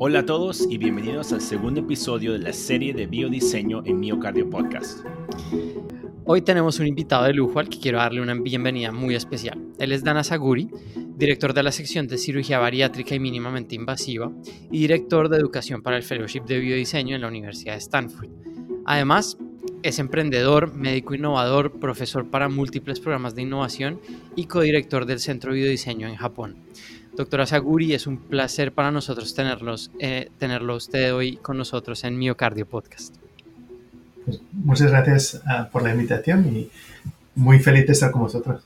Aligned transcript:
Hola 0.00 0.20
a 0.20 0.26
todos 0.26 0.64
y 0.70 0.78
bienvenidos 0.78 1.32
al 1.32 1.40
segundo 1.40 1.80
episodio 1.80 2.32
de 2.32 2.38
la 2.38 2.52
serie 2.52 2.94
de 2.94 3.08
biodiseño 3.08 3.82
en 3.84 3.98
Miocardio 3.98 4.48
Podcast. 4.48 5.04
Hoy 6.24 6.42
tenemos 6.42 6.78
un 6.78 6.86
invitado 6.86 7.24
de 7.24 7.32
lujo 7.32 7.58
al 7.58 7.68
que 7.68 7.80
quiero 7.80 7.98
darle 7.98 8.20
una 8.20 8.34
bienvenida 8.34 8.92
muy 8.92 9.16
especial. 9.16 9.60
Él 9.76 9.90
es 9.90 10.04
Dana 10.04 10.22
Saguri, 10.22 10.70
director 11.16 11.52
de 11.52 11.64
la 11.64 11.72
sección 11.72 12.06
de 12.06 12.16
cirugía 12.16 12.60
bariátrica 12.60 13.16
y 13.16 13.18
mínimamente 13.18 13.74
invasiva 13.74 14.30
y 14.70 14.78
director 14.78 15.28
de 15.28 15.38
educación 15.38 15.82
para 15.82 15.96
el 15.96 16.04
Fellowship 16.04 16.42
de 16.42 16.60
Biodiseño 16.60 17.16
en 17.16 17.22
la 17.22 17.28
Universidad 17.28 17.72
de 17.72 17.80
Stanford. 17.80 18.28
Además, 18.86 19.36
es 19.82 19.98
emprendedor, 19.98 20.74
médico 20.74 21.14
innovador, 21.14 21.80
profesor 21.80 22.30
para 22.30 22.48
múltiples 22.48 23.00
programas 23.00 23.34
de 23.34 23.42
innovación 23.42 24.00
y 24.36 24.46
codirector 24.46 25.06
del 25.06 25.18
Centro 25.18 25.52
de 25.52 25.58
Biodiseño 25.58 26.06
en 26.06 26.14
Japón. 26.14 26.56
Doctora 27.18 27.46
Saguri, 27.46 27.94
es 27.94 28.06
un 28.06 28.16
placer 28.16 28.70
para 28.70 28.92
nosotros 28.92 29.34
tenerlos, 29.34 29.90
eh, 29.98 30.30
tenerlo 30.38 30.76
usted 30.76 31.12
hoy 31.12 31.36
con 31.36 31.58
nosotros 31.58 32.04
en 32.04 32.16
Miocardio 32.16 32.64
Podcast. 32.64 33.16
Pues 34.24 34.40
muchas 34.52 34.92
gracias 34.92 35.34
uh, 35.34 35.68
por 35.72 35.82
la 35.82 35.90
invitación 35.90 36.46
y 36.46 36.70
muy 37.34 37.58
feliz 37.58 37.88
de 37.88 37.94
estar 37.94 38.12
con 38.12 38.22
vosotros. 38.22 38.62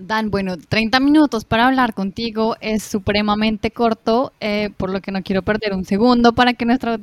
Dan, 0.00 0.30
bueno, 0.30 0.56
30 0.56 1.00
minutos 1.00 1.44
para 1.44 1.66
hablar 1.66 1.92
contigo 1.92 2.56
es 2.60 2.84
supremamente 2.84 3.72
corto, 3.72 4.32
eh, 4.38 4.70
por 4.76 4.90
lo 4.90 5.00
que 5.00 5.10
no 5.10 5.24
quiero 5.24 5.42
perder 5.42 5.74
un 5.74 5.84
segundo 5.84 6.32
para 6.32 6.54
que 6.54 6.64
nuestra 6.64 6.96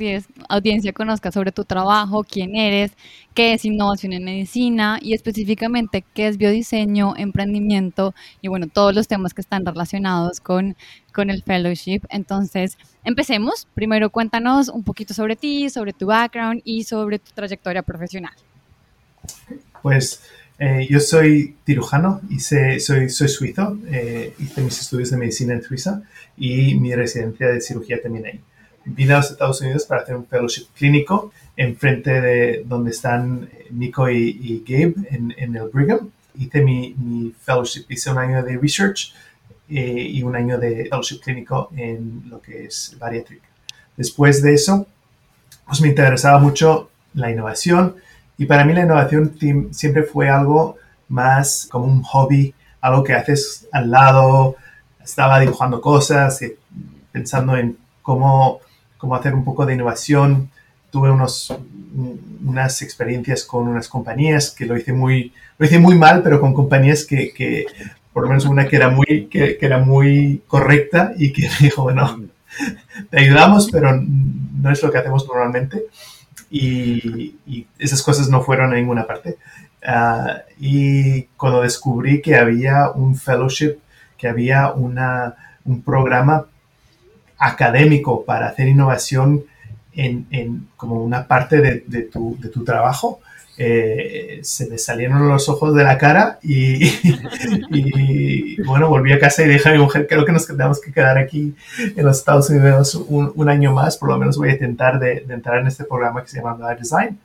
audiencia 0.48 0.94
conozca 0.94 1.30
sobre 1.30 1.52
tu 1.52 1.66
trabajo, 1.66 2.24
quién 2.24 2.56
eres, 2.56 2.94
qué 3.34 3.52
es 3.52 3.66
innovación 3.66 4.14
en 4.14 4.24
medicina 4.24 4.98
y 5.02 5.14
específicamente 5.14 6.06
qué 6.14 6.28
es 6.28 6.38
biodiseño, 6.38 7.16
emprendimiento 7.18 8.16
y 8.42 8.48
bueno, 8.48 8.68
todos 8.68 8.96
los 8.96 9.10
temas 9.10 9.34
que 9.34 9.42
están 9.42 9.66
relacionados 9.66 10.40
con, 10.40 10.78
con 11.14 11.30
el 11.30 11.44
fellowship. 11.44 12.00
Entonces, 12.08 12.78
empecemos. 13.04 13.68
Primero 13.74 14.10
cuéntanos 14.10 14.70
un 14.70 14.84
poquito 14.84 15.14
sobre 15.14 15.36
ti, 15.36 15.70
sobre 15.70 15.92
tu 15.92 16.06
background 16.06 16.62
y 16.64 16.86
sobre 16.86 17.20
tu 17.20 17.34
trayectoria 17.34 17.84
profesional. 17.84 18.34
Pues 19.82 20.22
eh, 20.58 20.88
yo 20.90 21.00
soy 21.00 21.56
cirujano, 21.66 22.22
hice, 22.30 22.80
soy, 22.80 23.10
soy 23.10 23.28
suizo, 23.28 23.78
eh, 23.88 24.34
hice 24.40 24.62
mis 24.62 24.80
estudios 24.80 25.12
de 25.12 25.18
medicina 25.18 25.54
en 25.54 25.62
Suiza 25.62 26.02
y 26.38 26.76
mi 26.76 26.94
residencia 26.96 27.48
de 27.48 27.62
cirugía 27.62 28.02
también 28.02 28.26
ahí. 28.26 28.42
Vine 28.86 29.14
a 29.14 29.18
los 29.18 29.32
Estados 29.32 29.60
Unidos 29.62 29.86
para 29.86 30.02
hacer 30.02 30.16
un 30.16 30.28
fellowship 30.28 30.68
clínico 30.78 31.34
enfrente 31.58 32.22
de 32.22 32.64
donde 32.66 32.92
están 32.92 33.50
Nico 33.72 34.10
y, 34.10 34.64
Gabe 34.66 34.94
en, 35.10 35.34
en, 35.38 35.56
el 35.56 35.70
Brigham. 35.70 36.12
Hice 36.38 36.62
mi, 36.62 36.94
mi, 36.98 37.32
fellowship, 37.32 37.86
hice 37.90 38.12
un 38.12 38.20
año 38.20 38.44
de 38.44 38.58
research 38.58 39.14
eh, 39.70 40.08
y 40.10 40.22
un 40.22 40.36
año 40.36 40.60
de 40.60 40.84
fellowship 40.84 41.20
clínico 41.20 41.72
en 41.76 42.24
lo 42.30 42.42
que 42.42 42.66
es 42.66 42.96
bariátrica. 43.00 43.48
Después 43.98 44.42
de 44.42 44.54
eso, 44.54 44.88
pues 45.66 45.82
me 45.82 45.88
interesaba 45.88 46.38
mucho 46.38 46.92
la 47.16 47.32
innovación, 47.32 47.96
y 48.38 48.46
para 48.46 48.66
mí 48.66 48.74
la 48.74 48.84
innovación 48.84 49.38
siempre 49.72 50.04
fue 50.04 50.30
algo 50.30 50.78
más 51.08 51.68
como 51.72 51.86
un 51.86 52.04
hobby, 52.04 52.54
algo 52.82 53.04
que 53.04 53.14
haces 53.14 53.68
al 53.72 53.90
lado. 53.92 54.56
Estaba 55.04 55.40
dibujando 55.40 55.80
cosas, 55.80 56.42
eh, 56.42 56.58
pensando 57.12 57.56
en 57.56 57.78
cómo, 58.02 58.60
cómo 58.98 59.16
hacer 59.16 59.34
un 59.34 59.46
poco 59.46 59.66
de 59.66 59.76
innovación. 59.76 60.50
Tuve 60.92 61.12
unos, 61.12 61.56
unas 62.46 62.82
experiencias 62.82 63.44
con 63.44 63.68
unas 63.68 63.88
compañías 63.88 64.52
que 64.52 64.66
lo 64.66 64.78
hice 64.78 64.92
muy, 64.92 65.32
lo 65.58 65.66
hice 65.66 65.80
muy 65.80 65.98
mal, 65.98 66.22
pero 66.22 66.42
con 66.42 66.54
compañías 66.54 67.06
que, 67.06 67.34
que 67.34 67.66
por 68.12 68.24
lo 68.24 68.30
menos 68.30 68.46
una 68.46 68.68
que 68.68 68.76
era 68.76 68.90
muy, 68.90 69.28
que, 69.32 69.58
que, 69.58 69.66
era 69.66 69.80
muy 69.80 70.42
correcta 70.48 71.14
y 71.18 71.32
que 71.32 71.50
dijo, 71.60 71.84
bueno, 71.84 72.22
te 73.10 73.20
ayudamos, 73.20 73.70
pero 73.72 73.92
no 73.94 74.72
es 74.72 74.82
lo 74.84 74.92
que 74.92 74.98
hacemos 74.98 75.26
normalmente 75.28 75.86
y, 76.50 77.36
esas 77.80 78.02
cosas 78.02 78.30
no 78.30 78.42
fueron 78.42 78.72
a 78.72 78.76
ninguna 78.76 79.06
parte. 79.06 79.38
Ah, 79.86 80.42
y 80.60 81.24
cuando 81.38 81.62
descubrí 81.62 82.22
que 82.22 82.36
había 82.36 82.90
un 82.92 83.16
fellowship, 83.16 83.78
que 84.18 84.28
había 84.28 84.72
una, 84.72 85.36
un 85.66 85.82
programa 85.82 86.46
académico 87.38 88.24
para 88.24 88.48
hacer 88.48 88.68
innovación 88.68 89.44
en, 89.94 90.28
en 90.32 90.68
como 90.78 91.04
una 91.04 91.28
parte 91.28 91.62
de, 91.62 91.84
de, 91.88 92.04
tu, 92.04 92.38
de 92.40 92.50
tu, 92.50 92.64
trabajo, 92.64 93.20
eh, 93.58 94.40
se 94.44 94.70
me 94.70 94.78
salieron 94.78 95.28
los 95.28 95.48
ojos 95.48 95.74
de 95.76 95.84
la 95.84 95.98
cara 95.98 96.40
y, 96.44 96.86
y, 97.72 98.62
bueno, 98.64 98.90
volví 98.90 99.14
a 99.14 99.20
casa 99.20 99.44
y 99.44 99.50
dije 99.50 99.70
a 99.70 99.72
mi 99.72 99.78
mujer, 99.80 100.08
creo 100.08 100.26
que 100.26 100.32
nos 100.32 100.46
tenemos 100.46 100.82
que 100.82 100.92
quedar 100.92 101.18
aquí 101.18 101.56
en 101.78 102.06
los 102.06 102.18
Estados 102.18 102.50
Unidos 102.50 102.96
un, 102.96 103.32
un 103.36 103.50
año 103.50 103.74
más, 103.74 103.98
por 103.98 104.10
lo 104.10 104.18
menos 104.18 104.38
voy 104.38 104.50
a 104.50 104.54
intentar 104.54 105.00
de, 105.00 105.22
de, 105.22 105.34
entrar 105.34 105.60
en 105.60 105.68
este 105.68 105.86
programa 105.86 106.22
que 106.22 106.30
se 106.30 106.42
llama 106.42 106.76
Design. 106.76 107.18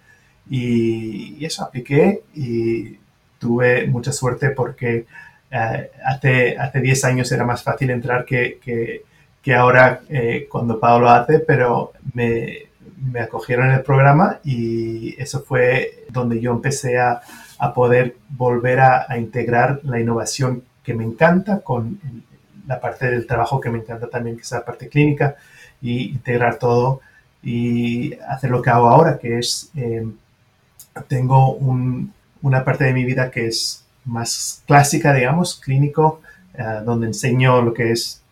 Y, 0.48 1.36
y 1.38 1.44
eso, 1.44 1.64
apliqué 1.64 2.22
y 2.34 2.98
tuve 3.38 3.86
mucha 3.86 4.12
suerte 4.12 4.50
porque 4.50 5.06
eh, 5.50 5.90
hace, 6.04 6.56
hace 6.56 6.80
10 6.80 7.04
años 7.04 7.32
era 7.32 7.44
más 7.44 7.62
fácil 7.62 7.90
entrar 7.90 8.24
que, 8.24 8.60
que, 8.62 9.02
que 9.42 9.54
ahora 9.54 10.00
eh, 10.08 10.46
cuando 10.48 10.78
Pablo 10.78 11.08
hace, 11.08 11.40
pero 11.40 11.92
me, 12.14 12.69
me 13.00 13.20
acogieron 13.20 13.66
en 13.66 13.72
el 13.72 13.82
programa 13.82 14.40
y 14.44 15.20
eso 15.20 15.42
fue 15.42 16.04
donde 16.10 16.40
yo 16.40 16.52
empecé 16.52 16.98
a, 16.98 17.20
a 17.58 17.74
poder 17.74 18.16
volver 18.28 18.80
a, 18.80 19.06
a, 19.08 19.18
integrar 19.18 19.80
la 19.84 19.98
innovación 20.00 20.62
que 20.82 20.94
me 20.94 21.04
encanta 21.04 21.60
con 21.60 21.98
la 22.66 22.80
parte 22.80 23.10
del 23.10 23.26
trabajo 23.26 23.60
que 23.60 23.70
me 23.70 23.78
encanta 23.78 24.08
también, 24.08 24.36
que 24.36 24.42
es 24.42 24.50
la 24.52 24.64
parte 24.64 24.88
clínica, 24.88 25.36
y 25.80 26.10
integrar 26.10 26.58
todo 26.58 27.00
y 27.42 28.14
hacer 28.28 28.50
lo 28.50 28.62
que 28.62 28.70
hago 28.70 28.88
ahora, 28.88 29.18
que 29.18 29.38
es, 29.38 29.70
eh, 29.74 30.06
tengo 31.08 31.54
un, 31.54 32.12
una 32.42 32.64
parte 32.64 32.84
de 32.84 32.92
mi 32.92 33.04
vida 33.04 33.30
que 33.30 33.46
es 33.46 33.84
más 34.04 34.62
clásica, 34.66 35.12
digamos, 35.14 35.60
clínico, 35.60 36.20
eh, 36.54 36.80
donde 36.84 37.06
enseño 37.06 37.62
lo 37.62 37.72
que 37.72 37.92
es, 37.92 38.22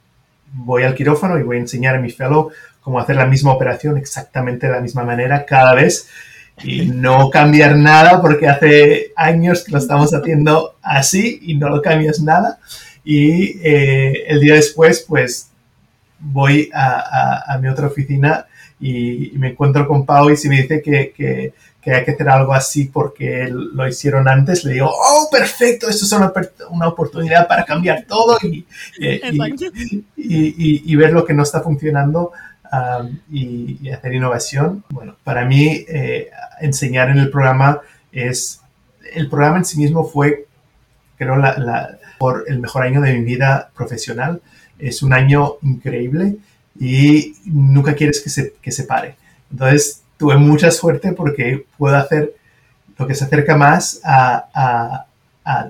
voy 0.52 0.82
al 0.82 0.94
quirófano 0.94 1.38
y 1.38 1.42
voy 1.42 1.56
a 1.56 1.60
enseñar 1.60 1.96
a 1.96 2.00
mi 2.00 2.10
fellow 2.10 2.50
como 2.80 2.98
hacer 2.98 3.16
la 3.16 3.26
misma 3.26 3.52
operación 3.52 3.96
exactamente 3.96 4.66
de 4.66 4.72
la 4.72 4.80
misma 4.80 5.04
manera 5.04 5.44
cada 5.44 5.74
vez 5.74 6.08
y 6.62 6.86
no 6.86 7.30
cambiar 7.30 7.76
nada 7.76 8.20
porque 8.20 8.48
hace 8.48 9.12
años 9.16 9.64
que 9.64 9.72
lo 9.72 9.78
estamos 9.78 10.12
haciendo 10.14 10.76
así 10.82 11.38
y 11.42 11.54
no 11.54 11.68
lo 11.68 11.82
cambias 11.82 12.20
nada. 12.20 12.58
Y 13.04 13.58
eh, 13.62 14.24
el 14.26 14.40
día 14.40 14.54
después, 14.54 15.04
pues 15.08 15.50
voy 16.18 16.68
a, 16.74 17.44
a, 17.46 17.54
a 17.54 17.58
mi 17.58 17.68
otra 17.68 17.86
oficina 17.86 18.46
y, 18.80 19.34
y, 19.34 19.38
me 19.38 19.50
encuentro 19.50 19.86
con 19.86 20.04
Pau 20.04 20.30
y 20.30 20.36
si 20.36 20.48
me 20.48 20.62
dice 20.62 20.82
que, 20.82 21.12
que, 21.16 21.52
que, 21.88 21.94
hay 21.94 22.04
que 22.04 22.10
hacer 22.10 22.28
algo 22.28 22.52
así 22.52 22.84
porque 22.84 23.48
lo 23.48 23.88
hicieron 23.88 24.28
antes, 24.28 24.64
le 24.64 24.74
digo, 24.74 24.90
oh, 24.92 25.28
perfecto, 25.30 25.88
esto 25.88 26.04
es 26.04 26.12
una, 26.12 26.32
una 26.70 26.88
oportunidad 26.88 27.48
para 27.48 27.64
cambiar 27.64 28.04
todo 28.06 28.36
y, 28.42 28.66
y, 28.98 30.92
y, 30.92 30.96
ver 30.96 31.12
lo 31.12 31.24
que 31.24 31.32
no 31.32 31.42
está 31.42 31.60
funcionando 31.62 32.32
um, 32.70 33.18
y, 33.30 33.78
y, 33.80 33.90
hacer 33.90 34.14
innovación. 34.14 34.84
Bueno, 34.90 35.16
para 35.24 35.44
mí 35.44 35.84
eh, 35.88 36.30
enseñar 36.60 37.08
en 37.08 37.18
el 37.18 37.30
programa 37.30 37.80
es, 38.12 38.60
el 39.14 39.28
programa 39.30 39.58
en 39.58 39.64
sí 39.64 39.78
mismo 39.78 40.04
fue, 40.04 40.46
creo, 41.16 41.36
la, 41.36 41.56
la, 41.58 41.98
por 42.18 42.44
el 42.48 42.58
mejor 42.58 42.82
año 42.82 43.00
de 43.00 43.14
mi 43.14 43.24
vida 43.24 43.70
profesional. 43.74 44.42
Es 44.78 45.02
un 45.02 45.12
año 45.14 45.54
increíble 45.62 46.36
y 46.78 47.34
nunca 47.46 47.94
quieres 47.94 48.20
que 48.20 48.28
se, 48.28 48.54
que 48.60 48.72
se 48.72 48.84
pare. 48.84 49.16
Entonces, 49.50 50.02
tuve 50.18 50.36
mucha 50.36 50.70
suerte 50.70 51.12
porque 51.12 51.64
puedo 51.78 51.96
hacer 51.96 52.34
lo 52.98 53.06
que 53.06 53.14
se 53.14 53.24
acerca 53.24 53.56
más 53.56 54.00
a, 54.04 55.06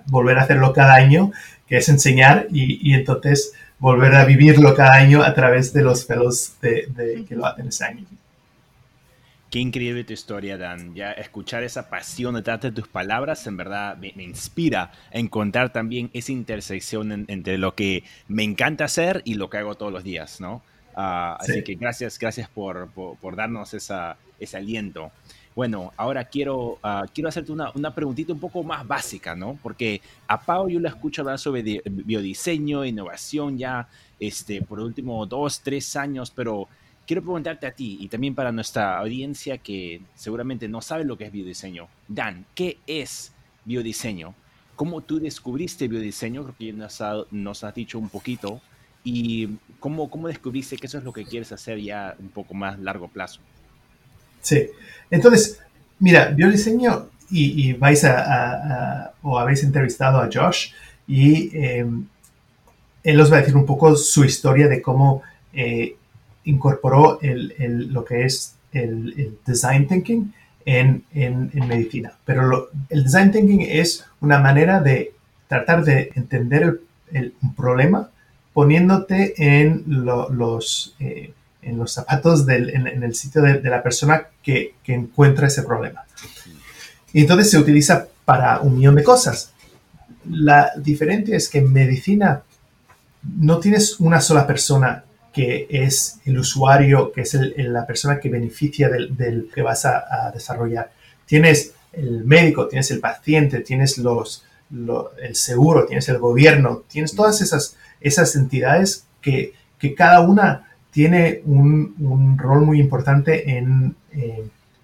volver 0.06 0.38
a 0.38 0.42
hacerlo 0.42 0.72
cada 0.72 0.94
año, 0.94 1.30
que 1.68 1.76
es 1.76 1.88
enseñar 1.88 2.48
y, 2.50 2.94
entonces 2.94 3.52
volver 3.78 4.16
a 4.16 4.24
vivirlo 4.24 4.74
cada 4.74 4.94
año 4.94 5.22
a 5.22 5.32
través 5.34 5.72
de 5.72 5.82
los 5.82 6.04
fellows 6.04 6.54
de, 6.60 7.24
que 7.28 7.36
lo 7.36 7.46
hacen 7.46 7.68
ese 7.68 7.84
año. 7.84 8.04
Qué 9.50 9.60
increíble 9.60 10.04
tu 10.04 10.12
historia, 10.12 10.58
Dan. 10.58 10.94
Ya 10.94 11.12
escuchar 11.12 11.62
esa 11.62 11.88
pasión 11.88 12.34
detrás 12.34 12.60
de 12.60 12.72
tus 12.72 12.88
palabras 12.88 13.46
en 13.46 13.56
verdad 13.56 13.96
me, 13.96 14.12
inspira 14.22 14.90
a 15.12 15.18
encontrar 15.18 15.72
también 15.72 16.10
esa 16.12 16.32
intersección 16.32 17.12
en, 17.12 17.24
entre 17.28 17.56
lo 17.56 17.74
que 17.74 18.04
me 18.26 18.42
encanta 18.42 18.84
hacer 18.84 19.22
y 19.24 19.34
lo 19.34 19.48
que 19.48 19.58
hago 19.58 19.76
todos 19.76 19.92
los 19.92 20.04
días, 20.04 20.40
¿no? 20.40 20.62
Uh, 20.98 21.36
sí. 21.44 21.52
Así 21.52 21.62
que 21.62 21.74
gracias, 21.76 22.18
gracias 22.18 22.48
por, 22.48 22.90
por, 22.90 23.16
por 23.18 23.36
darnos 23.36 23.72
esa, 23.72 24.16
ese 24.40 24.56
aliento. 24.56 25.12
Bueno, 25.54 25.92
ahora 25.96 26.24
quiero, 26.24 26.80
uh, 26.82 27.06
quiero 27.14 27.28
hacerte 27.28 27.52
una, 27.52 27.70
una, 27.76 27.94
preguntita 27.94 28.32
un 28.32 28.40
poco 28.40 28.64
más 28.64 28.84
básica, 28.84 29.36
¿no? 29.36 29.56
Porque 29.62 30.00
a 30.26 30.40
Pau 30.40 30.68
yo 30.68 30.80
la 30.80 30.88
escucho 30.88 31.22
hablar 31.22 31.38
sobre 31.38 31.82
biodiseño, 31.84 32.84
innovación 32.84 33.56
ya 33.58 33.88
este, 34.18 34.60
por 34.62 34.78
los 34.78 34.88
últimos 34.88 35.28
dos, 35.28 35.60
tres 35.60 35.94
años, 35.94 36.32
pero 36.34 36.66
quiero 37.06 37.22
preguntarte 37.22 37.68
a 37.68 37.70
ti 37.70 37.98
y 38.00 38.08
también 38.08 38.34
para 38.34 38.50
nuestra 38.50 38.98
audiencia 38.98 39.58
que 39.58 40.00
seguramente 40.16 40.66
no 40.66 40.80
sabe 40.80 41.04
lo 41.04 41.16
que 41.16 41.26
es 41.26 41.32
biodiseño. 41.32 41.86
Dan, 42.08 42.44
¿qué 42.56 42.78
es 42.88 43.32
biodiseño? 43.64 44.34
¿Cómo 44.74 45.00
tú 45.02 45.20
descubriste 45.20 45.86
biodiseño? 45.86 46.42
Creo 46.42 46.56
que 46.58 46.72
nos, 46.72 47.00
ha, 47.00 47.14
nos 47.30 47.62
has 47.62 47.74
dicho 47.74 48.00
un 48.00 48.08
poquito. 48.08 48.60
¿Y 49.10 49.56
cómo, 49.81 50.10
cómo 50.10 50.28
descubriste 50.28 50.76
que 50.76 50.87
eso 50.87 50.99
es 50.99 51.05
lo 51.05 51.14
que 51.14 51.25
quieres 51.25 51.50
hacer 51.50 51.81
ya 51.81 52.14
un 52.19 52.28
poco 52.28 52.52
más 52.52 52.78
largo 52.78 53.08
plazo? 53.08 53.40
Sí, 54.43 54.66
entonces, 55.10 55.60
mira, 55.99 56.37
yo 56.37 56.50
diseño 56.50 57.08
y, 57.31 57.72
vais 57.72 58.05
a, 58.05 59.14
o 59.22 59.38
habéis 59.38 59.64
entrevistado 59.64 60.20
a 60.20 60.28
Josh 60.31 60.72
y 61.06 61.56
em, 61.56 62.06
él 63.02 63.19
os 63.19 63.32
va 63.32 63.38
a 63.38 63.40
decir 63.40 63.56
un 63.56 63.64
poco 63.64 63.96
su 63.96 64.26
historia 64.26 64.69
de 64.69 64.82
cómo 64.82 65.22
eh, 65.54 65.96
incorporó 66.44 67.19
el, 67.22 67.90
lo 67.90 68.04
que 68.04 68.26
es 68.26 68.56
el, 68.72 69.38
design 69.46 69.88
thinking 69.88 70.34
en, 70.66 71.02
en, 71.14 71.50
medicina. 71.66 72.12
Pero 72.26 72.69
el 72.90 73.04
design 73.04 73.32
thinking 73.32 73.62
es 73.62 74.04
una 74.20 74.38
manera 74.38 74.82
de 74.82 75.14
tratar 75.46 75.82
de 75.82 76.12
entender 76.14 76.81
el, 77.11 77.32
problema 77.56 78.11
poniéndote 78.58 79.34
en 79.37 79.84
los, 79.87 80.96
eh, 80.99 81.32
en 81.62 81.78
los 81.78 81.93
zapatos 81.93 82.44
del, 82.44 82.70
en, 82.70 83.05
el 83.05 83.14
sitio 83.14 83.40
de, 83.40 83.62
la 83.62 83.84
persona 83.84 84.26
que, 84.43 84.75
que, 84.82 84.94
encuentra 84.94 85.46
ese 85.46 85.62
problema. 85.62 86.02
Y 87.12 87.20
entonces 87.20 87.52
se 87.52 87.58
utiliza 87.58 88.08
para 88.25 88.58
un 88.58 88.76
millón 88.76 88.96
de 88.96 89.05
cosas. 89.05 89.52
La 90.28 90.72
diferencia 90.76 91.37
es 91.37 91.49
que 91.49 91.58
en 91.58 91.72
medicina 91.72 92.43
no 93.22 93.60
tienes 93.60 94.00
una 94.00 94.20
sola 94.20 94.44
persona 94.44 95.04
que 95.32 95.69
es 95.70 96.19
el 96.25 96.37
usuario, 96.37 97.12
que 97.12 97.20
es 97.20 97.34
la 97.58 97.87
persona 97.87 98.19
que 98.19 98.28
beneficia 98.28 98.88
del, 98.88 99.49
que 99.54 99.62
vas 99.62 99.84
a, 99.84 100.32
desarrollar. 100.34 100.90
Tienes 101.26 101.75
el 101.93 102.25
médico, 102.25 102.66
tienes 102.66 102.90
el 102.90 102.99
paciente, 102.99 103.61
tienes 103.61 103.99
los, 103.99 104.43
el 104.70 105.34
seguro, 105.34 105.86
tienes 105.86 106.08
el 106.08 106.18
gobierno, 106.18 106.82
tienes 106.88 107.14
todas 107.14 107.40
esas, 107.40 107.76
esas 108.00 108.36
entidades 108.36 109.06
que, 109.20 109.54
que 109.78 109.94
cada 109.94 110.20
una 110.20 110.68
tiene 110.90 111.42
un, 111.44 111.94
un, 111.98 112.38
rol 112.38 112.62
muy 112.64 112.80
importante 112.80 113.56
en 113.56 113.94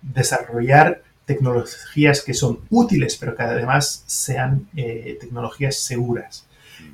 desarrollar 0.03 1.03
tecnologías 1.27 2.23
que 2.23 2.35
son 2.35 2.61
útiles, 2.71 3.17
pero 3.17 3.35
que 3.35 3.43
además 3.43 4.05
sean 4.07 4.69
eh, 4.77 5.17
tecnologías 5.21 5.77
seguras. 5.77 6.47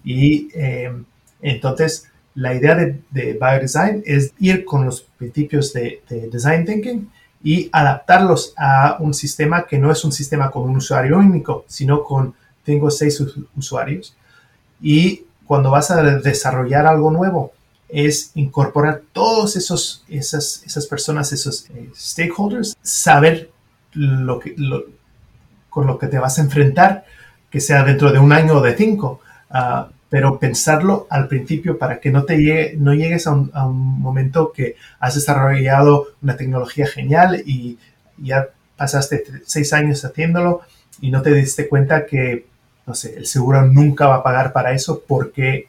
Y 0.05 0.49
eh, 0.55 0.93
entonces, 1.43 2.09
la 2.35 2.55
idea 2.55 2.75
de, 2.75 3.01
de, 3.11 3.33
Biodesign 3.33 4.03
es 4.07 4.33
ir 4.39 4.65
con 4.65 4.85
los 4.85 5.03
principios 5.19 5.73
de, 5.73 6.03
Design 6.31 6.65
Thinking 6.65 7.11
y 7.43 7.69
adaptarlos 7.73 8.55
a 8.57 8.99
un 9.01 9.15
sistema 9.15 9.67
que 9.67 9.79
no 9.79 9.91
es 9.91 10.05
un 10.05 10.13
sistema 10.13 10.51
con 10.51 10.69
un 10.69 10.77
usuario 10.77 11.19
único, 11.19 11.65
sino 11.67 12.05
con 12.05 12.35
cinco 12.65 12.87
o 12.87 12.91
seis 12.91 13.23
usuarios. 13.57 14.15
Y 14.81 15.25
cuando 15.47 15.71
vas 15.71 15.91
a 15.91 16.03
desarrollar 16.03 16.87
algo 16.87 17.11
nuevo, 17.11 17.53
es 17.89 18.31
incorporar 18.35 19.03
todos 19.13 19.57
esos, 19.57 20.05
esas, 20.09 20.63
esas 20.65 20.87
personas, 20.87 21.33
esos 21.33 21.69
eh, 21.71 21.91
stakeholders, 21.95 22.77
saber 22.83 23.51
lo 23.93 24.39
que, 24.39 24.55
con 25.69 25.87
lo 25.87 25.99
que 25.99 26.07
te 26.07 26.19
vas 26.19 26.39
a 26.39 26.43
enfrentar, 26.43 27.05
que 27.51 27.61
sea 27.61 27.83
dentro 27.83 28.13
de 28.13 28.19
un 28.19 28.33
año 28.33 28.59
o 28.59 28.61
de 28.61 28.77
cinco, 28.77 29.21
ah, 29.51 29.89
pero 30.09 30.39
pensarlo 30.39 31.07
al 31.09 31.29
principio 31.29 31.79
para 31.79 32.01
que 32.01 32.11
no, 32.11 32.25
te 32.25 32.37
llegue, 32.39 32.75
no 32.77 32.95
llegues 32.95 33.27
a 33.27 33.33
un, 33.33 33.51
momento 34.01 34.53
que 34.53 34.77
has 34.99 35.15
desarrollado 35.15 36.09
una 36.21 36.37
tecnología 36.37 36.87
genial 36.87 37.43
y 37.47 37.79
ya 38.19 38.49
pasaste 38.77 39.25
seis 39.47 39.73
años 39.73 40.05
haciéndolo 40.05 40.63
y 41.01 41.11
no 41.11 41.23
te 41.23 41.33
diste 41.33 41.69
cuenta 41.69 42.07
que, 42.07 42.47
no 42.91 42.95
sé, 42.97 43.15
el 43.17 43.27
seguro 43.27 43.65
nunca 43.65 44.09
va 44.09 44.17
a 44.17 44.23
pagar 44.25 44.53
para 44.53 44.73
eso 44.73 45.05
porque 45.07 45.69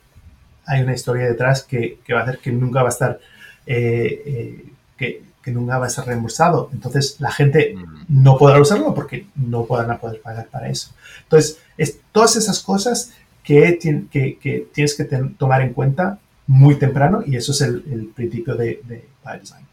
hay 0.66 0.82
una 0.82 0.96
historia 0.96 1.28
detrás 1.28 1.62
que, 1.62 2.00
va 2.12 2.22
a 2.22 2.24
hacer 2.24 2.40
que 2.40 2.52
nunca 2.52 2.82
va 2.82 2.90
a 2.90 2.92
estar, 2.92 3.20
eh, 3.68 4.24
eh, 4.26 4.66
que, 4.98 5.22
que 5.44 5.52
nunca 5.52 5.78
va 5.78 5.86
a 5.86 5.90
ser 5.90 6.06
reembolsado. 6.06 6.72
Entonces 6.74 7.18
la 7.20 7.32
gente 7.32 7.76
mm. 7.76 8.06
no 8.10 8.40
podrá 8.40 8.60
usarlo 8.60 8.96
porque 8.96 9.28
no 9.36 9.66
podrán 9.66 10.00
poder 10.00 10.20
pagar 10.20 10.48
para 10.48 10.70
eso. 10.70 10.94
Entonces, 11.24 11.60
es 11.78 12.00
todas 12.12 12.36
esas 12.38 12.60
cosas 12.60 13.12
que, 13.44 13.78
que, 14.12 14.68
tienes 14.74 14.96
que 14.96 15.06
tomar 15.38 15.62
en 15.62 15.74
cuenta 15.74 16.18
muy 16.48 16.76
temprano 16.76 17.22
y 17.24 17.36
eso 17.36 17.52
es 17.52 17.62
el, 17.62 18.12
principio 18.16 18.56
de, 18.56 18.82
de 18.88 19.06
Design. 19.40 19.71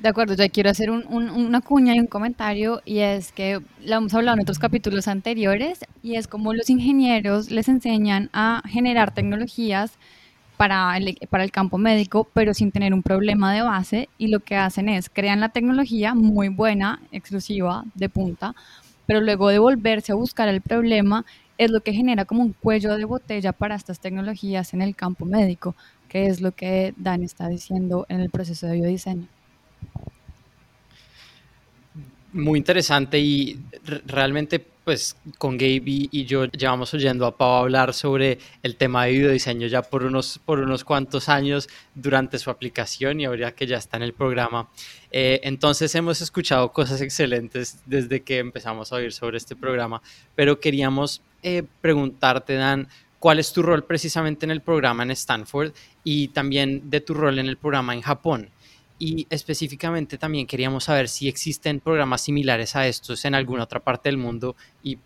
De 0.00 0.10
acuerdo, 0.10 0.34
ya 0.34 0.48
quiero 0.50 0.68
hacer 0.70 0.90
una 0.90 1.60
cuña 1.62 1.94
y 1.96 2.00
un 2.00 2.06
comentario 2.06 2.82
y 2.84 2.98
es 2.98 3.32
que 3.32 3.60
lo 3.82 3.96
hemos 3.96 4.12
hablado 4.12 4.36
en 4.36 4.42
otros 4.42 4.58
capítulos 4.58 5.08
anteriores 5.08 5.80
y 6.02 6.16
es 6.16 6.28
como 6.28 6.52
los 6.52 6.68
ingenieros 6.68 7.50
les 7.50 7.68
enseñan 7.68 8.28
a 8.34 8.62
generar 8.66 9.14
tecnologías 9.14 9.98
para 10.58 10.96
el, 10.96 11.18
para 11.30 11.44
el 11.44 11.50
campo 11.50 11.78
médico, 11.78 12.28
pero 12.34 12.52
sin 12.52 12.72
tener 12.72 12.92
un 12.92 13.02
problema 13.02 13.54
de 13.54 13.62
base. 13.62 14.08
Y 14.18 14.28
lo 14.28 14.40
que 14.40 14.56
hacen 14.56 14.88
es, 14.88 15.08
crean 15.08 15.40
la 15.40 15.48
tecnología 15.48 16.14
muy 16.14 16.48
buena, 16.48 17.00
exclusiva, 17.10 17.84
de 17.94 18.08
punta, 18.08 18.54
pero 19.06 19.20
luego 19.20 19.48
de 19.48 19.58
volverse 19.58 20.12
a 20.12 20.16
buscar 20.16 20.48
el 20.48 20.60
problema 20.60 21.24
es 21.58 21.70
lo 21.70 21.80
que 21.80 21.94
genera 21.94 22.26
como 22.26 22.42
un 22.42 22.52
cuello 22.52 22.96
de 22.96 23.04
botella 23.06 23.52
para 23.52 23.76
estas 23.76 23.98
tecnologías 23.98 24.74
en 24.74 24.82
el 24.82 24.94
campo 24.94 25.24
médico, 25.24 25.74
que 26.08 26.26
es 26.26 26.42
lo 26.42 26.52
que 26.52 26.92
Dan 26.98 27.22
está 27.22 27.48
diciendo 27.48 28.04
en 28.10 28.20
el 28.20 28.28
proceso 28.30 28.66
de 28.66 28.74
biodiseño. 28.74 29.26
Muy 32.32 32.58
interesante 32.58 33.18
y 33.18 33.58
realmente 34.06 34.64
pues 34.86 35.16
con 35.38 35.58
Gabe 35.58 35.82
y, 35.84 36.24
yo 36.26 36.44
llevamos 36.44 36.94
oyendo 36.94 37.26
a 37.26 37.36
Pau 37.36 37.56
hablar 37.56 37.92
sobre 37.92 38.38
el 38.62 38.76
tema 38.76 39.04
de 39.04 39.12
videodiseño 39.14 39.66
ya 39.66 39.82
por 39.82 40.04
unos, 40.04 40.38
por 40.44 40.60
unos 40.60 40.84
cuantos 40.84 41.28
años 41.28 41.68
durante 41.96 42.38
su 42.38 42.50
aplicación 42.50 43.20
y 43.20 43.24
ahora 43.24 43.50
que 43.50 43.66
ya 43.66 43.78
está 43.78 43.96
en 43.96 44.04
el 44.04 44.12
programa. 44.12 44.68
Eh, 45.10 45.40
entonces 45.42 45.92
hemos 45.96 46.20
escuchado 46.20 46.70
cosas 46.70 47.00
excelentes 47.00 47.80
desde 47.84 48.22
que 48.22 48.38
empezamos 48.38 48.92
a 48.92 48.96
oír 48.96 49.12
sobre 49.12 49.38
este 49.38 49.56
programa, 49.56 50.00
pero 50.36 50.60
queríamos 50.60 51.20
eh, 51.42 51.64
preguntarte, 51.80 52.54
Dan, 52.54 52.86
¿cuál 53.18 53.40
es 53.40 53.52
tu 53.52 53.62
rol 53.62 53.82
precisamente 53.82 54.46
en 54.46 54.52
el 54.52 54.60
programa 54.60 55.02
en 55.02 55.10
Stanford 55.10 55.72
y 56.04 56.28
también 56.28 56.90
de 56.90 57.00
tu 57.00 57.12
rol 57.12 57.40
en 57.40 57.48
el 57.48 57.56
programa 57.56 57.92
en 57.92 58.02
Japón? 58.02 58.50
Y 58.98 59.26
específicamente 59.28 60.16
también 60.16 60.46
queríamos 60.46 60.84
saber 60.84 61.08
si 61.08 61.28
existen 61.28 61.80
programas 61.80 62.22
similares 62.22 62.76
a 62.76 62.86
estos 62.86 63.24
en 63.24 63.34
alguna 63.34 63.64
otra 63.64 63.80
parte 63.80 64.08
del 64.08 64.16
mundo 64.16 64.56
y 64.82 64.98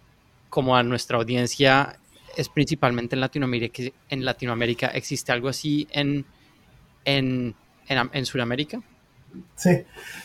como 0.49 0.77
a 0.77 0.83
nuestra 0.83 1.17
audiencia 1.17 1.99
es 2.37 2.49
principalmente 2.49 3.17
en 3.17 3.21
Latinoamérica, 3.21 3.83
en 4.09 4.25
Latinoamérica 4.25 4.89
¿existe 4.89 5.33
algo 5.33 5.49
así 5.49 5.89
en, 5.91 6.25
en, 7.05 7.55
en, 7.89 8.27
Sudamérica? 8.27 8.81
Sí, 9.55 9.71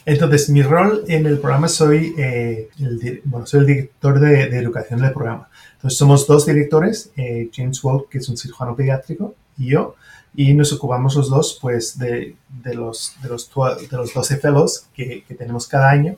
entonces 0.05 0.49
mi 0.49 0.63
rol 0.63 1.03
en 1.07 1.25
el 1.25 1.39
programa 1.39 1.67
soy, 1.67 2.13
eh, 2.17 2.69
el, 2.79 3.21
bueno, 3.25 3.45
soy 3.45 3.61
el 3.61 3.65
director 3.67 4.19
de, 4.19 4.43
educación 4.57 5.01
del 5.01 5.13
programa. 5.13 5.49
Entonces 5.73 5.97
somos 5.97 6.25
dos 6.25 6.45
directores, 6.45 7.11
eh, 7.15 7.49
James 7.53 7.83
Walt, 7.83 8.09
que 8.09 8.17
es 8.17 8.29
un 8.29 8.37
cirujano 8.37 8.75
pediátrico, 8.75 9.35
y 9.57 9.67
yo, 9.67 9.95
y 10.35 10.53
nos 10.53 10.73
ocupamos 10.73 11.15
los 11.15 11.29
dos 11.29 11.57
pues 11.61 11.97
de, 11.97 12.35
de 12.49 12.73
los, 12.73 13.15
de, 13.21 13.29
los, 13.29 13.49
de 13.89 13.97
los 13.97 14.13
12 14.13 14.37
fellows 14.37 14.87
que, 14.93 15.23
que, 15.23 15.35
tenemos 15.35 15.67
cada 15.67 15.89
año 15.89 16.17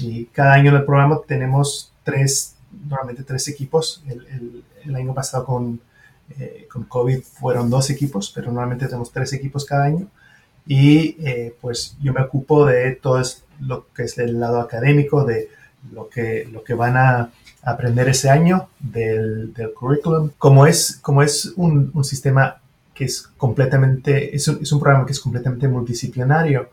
y 0.00 0.26
cada 0.26 0.54
año 0.54 0.70
en 0.70 0.76
el 0.76 0.84
programa 0.84 1.20
tenemos 1.26 1.92
tres, 2.02 2.56
normalmente 2.88 3.22
tres 3.22 3.48
equipos. 3.48 4.02
El, 4.08 4.64
el, 4.84 4.94
año 4.94 5.14
pasado 5.14 5.44
con, 5.44 5.80
eh, 6.38 6.66
con 6.70 6.84
COVID 6.84 7.22
fueron 7.22 7.70
dos 7.70 7.90
equipos, 7.90 8.30
pero 8.34 8.46
normalmente 8.46 8.86
tenemos 8.86 9.12
tres 9.12 9.32
equipos 9.32 9.64
cada 9.64 9.84
año 9.84 10.08
y 10.66 11.16
eh, 11.24 11.54
pues 11.60 11.96
yo 12.00 12.12
me 12.12 12.22
ocupo 12.22 12.66
de 12.66 12.92
todo 12.92 13.22
lo 13.60 13.86
que 13.92 14.04
es 14.04 14.16
del 14.16 14.38
lado 14.38 14.60
académico, 14.60 15.24
de 15.24 15.48
lo 15.92 16.08
que, 16.08 16.48
lo 16.50 16.62
que 16.62 16.74
van 16.74 16.96
a 16.96 17.30
aprender 17.62 18.08
ese 18.08 18.30
año 18.30 18.68
del, 18.78 19.52
del 19.54 19.72
curriculum. 19.72 20.30
Como 20.38 20.66
es, 20.66 20.98
como 21.02 21.22
es 21.22 21.52
un, 21.56 21.90
un 21.94 22.04
sistema 22.04 22.60
que 22.96 23.04
es 23.04 23.28
completamente, 23.36 24.34
es 24.34 24.48
un, 24.48 24.58
es 24.62 24.72
un 24.72 24.80
programa 24.80 25.04
que 25.04 25.12
es 25.12 25.20
completamente 25.20 25.68
multidisciplinario. 25.68 26.70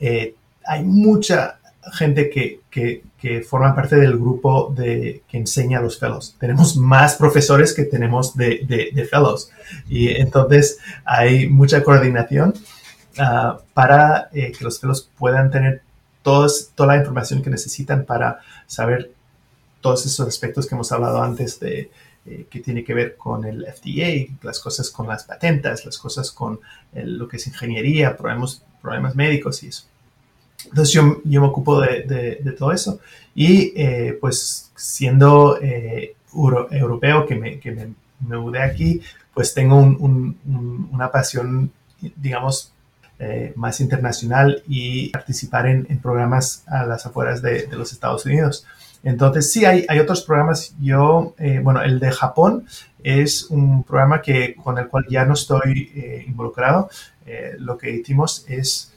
Eh, 0.00 0.34
hay 0.64 0.82
mucha 0.82 1.58
gente 1.92 2.30
que, 2.30 2.60
que, 2.70 3.02
forma 3.42 3.74
parte 3.74 3.96
del 3.96 4.12
grupo 4.12 4.72
de, 4.74 5.22
que 5.28 5.36
enseña 5.36 5.80
a 5.80 5.82
los 5.82 5.98
fellows. 5.98 6.36
Tenemos 6.38 6.76
más 6.76 7.16
profesores 7.16 7.74
que 7.74 7.84
tenemos 7.84 8.36
de, 8.36 8.90
de, 8.94 9.04
fellows. 9.04 9.50
Y 9.88 10.08
entonces 10.10 10.78
hay 11.04 11.48
mucha 11.48 11.82
coordinación 11.82 12.54
uh, 13.18 13.60
para 13.74 14.28
eh, 14.32 14.52
que 14.56 14.62
los 14.62 14.78
fellows 14.78 15.10
puedan 15.18 15.50
tener 15.50 15.82
todos, 16.22 16.70
toda 16.76 16.94
la 16.94 16.98
información 16.98 17.42
que 17.42 17.50
necesitan 17.50 18.04
para 18.04 18.38
saber 18.68 19.10
todos 19.80 20.06
esos 20.06 20.28
aspectos 20.28 20.66
que 20.66 20.76
hemos 20.76 20.92
hablado 20.92 21.20
antes 21.20 21.58
de 21.58 21.90
eh, 22.26 22.46
que 22.50 22.60
tiene 22.60 22.84
que 22.84 22.94
ver 22.94 23.16
con 23.16 23.44
el 23.44 23.66
FDA, 23.66 24.34
las 24.42 24.60
cosas 24.60 24.90
con 24.90 25.06
las 25.06 25.24
patentes, 25.24 25.84
las 25.84 25.98
cosas 25.98 26.30
con 26.32 26.60
lo 26.92 27.28
que 27.28 27.36
es 27.36 27.46
ingeniería, 27.46 28.16
problemas, 28.16 28.62
problemas 28.80 29.14
médicos 29.14 29.62
y 29.62 29.68
eso. 29.68 29.84
Entonces 30.64 30.92
yo, 30.92 31.20
yo 31.24 31.40
me 31.40 31.46
ocupo 31.46 31.80
de, 31.80 32.02
de, 32.42 32.52
todo 32.52 32.72
eso 32.72 32.98
y 33.34 33.72
eh, 33.76 34.16
pues 34.20 34.70
siendo 34.74 35.58
eh, 35.60 36.16
europeo 36.70 37.26
que, 37.26 37.34
me, 37.36 37.60
que 37.60 37.70
me, 37.70 37.92
me, 38.26 38.36
mudé 38.38 38.62
aquí, 38.62 39.00
pues 39.32 39.54
tengo 39.54 39.76
una 39.76 41.10
pasión, 41.10 41.70
digamos, 42.16 42.72
eh, 43.18 43.54
más 43.56 43.80
internacional 43.80 44.62
y 44.68 45.08
participar 45.08 45.66
en, 45.66 45.86
programas 46.00 46.64
a 46.66 46.84
las 46.84 47.06
afueras 47.06 47.40
de, 47.40 47.66
los 47.68 47.92
Estados 47.92 48.26
Unidos. 48.26 48.66
Entonces, 49.06 49.52
sí, 49.52 49.64
hay, 49.64 49.86
hay 49.88 49.98
otros 50.00 50.22
programas. 50.22 50.74
Yo, 50.80 51.34
eh, 51.38 51.60
bueno, 51.62 51.82
el 51.82 52.00
de 52.00 52.10
Japón 52.10 52.66
es 53.02 53.44
un 53.50 53.84
programa 53.84 54.20
que, 54.20 54.54
con 54.56 54.78
el 54.78 54.88
cual 54.88 55.06
ya 55.08 55.24
no 55.24 55.34
estoy 55.34 55.92
eh, 55.94 56.24
involucrado. 56.26 56.90
lo 57.58 57.76
que 57.76 57.90
hicimos 57.90 58.44
es, 58.48 58.92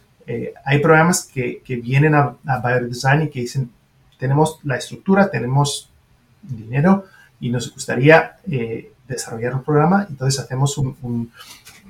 hay 0.64 0.78
programas 0.80 1.26
que, 1.26 1.62
que 1.66 1.78
vienen 1.78 2.14
a, 2.14 2.36
a 2.46 2.60
Biodesign 2.60 3.24
y 3.24 3.30
que 3.30 3.42
dicen, 3.42 3.72
tenemos 4.20 4.60
la 4.64 4.78
estructura, 4.78 5.32
tenemos 5.32 5.90
dinero 6.44 7.06
y 7.40 7.50
nos 7.50 7.74
gustaría 7.74 8.38
desarrollar 9.08 9.56
un 9.56 9.64
programa. 9.64 10.06
Entonces, 10.08 10.40
hacemos 10.40 10.78
un, 10.78 10.96
un 11.02 11.32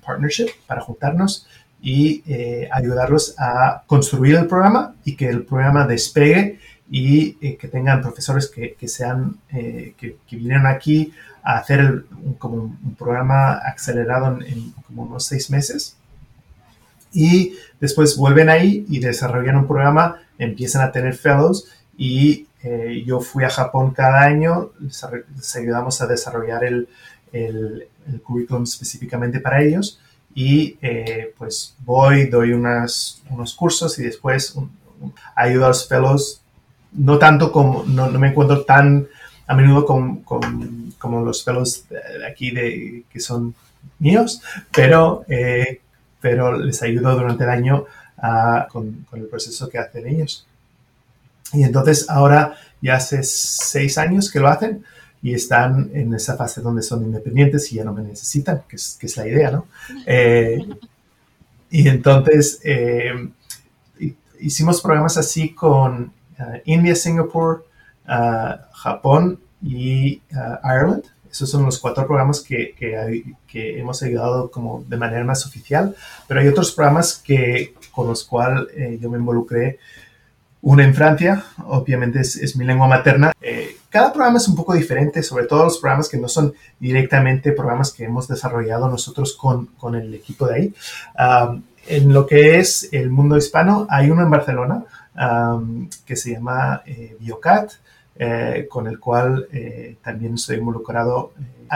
partnership 0.06 0.48
para 0.66 0.82
juntarnos 0.82 1.48
y 1.82 2.24
eh, 2.28 2.68
ayudarlos 2.72 3.36
a 3.38 3.84
construir 3.86 4.36
el 4.36 4.48
programa 4.48 4.96
y 5.06 5.16
que 5.16 5.30
el 5.30 5.44
programa 5.44 5.88
despegue 5.88 6.60
y 6.90 7.38
eh, 7.42 7.58
que 7.58 7.68
tengan 7.68 8.02
profesores 8.02 8.48
que, 8.48 8.74
que 8.74 8.88
sean, 8.88 9.38
eh, 9.52 9.94
que, 9.98 10.18
que, 10.28 10.36
vienen 10.36 10.66
aquí 10.66 11.14
a 11.44 11.58
hacer 11.58 12.06
un, 12.24 12.34
como 12.34 12.56
un, 12.56 12.96
programa 12.98 13.54
acelerado 13.54 14.40
en, 14.42 14.72
como 14.88 15.04
unos 15.04 15.26
seis 15.26 15.50
meses. 15.50 15.96
Y 17.14 17.56
después 17.80 18.18
vuelven 18.18 18.50
ahí 18.50 18.86
y 18.90 19.00
desarrollan 19.00 19.58
un 19.58 19.68
programa, 19.68 20.22
empiezan 20.38 20.82
a 20.82 20.92
tener 20.92 21.16
fellows 21.16 21.70
y 21.98 22.48
yo 23.06 23.22
fui 23.22 23.46
a 23.46 23.50
Japón 23.50 23.92
cada 23.92 24.22
año, 24.22 24.72
les, 24.80 25.56
ayudamos 25.56 26.02
a 26.02 26.08
desarrollar 26.08 26.66
el, 26.66 26.90
el, 27.32 27.88
el 28.12 28.22
currículum 28.22 28.64
específicamente 28.64 29.40
para 29.40 29.62
ellos 29.62 30.00
y 30.34 30.78
eh, 30.82 31.34
pues 31.38 31.76
voy, 31.84 32.28
doy 32.28 32.54
unas, 32.54 33.22
unos 33.30 33.54
cursos 33.54 33.98
y 34.00 34.04
después 34.04 34.56
ayudo 35.36 35.66
a 35.66 35.68
los 35.70 35.88
fellows, 35.88 36.42
no 36.94 37.18
tanto 37.18 37.52
como, 37.52 37.84
no, 37.86 38.10
me 38.12 38.30
encuentro 38.30 38.64
tan 38.64 39.08
a 39.48 39.56
menudo 39.56 39.86
con, 39.86 40.22
como 40.98 41.24
los 41.24 41.46
de 41.90 42.28
aquí 42.28 42.52
de, 42.52 43.04
que 43.12 43.20
son 43.20 43.56
míos, 43.98 44.42
pero, 44.72 45.26
eh, 45.28 45.82
pero 46.22 46.58
les 46.58 46.82
ayudo 46.84 47.16
durante 47.16 47.44
el 47.46 47.50
año 47.50 47.86
con, 48.72 49.06
con, 49.10 49.20
el 49.20 49.28
proceso 49.28 49.70
que 49.70 49.80
hacen 49.80 50.08
ellos. 50.08 50.46
Y 51.54 51.64
entonces 51.64 52.10
ahora 52.10 52.58
ya 52.82 52.96
hace 52.96 53.24
seis 53.24 53.98
años 53.98 54.30
que 54.30 54.40
lo 54.40 54.50
hacen 54.50 54.84
y 55.22 55.34
están 55.34 55.90
en 55.94 56.14
esa 56.14 56.38
fase 56.38 56.62
donde 56.62 56.82
son 56.82 57.04
independientes 57.04 57.72
y 57.72 57.76
ya 57.76 57.84
no 57.84 57.94
me 57.94 58.04
necesitan, 58.04 58.64
que 58.68 58.76
es, 58.76 58.98
que 59.00 59.08
es 59.08 59.18
la 59.18 59.28
idea, 59.28 59.52
¿no? 59.52 59.68
Eh, 60.06 60.66
y 61.72 61.88
entonces 61.88 62.60
eh, 62.64 63.30
hicimos 64.40 64.82
programas 64.82 65.18
así 65.18 65.54
con 65.54 66.12
India, 66.66 66.96
Singapur, 66.96 67.66
uh, 68.08 68.56
Japón 68.74 69.40
y 69.62 70.22
uh, 70.32 70.58
Ireland. 70.64 71.04
Esos 71.32 71.50
son 71.50 71.64
los 71.64 71.78
cuatro 71.78 72.08
programas 72.08 72.42
que, 72.42 72.76
hemos 73.54 74.02
ayudado 74.02 74.50
como 74.50 74.84
de 74.88 74.98
manera 74.98 75.24
más 75.24 75.46
oficial, 75.46 75.96
pero 76.28 76.40
hay 76.40 76.48
otros 76.48 76.72
programas 76.72 77.22
que, 77.24 77.76
con 77.92 78.08
los 78.08 78.24
cuales 78.24 78.68
eh, 78.76 78.98
yo 79.00 79.10
me 79.12 79.20
involucré 79.20 79.78
una 80.62 80.84
en 80.84 80.94
Francia, 80.94 81.44
obviamente 81.68 82.20
es, 82.20 82.56
mi 82.56 82.66
lengua 82.66 82.88
materna. 82.88 83.32
Eh, 83.42 83.78
cada 83.90 84.12
programa 84.12 84.40
es 84.40 84.48
un 84.48 84.56
poco 84.56 84.74
diferente, 84.74 85.22
sobre 85.22 85.46
todo 85.46 85.66
los 85.66 85.78
programas 85.78 86.10
que 86.10 86.18
no 86.18 86.28
son 86.28 86.54
directamente 86.80 87.52
programas 87.52 87.94
que 87.94 88.06
hemos 88.06 88.28
desarrollado 88.28 88.90
nosotros 88.90 89.38
con, 89.38 89.68
con 89.78 89.96
el 89.96 90.14
equipo 90.14 90.48
de 90.48 90.56
ahí. 90.56 90.74
en 91.88 92.12
lo 92.12 92.26
que 92.26 92.60
es 92.60 92.90
el 92.92 93.10
mundo 93.10 93.38
hispano, 93.38 93.88
hay 93.90 94.10
uno 94.10 94.24
en 94.24 94.32
Barcelona 94.32 94.84
que 96.06 96.16
se 96.16 96.32
llama 96.32 96.84
eh, 96.86 97.18
Biocat, 97.20 97.72
eh, 98.16 98.68
con 98.70 98.88
el 98.88 99.00
cual 99.00 99.48
también 100.02 100.36
estoy 100.36 100.58
involucrado, 100.58 101.34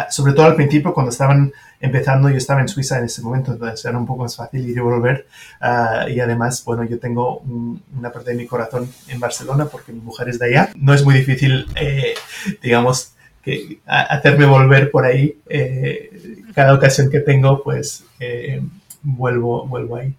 sobre 0.09 0.33
todo 0.33 0.47
al 0.47 0.55
principio 0.55 0.93
cuando 0.93 1.11
estaban 1.11 1.53
empezando, 1.83 2.29
yo 2.29 2.37
estaba 2.37 2.61
en 2.61 2.69
Suiza 2.69 2.97
en 2.97 3.05
ese 3.05 3.21
momento, 3.21 3.51
entonces 3.51 3.83
era 3.83 3.97
un 3.97 4.05
poco 4.05 4.23
más 4.23 4.37
fácil 4.37 4.67
ir 4.69 4.77
y 4.77 4.79
volver. 4.79 5.27
Ah, 5.59 6.05
y 6.09 6.17
además, 6.21 6.63
bueno, 6.63 6.85
yo 6.85 6.97
tengo 6.97 7.39
una 7.39 8.09
parte 8.09 8.31
de 8.31 8.37
mi 8.37 8.47
corazón 8.47 8.89
en 9.09 9.19
Barcelona 9.19 9.65
porque 9.65 9.91
mi 9.91 9.99
mujer 9.99 10.29
es 10.29 10.39
de 10.39 10.45
allá. 10.45 10.69
No 10.77 10.93
es 10.93 11.03
muy 11.03 11.13
difícil, 11.13 11.67
eh, 11.75 12.13
digamos, 12.61 13.15
que 13.43 13.79
hacerme 13.85 14.45
volver 14.45 14.91
por 14.91 15.05
ahí. 15.05 15.37
Eh, 15.49 16.41
cada 16.55 16.73
ocasión 16.73 17.09
que 17.09 17.19
tengo, 17.19 17.61
pues 17.61 18.05
eh, 18.21 18.61
vuelvo, 19.01 19.67
vuelvo 19.67 19.97
ahí. 19.97 20.15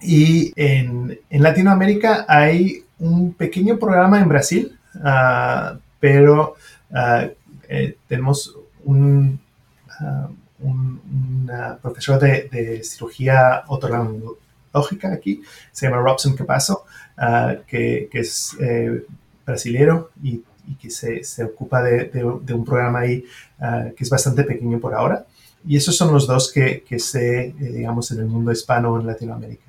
Y 0.00 0.52
en, 0.56 1.18
Latinoamérica 1.30 2.24
hay 2.28 2.84
un 2.98 3.32
pequeño 3.34 3.78
programa 3.78 4.20
en 4.20 4.28
Brasil, 4.28 4.78
ah, 5.02 5.76
pero 6.00 6.54
ah, 6.92 7.26
tenemos 8.06 8.56
un, 8.84 9.38
una 10.60 11.76
profesora 11.76 12.18
de, 12.18 12.82
cirugía 12.82 13.64
otorrinológica 13.68 15.12
aquí, 15.12 15.42
se 15.72 15.86
llama 15.86 16.02
Robson 16.02 16.34
Capasso, 16.34 16.84
que, 17.66 18.08
es 18.12 18.56
eh, 18.60 19.04
brasilero 19.46 20.10
y, 20.22 20.42
que 20.80 20.90
se, 20.90 21.44
ocupa 21.44 21.82
de, 21.82 22.24
un 22.24 22.64
programa 22.64 23.00
ahí 23.00 23.24
ah, 23.60 23.86
que 23.96 24.04
es 24.04 24.10
bastante 24.10 24.44
pequeño 24.44 24.78
por 24.78 24.94
ahora. 24.94 25.26
Y 25.66 25.76
esos 25.76 25.96
son 25.96 26.12
los 26.12 26.26
dos 26.26 26.52
que, 26.52 26.84
que 26.86 26.98
sé, 26.98 27.46
eh, 27.46 27.54
digamos, 27.58 28.10
en 28.12 28.20
el 28.20 28.26
mundo 28.26 28.52
hispano 28.52 29.00
en 29.00 29.06
Latinoamérica. 29.06 29.67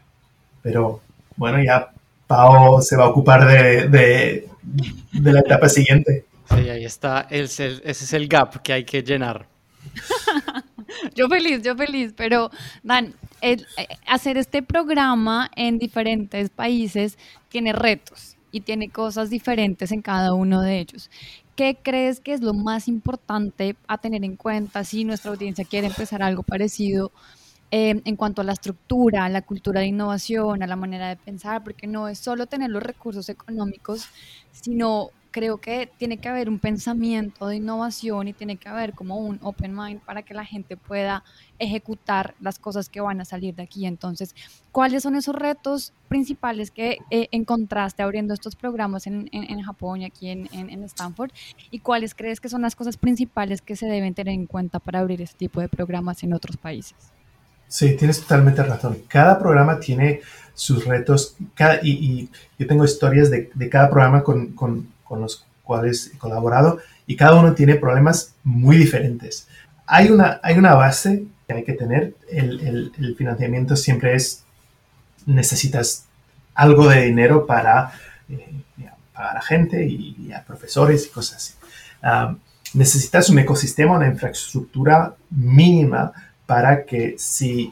Pero 0.61 1.01
bueno, 1.35 1.63
ya 1.63 1.91
Pau 2.27 2.81
se 2.81 2.95
va 2.95 3.05
a 3.05 3.09
ocupar 3.09 3.47
de, 3.47 3.87
de, 3.89 5.31
la 5.31 5.39
etapa 5.39 5.69
siguiente. 5.69 6.25
Sí, 6.49 6.69
ahí 6.69 6.85
está, 6.85 7.27
ese 7.29 7.81
es 7.83 8.13
el 8.13 8.27
gap 8.27 8.61
que 8.61 8.73
hay 8.73 8.83
que 8.83 9.01
llenar. 9.01 9.47
yo 11.15 11.27
feliz, 11.27 11.61
yo 11.63 11.75
feliz, 11.75 12.13
pero 12.15 12.51
Dan, 12.83 13.13
eh, 13.41 13.57
hacer 14.05 14.37
este 14.37 14.61
programa 14.61 15.49
en 15.55 15.77
diferentes 15.77 16.49
países 16.49 17.17
tiene 17.49 17.73
retos 17.73 18.35
y 18.51 18.61
tiene 18.61 18.89
cosas 18.89 19.29
diferentes 19.29 19.91
en 19.91 20.01
cada 20.01 20.33
uno 20.33 20.61
de 20.61 20.79
ellos. 20.79 21.09
¿Qué 21.55 21.77
crees 21.81 22.19
que 22.19 22.33
es 22.33 22.41
lo 22.41 22.53
más 22.53 22.87
importante 22.87 23.75
a 23.87 23.97
tener 23.97 24.23
en 24.23 24.35
cuenta 24.35 24.83
si 24.83 25.03
nuestra 25.03 25.31
audiencia 25.31 25.65
quiere 25.65 25.87
empezar 25.87 26.23
algo 26.23 26.43
parecido 26.43 27.11
eh, 27.71 28.01
en 28.03 28.15
cuanto 28.15 28.41
a 28.41 28.45
la 28.45 28.53
estructura, 28.53 29.25
a 29.25 29.29
la 29.29 29.41
cultura 29.41 29.81
de 29.81 29.87
innovación, 29.87 30.63
a 30.63 30.67
la 30.67 30.75
manera 30.75 31.09
de 31.09 31.15
pensar? 31.15 31.63
Porque 31.63 31.87
no 31.87 32.07
es 32.07 32.19
solo 32.19 32.47
tener 32.47 32.69
los 32.69 32.83
recursos 32.83 33.29
económicos, 33.29 34.07
sino 34.51 35.11
creo 35.31 35.57
que 35.59 35.89
tiene 35.97 36.17
que 36.17 36.29
haber 36.29 36.49
un 36.49 36.59
pensamiento 36.59 37.47
de 37.47 37.57
innovación 37.57 38.27
y 38.27 38.33
tiene 38.33 38.57
que 38.57 38.69
haber 38.69 38.93
como 38.93 39.17
un 39.17 39.39
open 39.41 39.75
mind 39.75 40.01
para 40.01 40.23
que 40.23 40.33
la 40.33 40.45
gente 40.45 40.77
pueda 40.77 41.23
ejecutar 41.59 42.35
las 42.39 42.57
cosas 42.57 42.89
que 42.89 43.01
van 43.01 43.21
a 43.21 43.25
salir 43.25 43.55
de 43.55 43.63
aquí. 43.63 43.85
Entonces, 43.85 44.35
¿cuáles 44.71 45.03
son 45.03 45.15
esos 45.15 45.35
retos 45.35 45.93
principales 46.07 46.71
que 46.71 46.97
eh, 47.11 47.27
encontraste 47.31 48.01
abriendo 48.01 48.33
estos 48.33 48.55
programas 48.55 49.07
en, 49.07 49.29
Japón 49.61 50.01
y 50.01 50.05
aquí 50.05 50.29
en, 50.29 50.49
en, 50.51 50.83
Stanford? 50.83 51.31
¿Y 51.69 51.79
cuáles 51.79 52.15
crees 52.15 52.39
que 52.39 52.49
son 52.49 52.61
las 52.61 52.75
cosas 52.75 52.97
principales 52.97 53.61
que 53.61 53.75
se 53.75 53.87
deben 53.87 54.13
tener 54.13 54.33
en 54.33 54.47
cuenta 54.47 54.79
para 54.79 54.99
abrir 54.99 55.21
este 55.21 55.37
tipo 55.37 55.61
de 55.61 55.69
programas 55.69 56.23
en 56.23 56.33
otros 56.33 56.57
países? 56.57 57.18
Sí, 57.69 57.95
tienes 57.95 58.21
totalmente 58.21 58.63
razón. 58.63 58.97
Cada 59.07 59.37
programa 59.37 59.79
tiene 59.79 60.21
sus 60.55 60.85
retos 60.85 61.37
y, 61.83 62.29
yo 62.57 62.67
tengo 62.67 62.83
historias 62.83 63.29
de, 63.29 63.69
cada 63.69 63.89
programa 63.89 64.23
con, 64.23 64.91
los 65.11 65.45
cuales 65.63 66.11
he 66.13 66.17
colaborado 66.17 66.79
y 67.05 67.15
cada 67.15 67.35
uno 67.35 67.53
tiene 67.53 67.75
problemas 67.75 68.33
muy 68.43 68.75
diferentes. 68.75 69.47
Hay 69.85 70.09
una, 70.09 70.39
hay 70.43 70.57
una 70.57 70.73
base 70.73 71.25
que 71.47 71.53
hay 71.53 71.63
que 71.63 71.73
tener. 71.73 72.15
El, 72.27 72.91
el, 72.97 73.15
financiamiento 73.15 73.75
siempre 73.75 74.15
es, 74.15 74.43
necesitas 75.27 76.05
algo 76.55 76.89
de 76.89 77.05
dinero 77.05 77.45
para 77.45 77.91
eh, 78.29 78.63
pagar 79.13 79.37
a 79.37 79.41
gente 79.41 79.85
y, 79.85 80.31
a 80.33 80.43
profesores 80.43 81.05
y 81.05 81.09
cosas 81.09 81.37
así. 81.37 81.53
Ah, 82.01 82.35
necesitas 82.73 83.29
un 83.29 83.39
ecosistema, 83.39 83.95
una 83.95 84.07
infraestructura 84.07 85.15
mínima 85.29 86.11
para 86.49 86.83
que 86.83 87.13
si, 87.19 87.71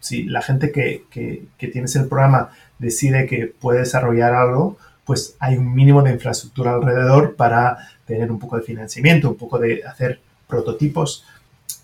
si 0.00 0.24
la 0.24 0.42
gente 0.42 0.72
que, 0.72 1.04
que, 1.08 1.44
que 1.56 1.68
tienes 1.68 1.94
el 1.94 2.08
programa 2.08 2.50
decide 2.80 3.24
que 3.26 3.46
puede 3.46 3.78
desarrollar 3.78 4.34
algo, 4.34 4.76
pues 5.04 5.36
hay 5.38 5.56
un 5.56 5.72
mínimo 5.72 6.02
de 6.02 6.10
infraestructura 6.10 6.72
alrededor 6.72 7.36
para 7.36 7.78
tener 8.04 8.32
un 8.32 8.40
poco 8.40 8.56
de 8.56 8.64
financiamiento, 8.64 9.28
un 9.28 9.36
poco 9.36 9.60
de 9.60 9.84
hacer 9.84 10.18
prototipos, 10.48 11.24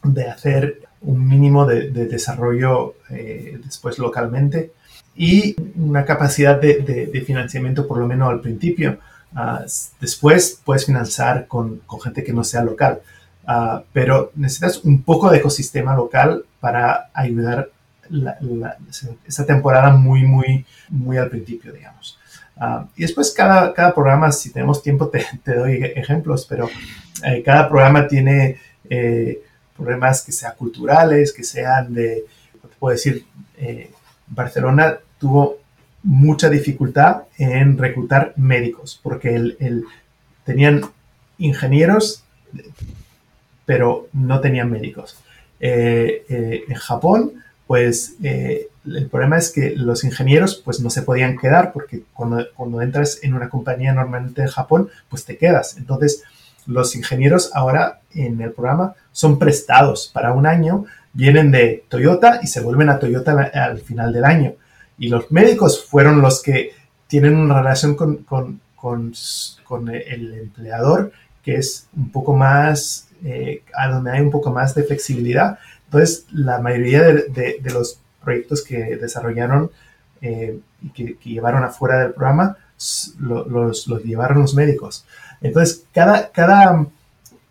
de 0.02 0.28
hacer 0.28 0.80
un 1.00 1.28
mínimo 1.28 1.64
de, 1.64 1.90
desarrollo 1.90 2.96
eh, 3.10 3.60
después 3.64 4.00
localmente 4.00 4.72
y 5.14 5.54
una 5.76 6.04
capacidad 6.04 6.60
de, 6.60 7.22
financiamiento 7.24 7.86
por 7.86 7.98
lo 7.98 8.08
menos 8.08 8.30
al 8.30 8.40
principio. 8.40 8.98
Ah, 9.32 9.64
después 10.00 10.60
puedes 10.64 10.86
financiar 10.86 11.46
con, 11.46 11.82
gente 12.02 12.24
que 12.24 12.32
no 12.32 12.42
sea 12.42 12.64
local. 12.64 13.00
Ah, 13.46 13.82
pero 13.92 14.32
necesitas 14.34 14.84
un 14.84 15.02
poco 15.02 15.30
de 15.30 15.38
ecosistema 15.38 15.94
local 15.94 16.44
para 16.60 17.10
ayudar 17.14 17.70
esa 19.26 19.46
temporada 19.46 19.90
muy, 19.90 20.24
muy, 20.24 20.66
muy 20.88 21.16
al 21.16 21.30
principio, 21.30 21.72
digamos. 21.72 22.18
Ah, 22.56 22.86
y 22.96 23.02
después 23.02 23.32
cada, 23.32 23.72
cada 23.74 23.94
programa, 23.94 24.30
si 24.30 24.50
tenemos 24.50 24.82
tiempo, 24.82 25.08
te, 25.08 25.26
te 25.42 25.54
doy 25.54 25.82
ejemplos, 25.82 26.46
pero 26.48 26.68
eh, 27.24 27.42
cada 27.42 27.68
programa 27.68 28.06
tiene 28.06 28.58
eh, 28.88 29.42
problemas 29.76 30.22
que 30.22 30.32
sean 30.32 30.54
culturales, 30.56 31.32
que 31.32 31.42
sean 31.42 31.92
de, 31.92 32.24
te 32.60 32.68
puedo 32.78 32.92
decir, 32.92 33.26
eh, 33.56 33.90
Barcelona 34.26 34.98
tuvo 35.18 35.58
mucha 36.02 36.50
dificultad 36.50 37.22
en 37.38 37.78
reclutar 37.78 38.34
médicos, 38.36 39.00
porque 39.02 39.34
el, 39.34 39.84
tenían 40.44 40.82
ingenieros, 41.38 42.24
pero 43.64 44.08
no 44.12 44.40
tenían 44.40 44.70
médicos. 44.70 45.18
en 45.60 46.74
Japón, 46.74 47.32
pues 47.66 48.16
el 48.20 49.08
problema 49.10 49.38
es 49.38 49.50
que 49.50 49.74
los 49.76 50.04
ingenieros 50.04 50.56
pues 50.56 50.80
no 50.80 50.90
se 50.90 51.02
podían 51.02 51.38
quedar 51.38 51.72
porque 51.72 52.02
cuando, 52.12 52.82
entras 52.82 53.20
en 53.22 53.34
una 53.34 53.48
compañía 53.48 53.92
normalmente 53.94 54.42
en 54.42 54.48
Japón 54.48 54.90
pues 55.08 55.24
te 55.24 55.38
quedas. 55.38 55.76
Entonces 55.78 56.22
los 56.66 56.94
ingenieros 56.94 57.50
ahora 57.54 58.00
en 58.14 58.40
el 58.40 58.52
programa 58.52 58.94
son 59.12 59.38
prestados 59.38 60.10
para 60.12 60.32
un 60.32 60.46
año, 60.46 60.84
vienen 61.12 61.50
de 61.50 61.84
Toyota 61.88 62.40
y 62.42 62.46
se 62.46 62.60
vuelven 62.60 62.90
a 62.90 62.98
Toyota 62.98 63.50
al 63.54 63.80
final 63.80 64.12
del 64.12 64.24
año. 64.24 64.54
Y 64.98 65.08
los 65.08 65.30
médicos 65.30 65.84
fueron 65.84 66.20
los 66.20 66.42
que 66.42 66.72
tienen 67.06 67.36
una 67.36 67.58
relación 67.58 67.96
con, 67.96 68.60
el 69.90 70.34
empleador 70.34 71.12
que 71.44 71.56
es 71.56 71.86
un 71.96 72.10
poco 72.10 72.34
más, 72.34 73.08
eh, 73.24 73.62
a 73.76 73.88
donde 73.88 74.12
hay 74.12 74.20
un 74.20 74.30
poco 74.30 74.50
más 74.50 74.74
de 74.74 74.84
flexibilidad. 74.84 75.58
Entonces, 75.86 76.26
la 76.32 76.58
mayoría 76.60 77.02
de, 77.02 77.58
de 77.60 77.70
los 77.72 77.98
proyectos 78.24 78.62
que 78.62 78.96
desarrollaron 78.96 79.70
eh, 80.20 80.58
y 80.82 80.88
que, 80.88 81.16
llevaron 81.22 81.62
afuera 81.64 81.98
del 82.00 82.12
programa, 82.12 82.56
los, 83.18 83.86
los, 83.86 84.04
llevaron 84.04 84.40
los 84.40 84.54
médicos. 84.54 85.04
Entonces, 85.42 85.84
cada, 85.92 86.30
cada, 86.30 86.86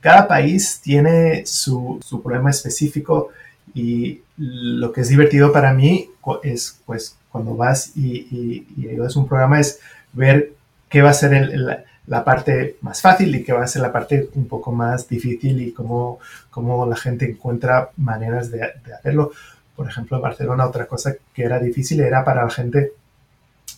cada 0.02 0.28
país 0.28 0.82
tiene 0.84 1.46
su, 1.46 2.00
su, 2.04 2.22
problema 2.22 2.50
específico 2.50 3.30
y 3.76 4.22
lo 4.38 4.92
que 4.92 5.02
es 5.02 5.10
divertido 5.10 5.54
para 5.54 5.74
mí 5.74 6.10
es, 6.42 6.80
pues, 6.86 7.16
cuando 7.32 7.56
vas 7.56 7.96
y, 7.96 8.66
y, 8.76 8.88
ayudas 8.90 9.16
un 9.16 9.28
programa 9.28 9.60
es 9.60 9.80
ver 10.12 10.54
qué 10.90 11.02
va 11.02 11.12
a 11.12 11.14
ser 11.14 11.86
la 12.08 12.24
parte 12.24 12.78
más 12.82 13.02
fácil 13.02 13.34
y 13.36 13.44
qué 13.44 13.54
va 13.54 13.64
a 13.64 13.68
ser 13.68 13.82
la 13.82 13.92
parte 13.92 14.30
un 14.36 14.48
poco 14.48 14.72
más 14.72 15.08
difícil 15.08 15.62
y 15.62 15.72
cómo, 15.72 16.20
cómo 16.50 16.86
la 16.86 16.96
gente 16.96 17.30
encuentra 17.30 17.92
maneras 17.98 18.52
de, 18.52 18.62
hacerlo 18.94 19.32
por 19.76 19.88
ejemplo, 19.88 20.18
en 20.18 20.24
Barcelona 20.24 20.68
otra 20.68 20.86
cosa 20.86 21.16
que 21.34 21.44
era 21.44 21.60
difícil 21.60 22.00
era 22.02 22.24
para 22.24 22.44
la 22.44 22.50
gente 22.50 22.92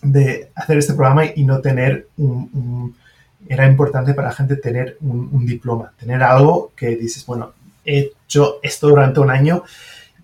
de 0.01 0.50
hacer 0.55 0.77
este 0.77 0.94
programa 0.94 1.25
y 1.25 1.44
no 1.44 1.62
tener 1.62 2.08
un, 2.17 2.96
era 3.48 3.65
importante 3.65 4.13
para 4.13 4.29
la 4.29 4.34
gente 4.34 4.58
tener 4.58 4.98
un, 5.01 5.46
diploma, 5.46 5.94
tener 5.98 6.22
algo 6.24 6.72
que 6.75 6.96
dices, 6.96 7.25
bueno, 7.25 7.53
he 7.86 8.12
hecho 8.25 8.60
esto 8.62 8.89
durante 8.89 9.20
un 9.20 9.29
año 9.29 9.63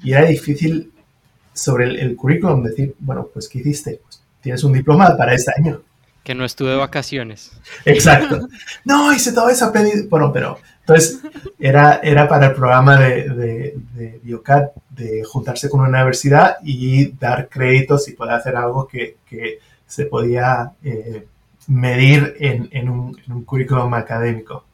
y 0.04 0.14
era 0.14 0.26
difícil 0.26 0.92
sobre 1.54 1.86
el, 1.86 2.16
currículum 2.16 2.64
decir, 2.64 2.96
bueno, 3.00 3.28
pues 3.32 3.48
¿qué 3.48 3.60
hiciste? 3.60 4.02
Pues, 4.04 4.22
tienes 4.42 4.64
un 4.64 4.74
diploma 4.74 5.16
para 5.16 5.34
este 5.34 5.52
año. 5.56 5.82
Que 6.24 6.36
no 6.36 6.46
estuve 6.46 6.72
de 6.72 6.78
vacaciones. 6.78 7.52
Exacto. 7.86 8.48
No, 8.86 9.14
hice 9.14 9.34
todo 9.34 9.50
eso 9.50 9.66
aprendido. 9.66 10.08
Bueno, 10.10 10.32
pero 10.32 10.60
entonces 10.82 11.20
era, 11.60 12.00
era 12.04 12.28
para 12.28 12.48
el 12.48 12.54
programa 12.54 13.00
de, 13.00 13.30
de, 13.30 13.76
de 13.94 14.20
Biocat 14.24 14.72
de 14.90 15.24
juntarse 15.24 15.70
con 15.70 15.80
una 15.82 15.90
universidad 15.90 16.58
y 16.64 17.12
dar 17.14 17.50
créditos 17.50 18.08
y 18.08 18.14
poder 18.14 18.36
hacer 18.36 18.56
algo 18.56 18.88
que, 18.88 19.18
que 19.28 19.60
se 19.86 20.06
podía 20.06 20.72
eh, 20.84 21.28
medir 21.68 22.36
en, 22.40 22.70
en, 22.72 22.90
un, 22.90 23.18
en, 23.26 23.34
un, 23.34 23.44
currículum 23.44 23.94
académico. 23.94 24.66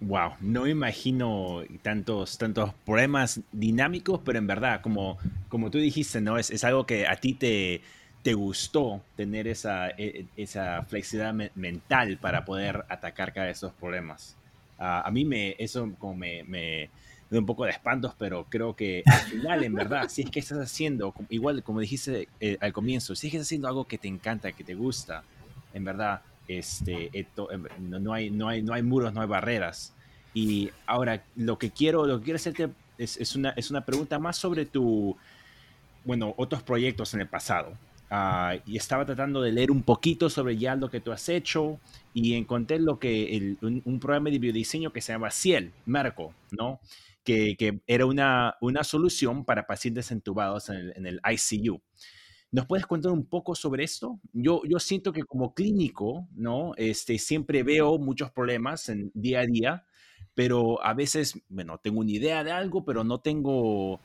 Wow, 0.00 0.32
no 0.40 0.62
me 0.62 0.70
imagino 0.70 1.62
tantos, 1.82 2.36
tantos 2.36 2.74
problemas 2.84 3.40
dinámicos, 3.52 4.20
pero 4.24 4.38
en 4.38 4.46
verdad, 4.46 4.80
como, 4.80 5.18
como 5.48 5.70
tú 5.70 5.78
dijiste, 5.78 6.20
¿no? 6.20 6.38
Es, 6.38 6.50
es 6.50 6.64
algo 6.64 6.86
que 6.86 7.06
a 7.06 7.16
ti 7.16 7.34
te, 7.34 7.82
te 8.22 8.34
gustó 8.34 9.02
tener 9.16 9.48
esa, 9.48 9.88
e, 9.90 10.26
esa 10.36 10.82
flexibilidad 10.84 11.34
mental 11.54 12.18
para 12.18 12.44
poder 12.44 12.84
atacar 12.88 13.32
cada 13.32 13.46
de 13.46 13.52
esos 13.52 13.72
problemas. 13.72 14.36
a 14.78 15.10
mí 15.12 15.24
me, 15.24 15.54
eso 15.58 15.92
como 15.98 16.16
me, 16.16 16.42
me, 16.44 16.90
da 17.30 17.38
un 17.38 17.46
poco 17.46 17.64
de 17.64 17.70
espantos, 17.70 18.14
pero 18.18 18.46
creo 18.48 18.76
que 18.76 19.02
al 19.06 19.20
final, 19.20 19.64
en 19.64 19.74
verdad, 19.74 20.08
si 20.08 20.22
es 20.22 20.30
que 20.30 20.40
estás 20.40 20.58
haciendo, 20.58 21.14
igual 21.30 21.62
como 21.62 21.80
dijiste 21.80 22.28
eh, 22.40 22.58
al 22.60 22.72
comienzo, 22.72 23.14
si 23.14 23.26
es 23.26 23.30
que 23.30 23.36
estás 23.38 23.48
haciendo 23.48 23.68
algo 23.68 23.86
que 23.86 23.98
te 23.98 24.08
encanta, 24.08 24.52
que 24.52 24.64
te 24.64 24.74
gusta, 24.74 25.24
en 25.72 25.84
verdad, 25.84 26.22
este, 26.46 27.10
esto, 27.12 27.50
em, 27.50 27.66
no, 27.78 28.12
hay, 28.12 28.30
no, 28.30 28.48
hay, 28.48 28.62
no 28.62 28.74
hay 28.74 28.82
muros, 28.82 29.14
no 29.14 29.22
hay 29.22 29.28
barreras. 29.28 29.94
Y 30.34 30.70
ahora, 30.86 31.22
lo 31.36 31.58
que 31.58 31.70
quiero, 31.70 32.06
lo 32.06 32.18
que 32.18 32.24
quiero 32.24 32.36
hacerte 32.36 32.68
es, 32.98 33.16
es, 33.16 33.34
una, 33.34 33.50
es 33.50 33.70
una 33.70 33.84
pregunta 33.84 34.18
más 34.18 34.36
sobre 34.36 34.66
tu, 34.66 35.16
bueno, 36.04 36.34
otros 36.36 36.62
proyectos 36.62 37.14
en 37.14 37.20
el 37.22 37.28
pasado. 37.28 37.72
Ah, 38.14 38.58
y 38.66 38.76
estaba 38.76 39.06
tratando 39.06 39.40
de 39.40 39.52
leer 39.52 39.70
un 39.70 39.82
poquito 39.82 40.28
sobre 40.28 40.58
ya 40.58 40.76
lo 40.76 40.90
que 40.90 41.00
tú 41.00 41.12
has 41.12 41.30
hecho 41.30 41.80
y 42.12 42.34
encontré 42.34 42.78
lo 42.78 42.98
que 42.98 43.56
un, 43.62 44.00
programa 44.00 44.28
de 44.28 44.38
biodiseño 44.38 44.92
que 44.92 45.00
se 45.00 45.14
llama 45.14 45.30
Ciel, 45.30 45.72
Merco, 45.86 46.34
¿no? 46.50 46.78
Que, 47.24 47.56
que 47.56 47.80
era 47.86 48.04
una, 48.04 48.56
una, 48.60 48.84
solución 48.84 49.46
para 49.46 49.66
pacientes 49.66 50.10
entubados 50.10 50.68
en 50.68 50.76
el, 50.76 50.92
en 50.94 51.06
el, 51.06 51.20
ICU. 51.24 51.80
¿Nos 52.50 52.66
puedes 52.66 52.84
contar 52.84 53.12
un 53.12 53.24
poco 53.24 53.54
sobre 53.54 53.84
esto? 53.84 54.20
Yo, 54.34 54.60
yo 54.68 54.78
siento 54.78 55.10
que 55.14 55.22
como 55.22 55.54
clínico, 55.54 56.28
¿no? 56.34 56.74
Este, 56.76 57.18
siempre 57.18 57.62
veo 57.62 57.96
muchos 57.96 58.30
problemas 58.30 58.90
en 58.90 59.10
día 59.14 59.40
a 59.40 59.46
día, 59.46 59.86
pero 60.34 60.84
a 60.84 60.92
veces, 60.92 61.40
bueno, 61.48 61.78
tengo 61.78 62.00
una 62.00 62.10
idea 62.10 62.44
de 62.44 62.52
algo, 62.52 62.84
pero 62.84 63.04
no 63.04 63.20
tengo 63.20 64.02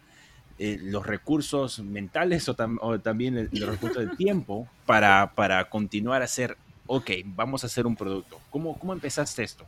eh, 0.60 0.80
los 0.82 1.06
recursos 1.06 1.80
mentales 1.80 2.50
o, 2.50 2.56
también 3.00 3.38
el, 3.38 3.50
los 3.52 3.70
recursos 3.70 4.10
de 4.10 4.16
tiempo 4.16 4.68
para, 4.86 5.34
para 5.36 5.70
continuar 5.70 6.22
a 6.22 6.26
hacer, 6.26 6.58
ok, 6.88 7.12
vamos 7.26 7.64
a 7.64 7.68
hacer 7.68 7.86
un 7.86 7.96
producto. 7.96 8.40
¿Cómo, 8.50 8.78
cómo 8.78 8.94
empezaste 8.94 9.44
esto? 9.44 9.66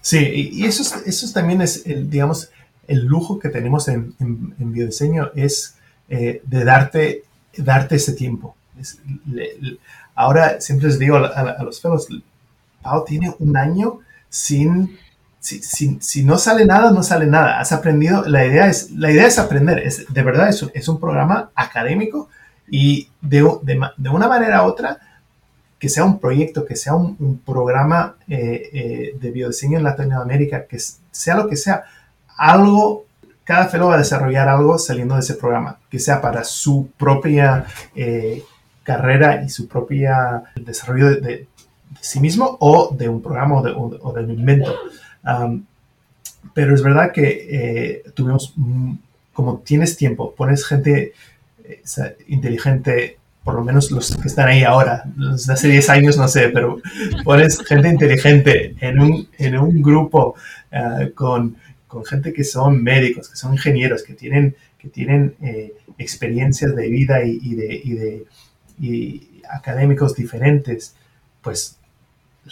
Sí, 0.00 0.50
y 0.52 0.64
eso, 0.64 0.82
eso 1.04 1.32
también 1.32 1.60
es, 1.60 1.86
el, 1.86 2.08
digamos, 2.08 2.50
el 2.86 3.04
lujo 3.04 3.38
que 3.38 3.50
tenemos 3.50 3.88
en, 3.88 4.14
biodiseño 4.58 5.30
es 5.34 5.76
eh, 6.08 6.42
de 6.44 6.64
darte, 6.64 7.24
darte 7.56 7.96
ese 7.96 8.14
tiempo. 8.14 8.56
ahora 10.14 10.60
siempre 10.60 10.88
les 10.88 10.98
digo 10.98 11.16
a, 11.16 11.62
los 11.62 11.80
fellows, 11.80 12.08
Pau 12.82 13.04
tiene 13.04 13.34
un 13.38 13.56
año 13.56 14.00
sin 14.28 14.98
si, 15.40 16.24
no 16.24 16.38
sale 16.38 16.66
nada, 16.66 16.90
no 16.90 17.02
sale 17.02 17.26
nada. 17.26 17.60
Has 17.60 17.72
aprendido, 17.72 18.24
la 18.26 18.44
idea 18.44 18.68
es, 18.68 18.90
la 18.92 19.10
idea 19.10 19.26
es 19.26 19.38
aprender. 19.38 19.78
Es, 19.78 20.12
de 20.12 20.22
verdad 20.22 20.48
es, 20.48 20.64
es 20.74 20.88
un 20.88 21.00
programa 21.00 21.50
académico 21.54 22.28
y 22.70 23.08
de, 23.20 23.42
una 23.42 24.28
manera 24.28 24.62
u 24.64 24.66
otra, 24.66 24.98
que 25.78 25.88
sea 25.88 26.04
un 26.04 26.20
proyecto, 26.20 26.64
que 26.64 26.76
sea 26.76 26.94
un, 26.94 27.40
programa 27.44 28.16
eh, 28.28 28.70
eh, 28.72 29.18
de 29.18 29.30
biodiseño 29.30 29.78
en 29.78 29.84
Latinoamérica, 29.84 30.66
que 30.66 30.78
sea 31.10 31.36
lo 31.36 31.48
que 31.48 31.56
sea, 31.56 31.84
algo, 32.36 33.06
cada 33.44 33.66
fellow 33.66 33.88
va 33.88 33.94
a 33.94 33.98
desarrollar 33.98 34.48
algo 34.48 34.78
saliendo 34.78 35.14
de 35.14 35.20
ese 35.20 35.34
programa, 35.34 35.78
que 35.90 35.98
sea 35.98 36.20
para 36.20 36.44
su 36.44 36.90
propia 36.96 37.64
eh, 37.94 38.44
carrera 38.84 39.42
y 39.42 39.48
su 39.48 39.66
propia 39.66 40.44
desarrollo 40.54 41.20
de, 41.20 41.48
sí 42.00 42.20
mismo 42.20 42.56
o 42.60 42.94
de 42.94 43.08
un 43.08 43.20
programa 43.20 43.56
o 43.56 43.62
de, 43.62 43.72
o 43.72 44.12
de 44.12 44.24
un 44.24 44.30
invento 44.30 44.72
pero 46.54 46.74
es 46.74 46.82
verdad 46.82 47.12
que 47.12 47.46
eh, 47.50 48.02
tuvimos, 48.14 48.54
mm, 48.56 48.94
como 49.32 49.58
tienes 49.58 49.96
tiempo, 49.96 50.34
pones 50.34 50.66
gente 50.66 51.12
eh, 51.64 51.82
inteligente, 52.28 53.18
por 53.44 53.54
lo 53.54 53.64
menos 53.64 53.90
los 53.90 54.16
que 54.16 54.28
están 54.28 54.48
ahí 54.48 54.62
ahora, 54.62 55.04
los 55.16 55.48
hace 55.48 55.68
10 55.68 55.90
años 55.90 56.16
no 56.16 56.28
sé, 56.28 56.48
pero 56.48 56.80
pones 57.24 57.58
gente 57.66 57.88
inteligente 57.88 58.74
en 58.80 59.00
un, 59.00 59.28
en 59.38 59.58
un 59.58 59.82
grupo 59.82 60.34
eh, 60.70 61.12
con, 61.14 61.56
con, 61.86 62.04
gente 62.04 62.32
que 62.32 62.44
son 62.44 62.82
médicos, 62.82 63.28
que 63.28 63.36
son 63.36 63.52
ingenieros, 63.52 64.02
que 64.02 64.14
tienen, 64.14 64.56
que 64.78 64.88
tienen 64.88 65.34
experiencias 65.98 66.74
de 66.74 66.88
vida 66.88 67.22
y, 67.24 67.38
y 67.42 67.54
de, 67.54 67.80
y 67.84 67.92
de 67.92 68.26
y 68.80 69.42
académicos 69.50 70.14
diferentes, 70.14 70.94
pues 71.42 71.76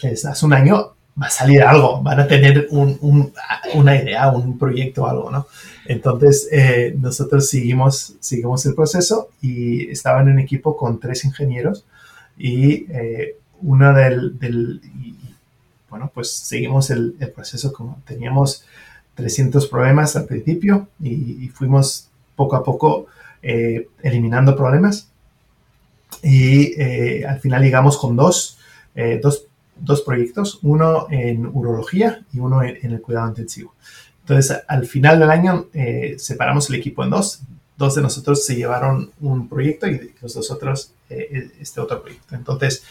les 0.02 0.22
das 0.22 0.42
un 0.42 0.52
año 0.52 0.94
va 1.20 1.26
a 1.26 1.30
salir 1.30 1.62
algo, 1.62 2.02
van 2.02 2.20
a 2.20 2.26
tener 2.26 2.68
una 2.70 3.96
idea, 3.96 4.28
un 4.30 4.58
proyecto, 4.58 5.06
algo, 5.06 5.30
¿no? 5.30 5.46
Entonces, 5.86 6.48
eh, 6.52 6.94
nosotros 6.98 7.48
seguimos, 7.48 8.14
seguimos 8.20 8.64
el 8.66 8.74
proceso 8.74 9.30
y 9.40 9.90
estaba 9.90 10.20
en 10.20 10.28
un 10.28 10.38
equipo 10.38 10.76
con 10.76 11.00
tres 11.00 11.24
ingenieros 11.24 11.84
y 12.36 12.86
eh, 12.90 13.36
uno 13.62 13.92
del, 13.92 14.80
bueno, 15.90 16.10
pues 16.14 16.30
seguimos 16.30 16.90
el, 16.90 17.14
proceso 17.34 17.72
como 17.72 18.00
teníamos 18.06 18.64
300 19.14 19.66
problemas 19.66 20.14
al 20.14 20.26
principio 20.26 20.88
y, 21.02 21.48
fuimos 21.48 22.08
poco 22.36 22.54
a 22.54 22.62
poco 22.62 23.06
eh, 23.42 23.88
eliminando 24.02 24.54
problemas 24.54 25.08
y 26.22 26.80
eh, 26.80 27.26
al 27.26 27.40
final 27.40 27.62
llegamos 27.62 27.98
con 27.98 28.14
dos, 28.14 28.58
dos, 29.22 29.47
dos, 29.80 30.02
proyectos, 30.02 30.58
uno 30.62 31.06
en 31.10 31.46
urología 31.46 32.24
y 32.32 32.40
uno 32.40 32.62
en, 32.62 32.92
el 32.92 33.00
cuidado 33.00 33.28
intensivo. 33.28 33.74
Entonces, 34.20 34.62
al 34.66 34.86
final 34.86 35.18
del 35.18 35.30
año 35.30 35.68
separamos 36.18 36.68
el 36.68 36.76
equipo 36.76 37.02
en 37.02 37.10
dos. 37.10 37.40
Dos 37.76 37.94
de 37.94 38.02
nosotros 38.02 38.44
se 38.44 38.56
llevaron 38.56 39.10
un 39.20 39.48
proyecto 39.48 39.86
y 39.86 40.12
los 40.20 40.34
dos 40.34 40.50
otros 40.50 40.92
este 41.08 41.80
otro 41.80 42.02
proyecto. 42.02 42.34
Entonces, 42.34 42.82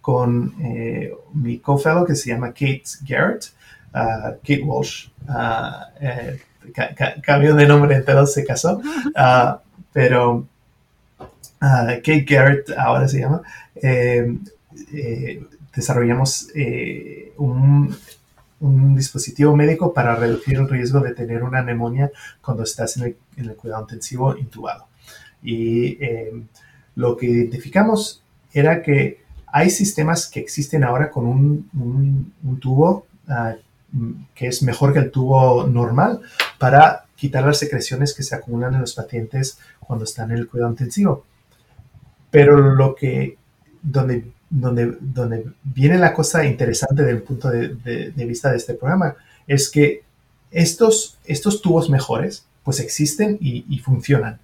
con 0.00 0.54
eh, 0.62 1.12
mi 1.34 1.58
co-fellow 1.58 2.06
que 2.06 2.14
se 2.14 2.30
llama 2.30 2.48
Kate 2.48 2.82
Garrett, 3.06 3.52
uh, 3.94 4.32
Kate 4.42 4.62
Walsh. 4.62 5.08
Uh, 5.28 5.84
eh, 6.00 6.40
cambio 7.22 7.54
de 7.54 7.66
nombre 7.66 7.96
entero, 7.96 8.26
se 8.26 8.44
casó, 8.44 8.78
uh, 8.78 9.58
pero 9.92 10.46
Kate 11.60 12.24
Garrett 12.28 12.70
ahora 12.76 13.08
se 13.08 13.20
llama. 13.20 13.42
Eh, 15.70 15.76
desarrollamos 15.76 16.48
un, 17.38 17.96
un, 18.60 18.96
dispositivo 18.96 19.56
médico 19.56 19.92
para 19.92 20.16
reducir 20.16 20.56
el 20.56 20.68
riesgo 20.68 21.00
de 21.00 21.14
tener 21.14 21.42
una 21.42 21.62
neumonía 21.62 22.10
cuando 22.40 22.64
estás 22.64 22.96
en 22.96 23.04
el, 23.04 23.16
en 23.36 23.50
el 23.50 23.56
cuidado 23.56 23.82
intensivo 23.82 24.36
intubado. 24.36 24.86
Y 25.42 25.98
lo 26.96 27.16
que 27.16 27.26
identificamos 27.26 28.22
era 28.52 28.82
que 28.82 29.20
hay 29.52 29.70
sistemas 29.70 30.28
que 30.28 30.40
existen 30.40 30.84
ahora 30.84 31.10
con 31.10 31.26
un, 31.26 32.60
tubo 32.60 33.06
ah, 33.28 33.54
que 34.34 34.46
es 34.46 34.62
mejor 34.62 34.92
que 34.92 35.00
el 35.00 35.10
tubo 35.10 35.66
normal 35.66 36.20
para 36.58 37.06
quitar 37.16 37.44
las 37.44 37.58
secreciones 37.58 38.14
que 38.14 38.22
se 38.22 38.34
acumulan 38.34 38.74
en 38.74 38.80
los 38.80 38.94
pacientes 38.94 39.58
cuando 39.80 40.04
están 40.04 40.30
en 40.30 40.38
el 40.38 40.48
cuidado 40.48 40.70
intensivo. 40.70 41.24
Pero 42.30 42.56
lo 42.56 42.94
que, 42.94 43.36
donde, 43.82 44.30
donde, 44.50 44.96
donde 45.00 45.46
viene 45.62 45.96
la 45.96 46.12
cosa 46.12 46.44
interesante 46.44 47.02
desde 47.02 47.16
el 47.16 47.22
punto 47.22 47.48
de, 47.48 48.12
vista 48.16 48.50
de 48.50 48.56
este 48.56 48.74
programa, 48.74 49.16
es 49.46 49.70
que 49.70 50.02
estos, 50.50 51.18
estos 51.24 51.62
tubos 51.62 51.88
mejores 51.88 52.44
pues 52.64 52.80
existen 52.80 53.38
y, 53.40 53.64
y 53.68 53.78
funcionan. 53.78 54.38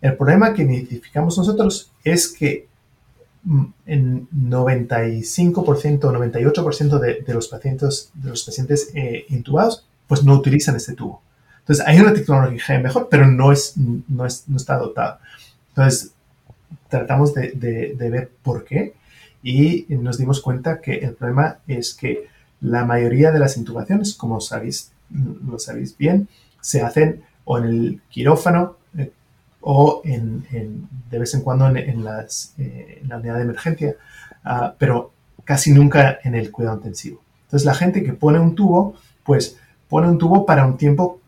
El 0.00 0.16
problema 0.16 0.52
que 0.52 0.62
identificamos 0.62 1.38
nosotros 1.38 1.92
es 2.04 2.28
que 2.28 2.66
en 3.86 4.28
95% 4.28 6.04
o 6.04 6.12
98% 6.12 6.98
de, 6.98 7.22
de, 7.22 7.34
los 7.34 7.48
pacientes, 7.48 8.10
de 8.14 8.30
los 8.30 8.44
pacientes 8.44 8.90
eh, 8.94 9.24
intubados, 9.28 9.86
pues 10.06 10.22
no 10.24 10.34
utilizan 10.34 10.76
este 10.76 10.94
tubo. 10.94 11.22
Entonces, 11.60 11.84
hay 11.86 12.00
una 12.00 12.12
tecnología 12.12 12.78
mejor, 12.78 13.08
pero 13.10 13.26
no, 13.26 13.52
es, 13.52 13.74
no, 13.76 14.26
es, 14.26 14.44
no 14.48 14.56
está 14.56 14.76
dotada. 14.76 15.20
Entonces, 15.68 16.12
tratamos 16.88 17.34
de, 17.34 17.52
de, 17.52 18.10
ver 18.10 18.30
por 18.42 18.64
qué 18.64 18.94
y 19.42 19.86
nos 19.88 20.18
dimos 20.18 20.40
cuenta 20.40 20.80
que 20.80 20.98
el 20.98 21.14
problema 21.14 21.58
es 21.66 21.94
que 21.94 22.28
la 22.60 22.84
mayoría 22.84 23.32
de 23.32 23.40
las 23.40 23.56
intubaciones, 23.56 24.14
como 24.14 24.40
sabéis, 24.40 24.92
lo 25.10 25.58
sabéis 25.58 25.96
bien, 25.98 26.28
se 26.60 26.82
hacen 26.82 27.22
o 27.44 27.58
en 27.58 27.64
el 27.64 28.00
quirófano 28.08 28.76
o 29.62 30.02
en, 30.04 30.88
de 31.10 31.18
vez 31.18 31.34
en 31.34 31.40
cuando 31.40 31.68
en, 31.68 32.04
las, 32.04 32.54
eh, 32.58 33.02
la 33.06 33.18
unidad 33.18 33.36
de 33.36 33.42
emergencia, 33.42 33.96
ah, 34.44 34.74
pero 34.78 35.12
casi 35.44 35.72
nunca 35.72 36.18
en 36.24 36.34
el 36.34 36.50
cuidado 36.50 36.76
intensivo. 36.76 37.20
Entonces 37.44 37.66
la 37.66 37.74
gente 37.74 38.02
que 38.02 38.12
pone 38.12 38.38
un 38.38 38.54
tubo, 38.54 38.94
pues 39.24 39.58
pone 39.88 40.08
un 40.08 40.18
tubo 40.18 40.46
para 40.46 40.66
un 40.66 40.76
tiempo 40.76 41.20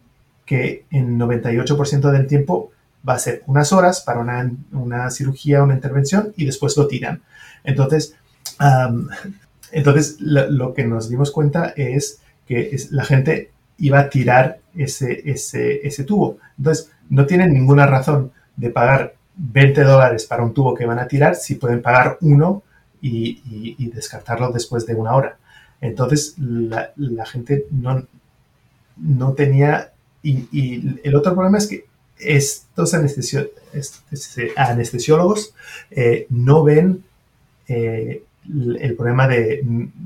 que 0.45 0.85
en 0.91 1.19
98% 1.19 2.11
del 2.11 2.27
tiempo 2.27 2.71
va 3.07 3.15
a 3.15 3.19
ser 3.19 3.43
unas 3.47 3.73
horas 3.73 4.01
para 4.01 4.21
una, 4.21 4.51
una, 4.73 5.11
cirugía, 5.11 5.63
una 5.63 5.75
intervención 5.75 6.33
y 6.37 6.45
después 6.45 6.77
lo 6.77 6.87
tiran. 6.87 7.23
Entonces, 7.63 8.15
entonces 9.73 10.17
lo, 10.21 10.75
que 10.75 10.85
nos 10.85 11.09
dimos 11.09 11.31
cuenta 11.31 11.73
es 11.77 12.21
que 12.47 12.77
la 12.91 13.05
gente 13.05 13.51
iba 13.79 13.99
a 14.01 14.09
tirar 14.09 14.59
ese, 14.75 15.23
ese, 15.31 15.87
ese 15.87 16.05
tubo. 16.05 16.39
Entonces, 16.57 16.91
no 17.09 17.27
tienen 17.27 17.53
ninguna 17.53 17.87
razón 17.87 18.33
de 18.57 18.71
pagar 18.71 19.15
20 19.37 19.83
dólares 19.83 20.27
para 20.27 20.45
un 20.45 20.55
tubo 20.55 20.75
que 20.75 20.87
van 20.87 20.99
a 20.99 21.09
tirar 21.09 21.35
si 21.35 21.57
pueden 21.57 21.83
pagar 21.83 22.19
uno 22.21 22.63
y, 23.01 23.91
descartarlo 23.91 24.51
después 24.51 24.87
de 24.87 24.95
una 24.95 25.15
hora. 25.15 25.37
Entonces 25.81 26.35
la, 26.39 26.93
gente 27.27 27.67
no, 27.71 28.07
no 28.97 29.33
tenía... 29.33 29.93
Y, 30.23 30.99
el 31.05 31.15
otro 31.15 31.35
problema 31.35 31.59
es 31.59 31.67
que 31.67 31.85
estos 32.19 32.95
anestesiólogos 32.95 35.55
eh, 35.91 36.27
no 36.31 36.63
ven 36.63 37.05
eh, 37.69 38.23
el 38.47 38.95
problema 38.97 39.29
de, 39.29 39.63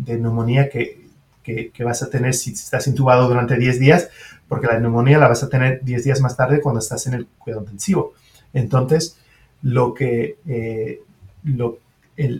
neumonía 0.06 0.68
que, 0.68 1.08
que, 1.42 1.84
vas 1.84 2.02
a 2.02 2.10
tener 2.10 2.34
si 2.34 2.52
estás 2.52 2.86
intubado 2.86 3.28
durante 3.28 3.56
10 3.56 3.80
días, 3.80 4.10
porque 4.48 4.66
la 4.66 4.78
neumonía 4.78 5.18
la 5.18 5.28
vas 5.28 5.42
a 5.42 5.48
tener 5.48 5.82
10 5.82 6.04
días 6.04 6.20
más 6.20 6.36
tarde 6.36 6.60
cuando 6.60 6.80
estás 6.80 7.06
en 7.06 7.14
el 7.14 7.26
cuidado 7.38 7.62
intensivo. 7.62 8.12
Entonces, 8.52 9.16
lo 9.62 9.94
que, 9.94 10.36
eh, 10.46 11.00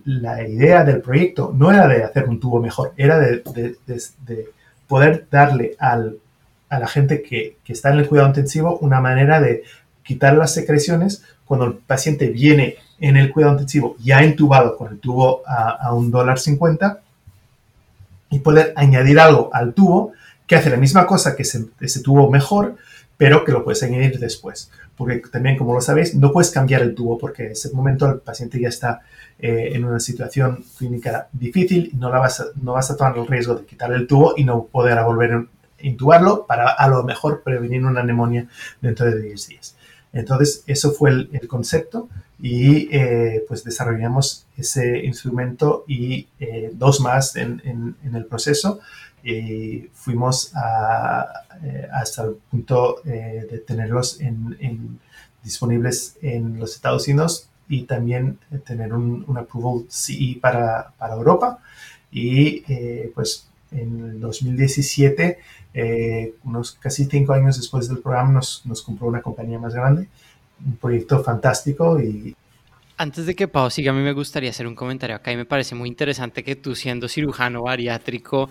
la 0.05 0.47
idea 0.47 0.85
del 0.85 1.01
proyecto 1.01 1.53
no 1.55 1.71
era 1.71 1.89
de 1.89 2.03
hacer 2.03 2.29
un 2.29 2.41
tubo 2.41 2.61
mejor, 2.61 2.93
era 2.97 3.19
de, 3.19 3.43
poder 4.87 5.27
darle 5.31 5.77
al, 5.79 6.19
a 6.69 6.79
la 6.79 6.87
gente 6.87 7.23
que, 7.23 7.57
está 7.67 7.91
en 7.93 7.99
el 7.99 8.09
cuidado 8.09 8.29
intensivo 8.29 8.79
una 8.79 9.01
manera 9.01 9.41
de 9.41 9.65
quitar 10.03 10.35
las 10.35 10.55
secreciones 10.55 11.23
cuando 11.45 11.67
el 11.67 11.75
paciente 11.75 12.29
viene 12.29 12.77
en 13.01 13.17
el 13.17 13.31
cuidado 13.33 13.53
intensivo 13.53 13.97
ya 13.99 14.25
intubado 14.25 14.77
con 14.77 14.93
el 14.93 14.99
tubo 14.99 15.43
a, 15.47 15.93
un 15.93 16.11
dólar 16.11 16.39
cincuenta 16.39 17.01
y 18.31 18.41
poder 18.41 18.73
añadir 18.77 19.21
algo 19.21 19.51
al 19.53 19.73
tubo 19.73 20.13
que 20.47 20.57
hace 20.57 20.71
la 20.71 20.77
misma 20.77 21.07
cosa 21.07 21.37
que 21.37 21.43
ese, 21.43 22.03
tubo 22.03 22.31
mejor, 22.31 22.77
pero 23.17 23.45
que 23.45 23.53
lo 23.53 23.65
puedes 23.65 23.83
añadir 23.83 24.19
después. 24.19 24.71
Porque 24.97 25.19
también, 25.31 25.57
como 25.57 25.75
lo 25.75 25.81
sabéis, 25.81 26.15
no 26.15 26.33
puedes 26.33 26.51
cambiar 26.51 26.83
el 26.83 26.95
tubo 26.95 27.19
porque 27.19 27.47
en 27.47 27.53
ese 27.53 27.71
momento 27.73 28.09
el 28.09 28.19
paciente 28.21 28.59
ya 28.59 28.69
está 28.69 29.03
eh, 29.39 29.71
en 29.75 29.85
una 29.85 30.01
situación 30.01 30.65
clínica 30.77 31.29
difícil 31.33 31.91
y 31.93 31.97
no, 31.97 32.11
la 32.11 32.19
vas 32.19 32.41
a, 32.41 32.47
no 32.61 32.73
vas 32.73 32.91
a 32.91 32.97
tomar 32.97 33.17
el 33.19 33.27
riesgo 33.27 33.55
de 33.55 33.67
quitar 33.67 33.93
el 33.93 34.07
tubo 34.07 34.35
y 34.37 34.45
no 34.45 34.65
poder 34.65 35.03
volver 35.05 35.47
intubarlo 35.81 36.47
para 36.47 36.71
a 36.71 36.89
lo 36.89 37.03
mejor 37.05 37.43
prevenir 37.43 37.85
una 37.85 38.03
neumonía 38.03 38.47
dentro 38.81 39.07
de 39.07 39.23
10 39.23 39.49
días. 39.49 39.77
Entonces, 40.13 40.65
eso 40.67 40.93
fue 40.93 41.11
el, 41.11 41.49
concepto 41.49 42.09
y 42.41 42.89
eh, 42.95 43.45
pues 43.47 43.65
desarrollamos 43.65 44.47
ese 44.57 44.99
instrumento 45.05 45.85
y 45.87 46.29
eh, 46.41 46.71
dos 46.73 47.01
más 47.01 47.37
en, 47.37 47.97
el 48.03 48.25
proceso 48.27 48.81
y 49.23 49.91
fuimos 49.93 50.53
eh, 51.63 51.89
hasta 51.93 52.25
el 52.25 52.35
punto 52.51 53.01
de 53.05 53.63
tenerlos 53.67 54.19
disponibles 55.43 56.17
en 56.23 56.59
los 56.59 56.75
Estados 56.75 57.07
Unidos 57.09 57.49
y 57.69 57.83
también 57.83 58.39
tener 58.65 58.95
un, 58.95 59.25
un 59.27 59.39
approval 59.39 59.85
CE 59.89 60.39
para, 60.41 60.93
para 60.97 61.15
Europa 61.15 61.59
y 62.11 62.61
pues 63.15 63.49
en 63.73 64.21
2017 64.21 65.39
eh, 65.81 66.35
unos 66.43 66.73
casi 66.73 67.05
cinco 67.05 67.35
años 67.35 67.57
después 67.57 67.89
del 67.89 67.99
programa 67.99 68.33
nos, 68.33 68.67
nos 68.67 68.83
compró 68.83 69.07
una 69.07 69.23
compañía 69.23 69.61
más 69.61 69.75
grande, 69.75 70.09
un 70.67 70.75
proyecto 70.75 71.23
fantástico 71.23 72.01
y 72.01 72.35
antes 72.97 73.27
de 73.27 73.37
que 73.37 73.47
Pau 73.47 73.71
siga, 73.71 73.93
a 73.93 73.95
mí 73.95 74.03
me 74.03 74.13
gustaría 74.13 74.51
hacer 74.51 74.67
un 74.67 74.75
comentario 74.75 75.15
acá 75.15 75.31
y 75.31 75.37
me 75.37 75.45
parece 75.45 75.77
muy 75.77 75.89
interesante 75.89 76.43
que 76.43 76.57
tú 76.57 76.75
siendo 76.75 77.07
cirujano 77.07 77.63
bariátrico 77.63 78.51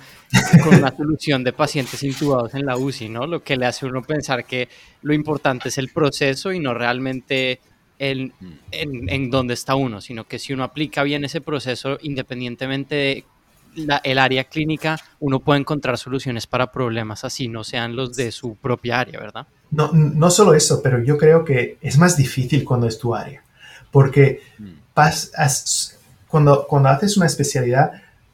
con 0.64 0.76
una 0.76 0.90
solución 0.96 1.44
de 1.44 1.52
pacientes 1.52 2.02
intubados 2.02 2.54
en 2.54 2.66
la 2.66 2.78
UCI, 2.78 3.10
¿no? 3.10 3.28
Lo 3.28 3.44
que 3.44 3.58
le 3.58 3.66
hace 3.66 3.86
uno 3.86 4.02
pensar 4.04 4.46
que 4.46 4.70
lo 5.02 5.14
importante 5.14 5.68
es 5.68 5.78
el 5.78 5.90
proceso 5.90 6.54
y 6.54 6.60
no 6.60 6.74
realmente 6.74 7.60
el, 8.00 8.32
en, 8.72 9.10
en 9.10 9.30
dónde 9.30 9.54
está 9.54 9.76
uno, 9.76 10.00
sino 10.00 10.24
que 10.24 10.40
si 10.40 10.54
uno 10.54 10.64
aplica 10.64 11.04
bien 11.04 11.26
ese 11.26 11.42
proceso, 11.42 11.98
independientemente 12.02 12.96
de 12.96 13.26
el 14.04 14.20
área 14.20 14.44
clínica, 14.46 14.98
uno 15.20 15.40
puede 15.40 15.60
encontrar 15.60 15.98
soluciones 15.98 16.48
para 16.48 16.72
problemas 16.72 17.24
así, 17.24 17.48
no 17.48 17.64
sean 17.64 17.96
los 17.96 18.16
de 18.16 18.32
su 18.32 18.56
propia 18.56 19.00
área, 19.00 19.20
¿verdad? 19.20 19.48
No, 19.72 19.92
no 19.92 20.30
solo 20.32 20.54
eso, 20.54 20.82
pero 20.82 21.04
yo 21.04 21.18
creo 21.18 21.44
que 21.44 21.78
es 21.82 21.98
más 21.98 22.18
difícil 22.18 22.64
cuando 22.64 22.88
es 22.88 22.98
tu 22.98 23.14
área 23.14 23.44
porque 23.92 24.42
cuando, 26.28 26.68
cuando 26.68 26.90
haces 26.90 27.18
una 27.18 27.26
especialidad, 27.26 27.94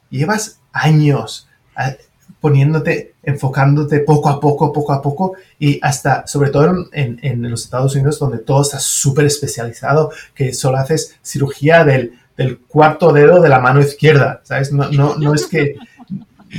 llevas 0.10 0.60
años 0.72 1.48
ah, 1.76 1.94
poniéndote, 2.40 3.16
enfocándote 3.24 4.00
poco 4.02 4.30
a 4.30 4.40
poco, 4.40 4.74
poco 4.74 4.94
a 4.94 5.02
poco, 5.02 5.34
y 5.60 5.80
hasta, 5.82 6.28
sobre 6.28 6.50
todo 6.50 6.88
en, 6.92 7.20
en 7.22 7.50
los 7.50 7.64
Estados 7.64 7.96
Unidos, 7.96 8.20
donde 8.20 8.40
todo 8.40 8.62
está 8.62 8.80
súper 8.80 9.26
especializado, 9.26 10.12
que 10.36 10.54
solo 10.54 10.78
haces 10.78 11.18
cirugía 11.22 11.86
del, 11.86 12.20
del, 12.38 12.60
cuarto 12.60 13.14
dedo 13.14 13.42
de 13.42 13.50
la 13.50 13.60
mano 13.60 13.82
izquierda, 13.82 14.42
¿sabes? 14.44 14.72
No, 14.72 14.90
no, 14.92 15.16
no 15.16 15.34
es 15.34 15.46
que 15.46 15.76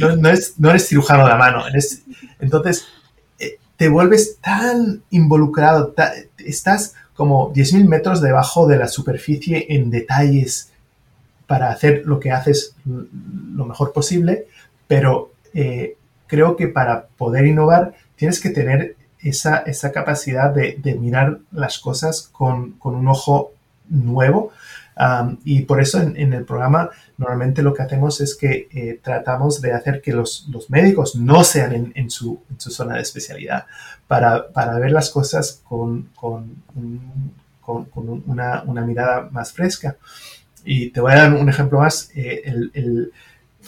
no, 0.00 0.28
es, 0.30 0.58
no 0.58 0.70
eres 0.70 0.88
cirujano 0.88 1.24
de 1.24 1.30
la 1.30 1.36
mano. 1.36 1.64
entonces, 2.40 2.86
eh, 3.38 3.58
te 3.76 3.88
vuelves 3.88 4.38
tan 4.40 5.02
involucrado, 5.10 5.94
estás 6.38 6.94
como 7.14 7.52
10.000 7.52 7.86
metros 7.86 8.20
debajo 8.20 8.66
de 8.66 8.76
la 8.76 8.88
superficie 8.88 9.66
en 9.70 9.90
detalles 9.90 10.72
para 11.46 11.70
hacer 11.70 12.02
lo 12.06 12.18
que 12.18 12.32
haces 12.32 12.74
lo 12.84 13.64
mejor 13.66 13.92
posible, 13.92 14.46
pero 14.88 15.32
eh, 15.52 15.96
creo 16.26 16.56
que 16.56 16.68
para 16.68 17.06
poder 17.06 17.46
innovar 17.46 17.94
tienes 18.16 18.40
que 18.40 18.50
tener 18.50 18.96
esa, 19.20 19.58
esa 19.58 19.92
capacidad 19.92 20.50
de, 20.50 20.96
mirar 21.00 21.38
las 21.52 21.78
cosas 21.78 22.28
con, 22.32 22.72
con 22.72 22.94
un 22.94 23.08
ojo 23.08 23.52
nuevo. 23.88 24.52
Y 25.44 25.62
por 25.62 25.80
eso 25.80 26.00
en, 26.00 26.32
el 26.32 26.44
programa 26.44 26.90
normalmente 27.18 27.62
lo 27.62 27.74
que 27.74 27.82
hacemos 27.82 28.20
es 28.20 28.36
que 28.36 28.68
eh, 28.70 29.00
tratamos 29.02 29.60
de 29.60 29.72
hacer 29.72 30.00
que 30.00 30.12
los, 30.12 30.46
los 30.50 30.70
médicos 30.70 31.16
no 31.16 31.42
sean 31.42 31.92
en, 31.94 32.10
su, 32.10 32.42
en, 32.50 32.60
su, 32.60 32.70
zona 32.70 32.96
de 32.96 33.02
especialidad 33.02 33.66
para, 34.06 34.48
para 34.52 34.78
ver 34.78 34.92
las 34.92 35.10
cosas 35.10 35.62
con, 35.64 36.10
con, 36.14 36.62
con, 37.60 38.22
una, 38.26 38.62
una, 38.66 38.82
mirada 38.82 39.28
más 39.32 39.52
fresca. 39.52 39.96
Y 40.64 40.90
te 40.90 41.00
voy 41.00 41.12
a 41.12 41.16
dar 41.16 41.34
un 41.34 41.48
ejemplo 41.48 41.80
más. 41.80 42.10
Eh, 42.14 42.42
el, 42.44 43.12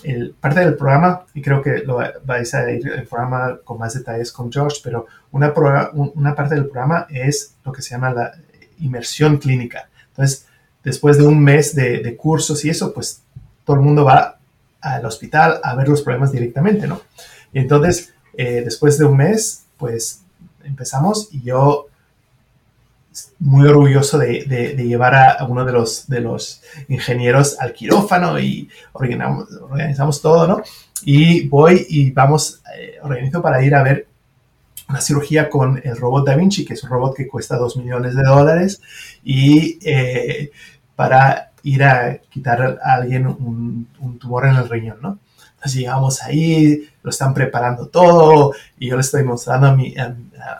el, 0.04 0.34
parte 0.38 0.60
del 0.60 0.76
programa, 0.76 1.24
y 1.34 1.42
creo 1.42 1.62
que 1.62 1.78
lo 1.78 1.98
vais 2.24 2.54
a 2.54 2.70
ir 2.70 2.86
el 2.86 3.06
programa 3.06 3.58
con 3.64 3.78
más 3.78 3.94
detalles 3.94 4.30
con 4.30 4.52
George, 4.52 4.80
pero 4.84 5.06
una, 5.32 5.52
una 5.92 6.34
parte 6.34 6.54
del 6.54 6.66
programa 6.66 7.06
es 7.10 7.56
lo 7.64 7.72
que 7.72 7.82
se 7.82 7.90
llama 7.90 8.12
la 8.12 8.32
inmersión 8.78 9.38
clínica. 9.38 9.88
Entonces, 10.08 10.45
después 10.86 11.18
de 11.18 11.26
un 11.26 11.42
mes 11.42 11.74
de, 11.74 12.16
cursos 12.16 12.64
y 12.64 12.70
eso, 12.70 12.94
pues 12.94 13.20
todo 13.64 13.74
el 13.74 13.82
mundo 13.82 14.04
va 14.04 14.38
al 14.80 15.04
hospital 15.04 15.58
a 15.64 15.74
ver 15.74 15.88
los 15.88 16.00
problemas 16.00 16.30
directamente, 16.30 16.86
¿no? 16.86 17.02
Y 17.52 17.58
entonces, 17.58 18.14
eh, 18.34 18.62
después 18.64 18.96
de 18.96 19.04
un 19.04 19.16
mes, 19.16 19.64
pues 19.76 20.22
empezamos 20.62 21.28
y 21.32 21.42
yo 21.42 21.88
muy 23.40 23.66
orgulloso 23.66 24.16
de, 24.16 24.76
llevar 24.76 25.16
a, 25.16 25.44
uno 25.46 25.64
de 25.64 25.72
los, 25.72 26.62
ingenieros 26.86 27.58
al 27.58 27.72
quirófano 27.72 28.38
y 28.38 28.68
organizamos, 28.92 30.22
todo, 30.22 30.46
¿no? 30.46 30.62
Y 31.02 31.48
voy 31.48 31.84
y 31.88 32.12
vamos, 32.12 32.62
eh, 32.78 32.98
organizo 33.02 33.42
para 33.42 33.60
ir 33.64 33.74
a 33.74 33.82
ver 33.82 34.06
una 34.88 35.00
cirugía 35.00 35.50
con 35.50 35.80
el 35.82 35.96
robot 35.96 36.26
Da 36.26 36.36
Vinci, 36.36 36.64
que 36.64 36.74
es 36.74 36.84
un 36.84 36.90
robot 36.90 37.16
que 37.16 37.26
cuesta 37.26 37.56
2 37.56 37.76
millones 37.78 38.14
de 38.14 38.22
dólares, 38.22 38.80
y 39.24 39.78
eh, 39.84 40.50
para 40.96 41.52
ir 41.62 41.84
a 41.84 42.18
quitar 42.30 42.80
a 42.82 42.94
alguien 42.94 43.26
un, 43.26 43.88
tumor 44.18 44.46
en 44.46 44.56
el 44.56 44.68
riñón, 44.68 44.98
¿no? 45.02 45.18
Entonces 45.54 45.74
llegamos 45.74 46.22
ahí, 46.22 46.88
lo 47.02 47.10
están 47.10 47.34
preparando 47.34 47.88
todo 47.88 48.54
y 48.78 48.88
yo 48.88 48.96
le 48.96 49.02
estoy 49.02 49.24
mostrando 49.24 49.68
a 49.68 49.76
mi, 49.76 49.94
a, 49.96 50.14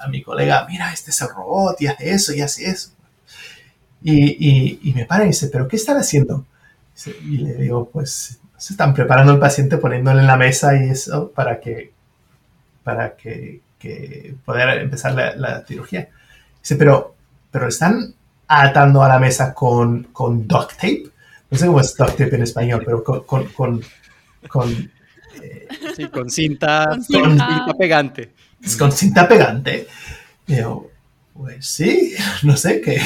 mi 0.08 0.22
colega, 0.22 0.66
mira, 0.68 0.92
este 0.92 1.10
es 1.10 1.20
el 1.22 1.28
robot 1.28 1.80
y 1.80 1.86
hace 1.86 2.10
eso 2.10 2.34
y 2.34 2.40
hace 2.40 2.66
eso. 2.66 2.90
Y, 4.02 4.78
y, 4.88 4.92
me 4.94 5.04
para 5.04 5.24
y 5.24 5.28
dice, 5.28 5.48
¿pero 5.48 5.66
qué 5.66 5.76
están 5.76 5.96
haciendo? 5.96 6.44
Y 7.24 7.38
le 7.38 7.54
digo, 7.54 7.88
pues 7.90 8.40
se 8.56 8.72
están 8.72 8.94
preparando 8.94 9.32
al 9.32 9.38
paciente 9.38 9.78
poniéndole 9.78 10.20
en 10.20 10.26
la 10.26 10.36
mesa 10.36 10.76
y 10.76 10.90
eso 10.90 11.30
para 11.32 11.60
que, 11.60 11.92
para 12.82 13.16
que, 13.16 13.60
que 13.78 14.34
poder 14.44 14.80
empezar 14.80 15.14
la, 15.14 15.64
cirugía. 15.66 16.08
Dice, 16.60 16.76
pero, 16.76 17.14
pero 17.50 17.68
están 17.68 18.14
atando 18.48 19.02
a 19.02 19.08
la 19.08 19.18
mesa 19.18 19.52
con, 19.54 20.04
con 20.12 20.46
duct 20.46 20.74
tape. 20.74 21.04
No 21.50 21.58
sé 21.58 21.66
cómo 21.66 21.80
es 21.80 21.94
duct 21.94 22.16
tape 22.16 22.34
en 22.34 22.42
español, 22.42 22.82
pero 22.84 23.02
con, 23.02 23.46
con 23.46 23.80
con, 24.48 24.90
eh, 25.42 25.68
con 26.12 26.30
cinta, 26.30 26.86
con 26.88 27.02
cinta, 27.02 27.66
pegante. 27.78 28.32
Con 28.78 28.92
cinta 28.92 29.28
pegante. 29.28 29.86
yo, 30.46 30.88
pues 31.32 31.66
sí, 31.66 32.14
no 32.42 32.56
sé 32.56 32.80
qué. 32.80 33.00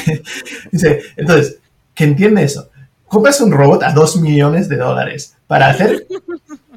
Dice, 0.71 1.01
entonces, 1.15 1.59
¿qué 1.93 2.05
entiende 2.05 2.43
eso? 2.43 2.69
Compras 3.07 3.41
un 3.41 3.51
robot 3.51 3.83
a 3.83 3.91
dos 3.91 4.15
millones 4.17 4.69
de 4.69 4.77
dólares 4.77 5.35
para 5.47 5.67
hacer 5.67 6.07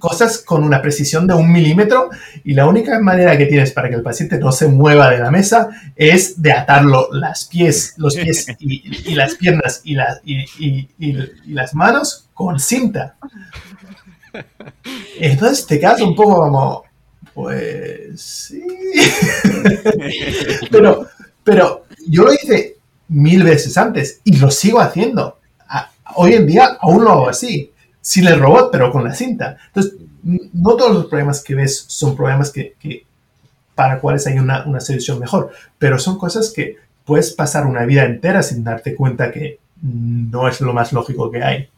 cosas 0.05 0.37
con 0.37 0.62
una 0.62 0.83
precisión 0.83 1.27
de 1.27 1.33
un 1.33 1.51
milímetro 1.51 2.11
y 2.45 2.53
la 2.53 2.67
única 2.67 3.01
manera 3.01 3.38
que 3.38 3.47
tienes 3.47 3.73
para 3.73 3.88
que 3.88 3.95
el 3.95 4.03
paciente 4.03 4.38
no 4.38 4.53
se 4.53 4.69
mueva 4.69 5.09
de 5.09 5.19
la 5.19 5.31
mesa 5.31 5.71
es 5.97 6.43
de 6.43 6.53
atarlo 6.53 7.09
las 7.11 7.47
pies, 7.47 7.95
los 7.97 8.14
pies 8.14 8.47
y, 8.59 9.14
las 9.14 9.37
piernas 9.37 9.81
y, 9.83 9.97
y, 10.27 10.88
y, 10.99 11.12
las 11.55 11.75
manos 11.75 12.29
con 12.35 12.61
cinta. 12.61 13.17
Entonces 15.19 15.67
te 15.67 15.81
quedas 15.81 16.03
un 16.03 16.14
poco 16.14 16.37
como, 16.37 16.85
pues 17.33 18.21
sí. 18.21 18.62
pero, 20.71 21.07
pero 21.43 21.87
yo 22.07 22.25
lo 22.25 22.35
hice 22.35 22.77
mil 23.09 23.43
veces 23.43 23.79
antes 23.79 24.21
y 24.23 24.37
lo 24.37 24.51
sigo 24.51 24.81
haciendo. 24.81 25.38
Hoy 26.17 26.35
en 26.35 26.47
día 26.47 26.77
aún 26.79 27.05
lo 27.05 27.11
hago 27.11 27.29
así, 27.31 27.73
sin 28.05 28.27
el 28.27 28.38
robot, 28.38 28.69
pero 28.71 28.93
con 28.93 29.03
la 29.03 29.14
cinta. 29.14 29.57
Entonces, 29.69 29.95
no 30.23 30.77
todos 30.77 30.95
los 30.95 31.07
problemas 31.07 31.43
que 31.43 31.55
ves 31.55 31.87
son 31.88 32.14
problemas 32.14 32.53
que, 32.53 33.07
para 33.75 33.99
cuales 33.99 34.27
hay 34.27 34.38
una, 34.38 34.62
una 34.67 34.79
solución 34.81 35.19
mejor, 35.19 35.51
pero 35.79 35.99
son 35.99 36.19
cosas 36.19 36.53
que 36.55 36.77
puedes 37.07 37.33
pasar 37.33 37.67
una 37.67 37.87
vida 37.87 38.05
entera 38.05 38.43
sin 38.43 38.62
darte 38.62 38.95
cuenta 38.95 39.33
que 39.33 39.59
no 39.81 40.49
es 40.49 40.61
lo 40.61 40.75
más 40.75 40.93
lógico 40.93 41.31
que 41.31 41.43
hay. 41.43 41.69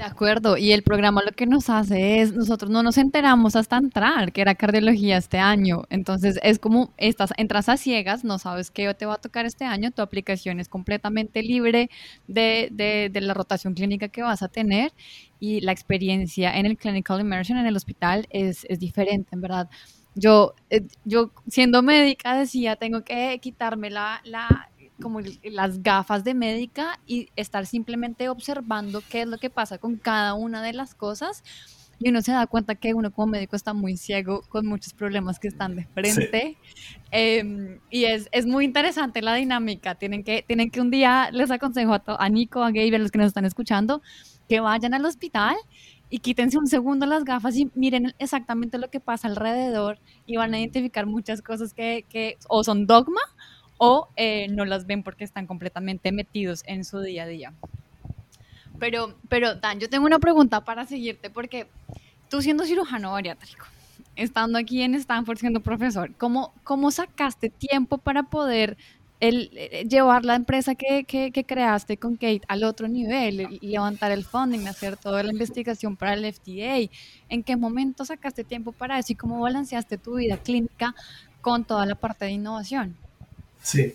De 0.00 0.06
acuerdo, 0.06 0.56
y 0.56 0.72
el 0.72 0.82
programa 0.82 1.22
lo 1.22 1.32
que 1.32 1.44
nos 1.44 1.68
hace 1.68 2.22
es, 2.22 2.32
nosotros 2.32 2.70
no 2.70 2.82
nos 2.82 2.96
enteramos 2.96 3.54
hasta 3.54 3.76
entrar, 3.76 4.32
que 4.32 4.40
era 4.40 4.54
cardiología 4.54 5.18
este 5.18 5.36
año, 5.36 5.82
entonces 5.90 6.40
es 6.42 6.58
como, 6.58 6.94
estás, 6.96 7.34
entras 7.36 7.68
a 7.68 7.76
ciegas, 7.76 8.24
no 8.24 8.38
sabes 8.38 8.70
qué 8.70 8.94
te 8.94 9.04
va 9.04 9.16
a 9.16 9.20
tocar 9.20 9.44
este 9.44 9.66
año, 9.66 9.90
tu 9.90 10.00
aplicación 10.00 10.58
es 10.58 10.70
completamente 10.70 11.42
libre 11.42 11.90
de, 12.26 13.10
la 13.12 13.34
rotación 13.34 13.74
clínica 13.74 14.08
que 14.08 14.22
vas 14.22 14.42
a 14.42 14.48
tener 14.48 14.90
y 15.38 15.60
la 15.60 15.72
experiencia 15.72 16.56
en 16.56 16.64
el 16.64 16.78
clinical 16.78 17.20
immersion 17.20 17.58
en 17.58 17.66
el 17.66 17.76
hospital 17.76 18.26
es, 18.30 18.66
diferente, 18.78 19.28
en 19.32 19.42
verdad. 19.42 19.68
Yo, 20.14 20.54
eh, 20.70 20.80
yo 21.04 21.30
siendo 21.46 21.82
médica 21.82 22.38
decía, 22.38 22.76
tengo 22.76 23.04
que 23.04 23.38
quitarme 23.42 23.90
la 23.90 24.22
como 25.00 25.20
las 25.42 25.82
gafas 25.82 26.24
de 26.24 26.34
médica 26.34 27.00
y 27.06 27.28
estar 27.36 27.66
simplemente 27.66 28.28
observando 28.28 29.02
qué 29.10 29.22
es 29.22 29.28
lo 29.28 29.38
que 29.38 29.50
pasa 29.50 29.78
con 29.78 29.96
cada 29.96 30.34
una 30.34 30.62
de 30.62 30.72
las 30.72 30.94
cosas. 30.94 31.42
Y 32.02 32.08
uno 32.08 32.22
se 32.22 32.32
da 32.32 32.46
cuenta 32.46 32.76
que 32.76 32.94
uno 32.94 33.10
como 33.10 33.32
médico 33.32 33.56
está 33.56 33.74
muy 33.74 33.98
ciego 33.98 34.42
con 34.48 34.64
muchos 34.66 34.94
problemas 34.94 35.38
que 35.38 35.48
están 35.48 35.76
de 35.76 35.84
frente. 35.86 36.56
Em, 37.10 37.78
y 37.90 38.04
es, 38.04 38.28
es, 38.32 38.46
muy 38.46 38.64
interesante 38.64 39.20
la 39.20 39.34
dinámica. 39.34 39.96
Tienen 39.96 40.24
que, 40.24 40.42
tienen 40.46 40.70
que 40.70 40.80
un 40.80 40.90
día, 40.90 41.30
les 41.30 41.50
aconsejo 41.50 41.92
a, 41.92 42.02
a 42.06 42.28
Nico, 42.30 42.62
a 42.62 42.70
Gabe, 42.70 42.96
a 42.96 42.98
los 42.98 43.10
que 43.10 43.18
nos 43.18 43.26
están 43.26 43.44
escuchando, 43.44 44.00
que 44.48 44.60
vayan 44.60 44.94
al 44.94 45.04
hospital 45.04 45.56
y 46.10 46.18
quítense 46.18 46.58
un 46.58 46.66
segundo 46.66 47.06
las 47.06 47.24
gafas 47.24 47.56
y 47.56 47.70
miren 47.74 48.14
exactamente 48.18 48.78
lo 48.78 48.90
que 48.90 48.98
pasa 48.98 49.28
alrededor 49.28 49.98
y 50.26 50.36
van 50.36 50.52
a 50.52 50.58
identificar 50.58 51.06
muchas 51.06 51.40
cosas 51.40 51.72
que, 51.72 52.04
que 52.08 52.36
o 52.48 52.64
son 52.64 52.86
dogma 52.86 53.20
o 53.82 54.08
eh, 54.16 54.46
no 54.50 54.66
las 54.66 54.86
ven 54.86 55.02
porque 55.02 55.24
están 55.24 55.46
completamente 55.46 56.12
metidos 56.12 56.62
en 56.66 56.84
su 56.84 57.00
día 57.00 57.22
a 57.22 57.26
día. 57.26 57.54
Pero, 58.78 59.14
pero 59.30 59.54
Dan, 59.54 59.80
yo 59.80 59.88
tengo 59.88 60.04
una 60.04 60.18
pregunta 60.18 60.62
para 60.62 60.84
seguirte 60.84 61.30
porque 61.30 61.66
tú 62.28 62.42
siendo 62.42 62.64
cirujano 62.64 63.12
bariátrico, 63.12 63.64
estando 64.16 64.58
aquí 64.58 64.82
en 64.82 64.94
Stanford 64.96 65.38
siendo 65.38 65.60
profesor, 65.60 66.14
¿cómo, 66.18 66.52
cómo 66.62 66.90
sacaste 66.90 67.48
tiempo 67.48 67.96
para 67.96 68.24
poder 68.24 68.76
el, 69.18 69.50
eh, 69.54 69.86
llevar 69.88 70.26
la 70.26 70.34
empresa 70.34 70.74
que, 70.74 71.04
que, 71.04 71.44
creaste 71.44 71.96
con 71.96 72.16
Kate 72.16 72.42
al 72.48 72.64
otro 72.64 72.86
nivel, 72.86 73.60
levantar 73.62 74.12
el 74.12 74.24
funding, 74.24 74.66
hacer 74.68 74.98
toda 74.98 75.22
la 75.22 75.32
investigación 75.32 75.96
para 75.96 76.12
el 76.12 76.30
FDA. 76.30 76.90
¿En 77.30 77.42
qué 77.42 77.56
momento 77.56 78.04
sacaste 78.04 78.44
tiempo 78.44 78.72
para 78.72 78.98
eso 78.98 79.14
y 79.14 79.16
cómo 79.16 79.40
balanceaste 79.40 79.96
tu 79.96 80.16
vida 80.16 80.36
clínica 80.36 80.94
con 81.40 81.64
toda 81.64 81.86
la 81.86 81.94
parte 81.94 82.26
de 82.26 82.32
innovación? 82.32 82.96
Sí, 83.62 83.94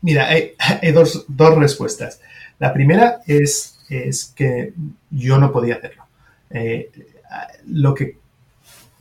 mira, 0.00 0.28
hay, 0.28 0.54
dos, 0.92 1.26
respuestas. 1.56 2.20
La 2.58 2.72
primera 2.72 3.20
es, 3.26 3.78
es 3.88 4.32
que 4.34 4.72
yo 5.10 5.38
no 5.38 5.52
podía 5.52 5.76
hacerlo. 5.76 6.04
Eh, 6.50 6.90
lo 7.66 7.94
que 7.94 8.18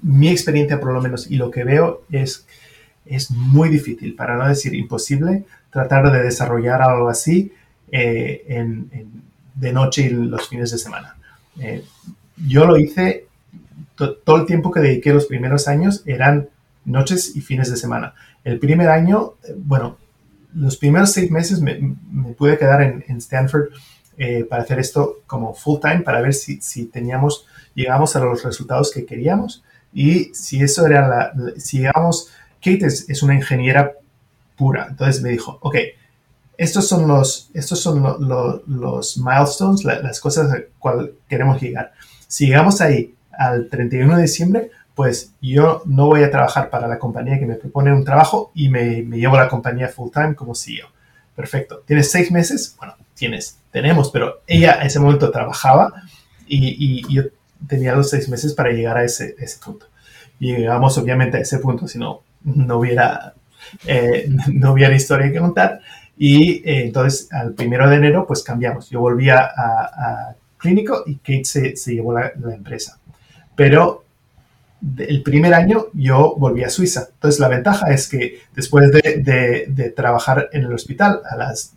mi 0.01 0.29
experiencia 0.29 0.79
por 0.79 0.93
lo 0.93 1.01
menos 1.01 1.29
y 1.29 1.35
lo 1.35 1.49
que 1.51 1.63
veo 1.63 2.03
es 2.11 2.45
es 3.05 3.31
muy 3.31 3.69
difícil, 3.69 4.15
para 4.15 4.35
no 4.35 4.47
decir 4.47 4.73
imposible, 4.73 5.45
tratar 5.69 6.11
de 6.11 6.23
desarrollar 6.23 6.81
algo 6.81 7.09
así 7.09 7.53
eh, 7.91 8.65
de 9.53 9.73
noche 9.73 10.03
y 10.03 10.09
los 10.09 10.49
fines 10.49 10.71
de 10.71 10.77
semana. 10.77 11.15
Eh, 11.59 11.83
yo 12.47 12.65
lo 12.65 12.77
hice, 12.77 13.27
todo 13.95 14.37
el 14.37 14.45
tiempo 14.45 14.71
que 14.71 14.81
dediqué 14.81 15.13
los 15.13 15.25
primeros 15.25 15.67
años 15.67 16.03
eran 16.05 16.49
noches 16.85 17.35
y 17.35 17.41
fines 17.41 17.69
de 17.69 17.77
semana. 17.77 18.13
El 18.43 18.59
primer 18.59 18.89
año, 18.89 19.33
bueno, 19.57 19.97
los 20.53 20.77
primeros 20.77 21.11
seis 21.11 21.29
meses 21.29 21.61
me, 21.61 21.95
pude 22.37 22.57
quedar 22.57 22.81
en, 22.81 23.17
Stanford 23.17 23.69
eh, 24.17 24.45
para 24.49 24.63
hacer 24.63 24.79
esto 24.79 25.17
como 25.27 25.53
full 25.53 25.79
time, 25.81 25.99
para 26.01 26.21
ver 26.21 26.33
si, 26.33 26.61
si 26.61 26.85
teníamos, 26.85 27.45
llegamos 27.73 28.15
a 28.15 28.19
los 28.19 28.43
resultados 28.43 28.91
que 28.91 29.05
queríamos 29.05 29.63
y 29.93 30.33
si 30.33 30.61
eso 30.61 30.85
era 30.85 31.07
la, 31.07 31.33
si 31.57 31.79
llegamos, 31.79 32.29
Kate 32.57 32.85
es, 32.85 33.23
una 33.23 33.33
ingeniera 33.33 33.93
pura, 34.57 34.87
entonces 34.89 35.21
me 35.21 35.29
dijo, 35.29 35.57
ok, 35.61 35.75
estos 36.57 36.87
son 36.87 37.07
los, 37.07 37.49
estos 37.53 37.79
son 37.81 38.01
los 38.67 39.17
milestones, 39.17 39.83
las 39.83 40.19
cosas 40.19 40.51
a 40.51 40.55
las 40.55 40.63
cuales 40.79 41.11
queremos 41.27 41.61
llegar. 41.61 41.93
Si 42.27 42.47
llegamos 42.47 42.81
ahí 42.81 43.15
al 43.31 43.69
31 43.69 44.15
de 44.15 44.21
diciembre, 44.21 44.71
pues 44.95 45.33
yo 45.41 45.83
no 45.85 46.07
voy 46.07 46.23
a 46.23 46.31
trabajar 46.31 46.69
para 46.69 46.87
la 46.87 46.97
compañía 46.97 47.37
que 47.37 47.45
me 47.45 47.55
propone 47.55 47.93
un 47.93 48.05
trabajo 48.05 48.51
y 48.55 48.69
me, 48.69 49.03
llevo 49.03 49.35
a 49.35 49.41
la 49.41 49.49
compañía 49.49 49.89
full 49.89 50.09
time 50.11 50.35
como 50.35 50.55
CEO. 50.55 50.87
Perfecto. 51.35 51.83
¿Tienes 51.85 52.09
seis 52.09 52.31
meses? 52.31 52.75
Bueno, 52.77 52.95
tienes, 53.13 53.59
tenemos, 53.71 54.09
pero 54.09 54.41
ella 54.47 54.79
a 54.79 54.85
ese 54.85 54.99
momento 54.99 55.29
trabajaba 55.31 55.91
y, 56.47 57.03
yo 57.13 57.23
tenía 57.67 57.93
los 57.93 58.09
seis 58.09 58.29
meses 58.29 58.53
para 58.53 58.71
llegar 58.71 58.97
a 58.97 59.03
ese, 59.03 59.35
punto. 59.63 59.87
Y 60.39 60.55
llegamos 60.55 60.97
obviamente 60.97 61.37
a 61.37 61.41
ese 61.41 61.59
punto, 61.59 61.87
si 61.87 61.99
no, 61.99 62.21
no 62.43 62.77
hubiera, 62.77 63.33
eh, 63.85 64.29
no 64.53 64.71
hubiera 64.71 64.95
historia 64.95 65.29
que 65.29 65.39
contar. 65.39 65.81
Y 66.17 66.63
eh, 66.69 66.85
entonces 66.85 67.27
al 67.33 67.53
primero 67.53 67.89
de 67.89 67.97
enero 67.97 68.25
pues 68.25 68.43
cambiamos. 68.43 68.89
Yo 68.89 69.01
volví 69.01 69.29
a, 69.29 70.35
Clínico 70.57 71.03
y 71.05 71.17
Kate 71.17 71.45
se, 71.45 71.75
se 71.75 71.93
llevó 71.93 72.13
la 72.13 72.31
empresa. 72.53 72.97
Pero 73.55 74.04
el 74.97 75.23
primer 75.23 75.53
año 75.53 75.87
yo 75.93 76.35
volví 76.37 76.63
a 76.63 76.69
Suiza. 76.69 77.09
Entonces 77.13 77.39
la 77.39 77.47
ventaja 77.47 77.91
es 77.91 78.07
que 78.07 78.41
después 78.55 78.91
de, 78.91 79.93
trabajar 79.95 80.49
en 80.51 80.63
el 80.63 80.73
hospital, 80.73 81.21
a 81.29 81.35
las, 81.35 81.73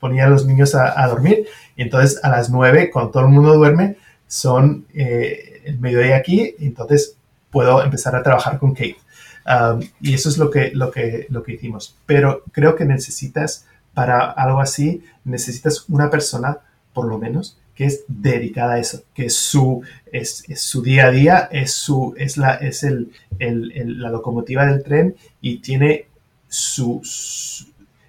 ponía 0.00 0.26
a 0.26 0.28
los 0.28 0.46
niños 0.46 0.74
a, 0.74 1.06
dormir 1.06 1.46
y 1.76 1.82
entonces 1.82 2.20
a 2.22 2.30
las 2.30 2.50
nueve, 2.50 2.90
cuando 2.90 3.10
todo 3.10 3.24
el 3.24 3.28
mundo 3.30 3.54
duerme, 3.54 3.96
son 4.26 4.86
eh, 4.94 5.62
el 5.64 5.78
mediodía 5.78 6.16
aquí, 6.16 6.54
y 6.58 6.66
entonces 6.66 7.16
puedo 7.50 7.82
empezar 7.82 8.14
a 8.16 8.22
trabajar 8.22 8.58
con 8.58 8.74
Kate. 8.74 8.98
Um, 9.46 9.80
y 10.00 10.12
eso 10.12 10.28
es 10.28 10.36
lo 10.36 10.50
que, 10.50 10.70
lo, 10.74 10.90
que, 10.90 11.26
lo 11.30 11.42
que 11.42 11.52
hicimos. 11.52 11.96
Pero 12.04 12.42
creo 12.52 12.76
que 12.76 12.84
necesitas, 12.84 13.66
para 13.94 14.30
algo 14.30 14.60
así, 14.60 15.02
necesitas 15.24 15.86
una 15.88 16.10
persona, 16.10 16.58
por 16.92 17.06
lo 17.06 17.18
menos, 17.18 17.58
que 17.78 17.84
es 17.84 18.04
dedicada 18.08 18.74
a 18.74 18.78
eso, 18.80 19.04
que 19.14 19.26
es 19.26 19.36
su, 19.36 19.82
es, 20.10 20.44
su 20.56 20.82
día 20.82 21.06
a 21.06 21.10
día, 21.12 21.48
es, 21.52 21.74
su, 21.74 22.12
es, 22.18 22.36
la, 22.36 22.54
es 22.56 22.82
el, 22.82 23.12
la 23.38 24.10
locomotiva 24.10 24.66
del 24.66 24.82
tren 24.82 25.14
y 25.40 25.58
tiene 25.58 26.06
su, 26.48 27.00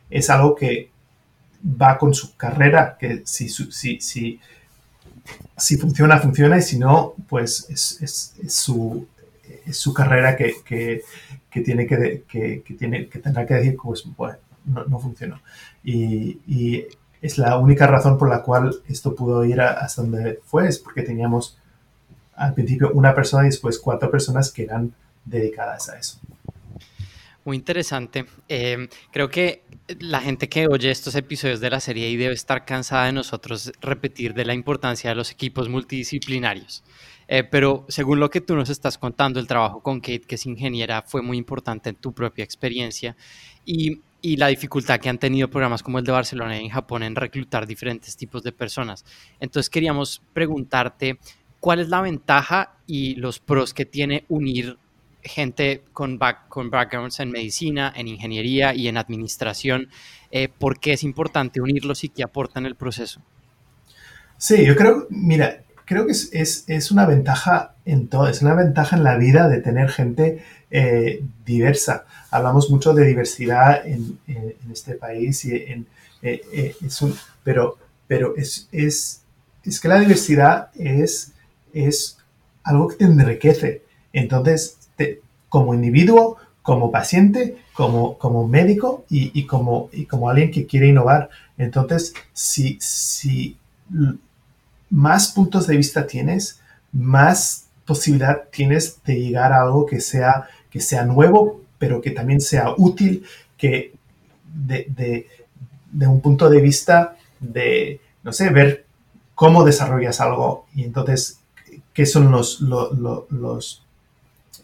es 0.10 0.30
algo 0.32 0.56
que 0.56 0.90
va 1.64 2.00
con 2.00 2.16
su 2.16 2.36
carrera, 2.36 2.98
que 3.00 3.22
si, 3.26 3.48
si, 3.48 4.02
si, 4.02 4.40
si 5.56 5.78
funciona, 5.78 6.18
funciona 6.18 6.58
y 6.58 6.64
si 6.64 6.80
no, 6.80 7.14
pues 7.28 7.68
es, 7.70 8.34
su, 8.48 9.08
es 9.68 9.78
su 9.78 9.94
carrera 9.94 10.36
que, 10.36 10.56
que, 10.66 11.04
que 11.48 11.62
tiene 11.62 11.86
que, 11.86 12.64
tiene, 12.76 13.08
que 13.08 13.20
tendrá 13.20 13.46
que 13.46 13.54
decir, 13.54 13.78
pues, 13.80 14.04
bueno, 14.18 14.40
no, 14.66 14.86
no 14.86 14.98
funcionó. 15.00 15.40
Y 15.84 16.88
es 17.22 17.38
la 17.38 17.58
única 17.58 17.88
razón 17.88 18.18
por 18.18 18.30
la 18.30 18.42
cual 18.42 18.76
esto 18.88 19.16
pudo 19.16 19.44
ir 19.46 19.62
hasta 19.62 20.02
donde 20.02 20.40
fue, 20.46 20.68
es 20.68 20.80
porque 20.80 21.04
teníamos 21.04 21.58
al 22.36 22.54
principio 22.54 22.92
una 22.94 23.14
persona 23.14 23.44
y 23.44 23.48
después 23.48 23.80
cuatro 23.80 24.10
personas 24.10 24.52
que 24.52 24.64
eran 24.64 24.94
dedicadas 25.26 25.90
a 25.90 26.00
eso. 26.00 26.20
Muy 27.46 27.58
interesante. 27.58 28.26
Em, 28.48 28.88
creo 29.12 29.30
que 29.30 29.64
la 30.00 30.22
gente 30.22 30.48
que 30.48 30.68
oye 30.68 30.92
estos 30.92 31.16
episodios 31.16 31.60
de 31.60 31.70
la 31.70 31.80
serie 31.80 32.10
y 32.10 32.16
debe 32.16 32.34
estar 32.34 32.66
cansada 32.66 33.06
de 33.06 33.14
nosotros 33.14 33.72
repetir 33.82 34.34
de 34.34 34.46
la 34.46 34.54
importancia 34.54 35.10
de 35.10 35.16
los 35.16 35.32
equipos 35.32 35.68
multidisciplinarios. 35.68 36.84
Eh, 37.28 37.44
pero 37.44 37.86
según 37.90 38.20
lo 38.20 38.30
que 38.30 38.42
tú 38.42 38.56
nos 38.56 38.70
estás 38.70 38.98
contando, 38.98 39.40
el 39.40 39.48
trabajo 39.48 39.82
con 39.82 40.00
Kate, 40.00 40.22
que 40.22 40.36
es 40.36 40.46
ingeniera, 40.46 41.02
fue 41.04 41.22
muy 41.22 41.38
importante 41.38 41.90
en 41.90 41.96
tu 41.96 42.14
propia 42.14 42.44
experiencia. 42.44 43.16
Y 43.66 44.02
y 44.22 44.38
la 44.38 44.48
dificultad 44.48 45.00
que 45.00 45.10
han 45.10 45.18
tenido 45.18 45.50
programas 45.50 45.84
como 45.84 46.00
el 46.00 46.06
de 46.06 46.12
Barcelona 46.12 46.58
en 46.58 46.70
Japón 46.70 47.04
en 47.04 47.16
reclutar 47.16 47.66
diferentes 47.66 48.18
tipos 48.18 48.44
de 48.44 48.52
personas. 48.52 49.06
Entonces 49.40 49.70
queríamos 49.70 50.22
preguntarte 50.34 51.20
cuál 51.60 51.80
es 51.80 51.90
la 51.90 52.02
ventaja 52.02 52.78
y 52.86 53.16
los 53.16 53.40
pros 53.40 53.74
que 53.74 53.86
tiene 53.86 54.26
unir 54.30 54.78
gente 55.22 55.84
con, 55.94 56.20
con 56.48 56.70
backgrounds 56.70 57.20
en 57.20 57.32
medicina, 57.32 57.94
en 57.96 58.08
ingeniería 58.08 58.74
y 58.74 58.88
en 58.88 58.98
administración. 58.98 59.90
Eh, 60.32 60.50
¿Por 60.50 60.80
qué 60.80 60.94
es 60.94 61.04
importante 61.04 61.62
unirlos 61.62 62.04
y 62.04 62.10
qué 62.10 62.24
aportan 62.24 62.66
el 62.66 62.76
proceso? 62.76 63.22
Sí, 64.38 64.66
yo 64.66 64.76
creo, 64.76 65.08
mira, 65.10 65.64
creo 65.86 66.06
que 66.06 66.14
es, 66.14 66.30
es, 66.32 66.64
es, 66.68 66.92
una 66.92 67.06
ventaja 67.06 67.76
en 67.84 68.08
todo, 68.08 68.28
es 68.30 68.42
una 68.42 68.54
ventaja 68.54 68.96
en 68.96 69.04
la 69.04 69.18
vida 69.18 69.50
de 69.50 69.60
tener 69.60 69.90
gente 69.90 70.44
eh, 70.72 71.24
diversa. 71.46 72.06
Hablamos 72.32 72.70
mucho 72.70 72.94
de 72.94 73.06
diversidad 73.06 73.86
en, 73.88 74.20
en, 74.28 74.54
este 74.72 74.96
país, 74.96 75.44
y 75.46 75.56
en, 75.56 75.88
eh, 76.22 76.42
eh, 76.54 76.76
es 76.86 77.02
un, 77.02 77.16
pero, 77.44 77.78
pero 78.08 78.36
es, 78.36 78.68
es, 78.72 79.22
es, 79.64 79.80
que 79.80 79.88
la 79.88 80.00
diversidad 80.00 80.70
es, 80.76 81.32
es 81.74 82.18
algo 82.64 82.88
que 82.88 82.98
te 82.98 83.06
enriquece. 83.06 83.84
Entonces, 84.14 84.78
te, 84.96 85.22
como 85.50 85.74
individuo, 85.74 86.38
como 86.62 86.92
paciente, 86.92 87.58
como, 87.74 88.18
como 88.18 88.48
médico 88.48 89.06
y, 89.10 89.32
y, 89.34 89.48
como, 89.48 89.90
y 89.92 90.06
como 90.06 90.30
alguien 90.30 90.52
que 90.52 90.68
quiere 90.68 90.88
innovar. 90.88 91.30
Entonces, 91.58 92.14
si, 92.34 92.78
si 92.80 93.58
más 94.90 95.32
puntos 95.32 95.68
de 95.68 95.78
vista 95.78 96.06
tienes, 96.06 96.60
más 96.92 97.66
posibilidad 97.86 98.44
tienes 98.52 99.02
de 99.04 99.16
llegar 99.16 99.52
a 99.52 99.62
algo 99.62 99.86
que 99.86 100.00
sea, 100.00 100.48
que 100.70 100.80
sea 100.80 101.06
nuevo, 101.06 101.62
pero 101.78 102.02
que 102.02 102.12
también 102.12 102.42
sea 102.42 102.74
útil, 102.78 103.24
que 103.58 103.94
de, 104.54 105.28
un 106.08 106.22
punto 106.22 106.50
de 106.50 106.62
vista 106.62 107.16
de, 107.40 108.02
no 108.24 108.34
sé, 108.34 108.50
ver 108.50 108.86
cómo 109.36 109.64
desarrollas 109.64 110.22
algo. 110.22 110.68
Y 110.76 110.84
entonces 110.84 111.40
qué 111.94 112.06
son 112.06 112.32
los, 112.32 112.62
los, 112.62 113.84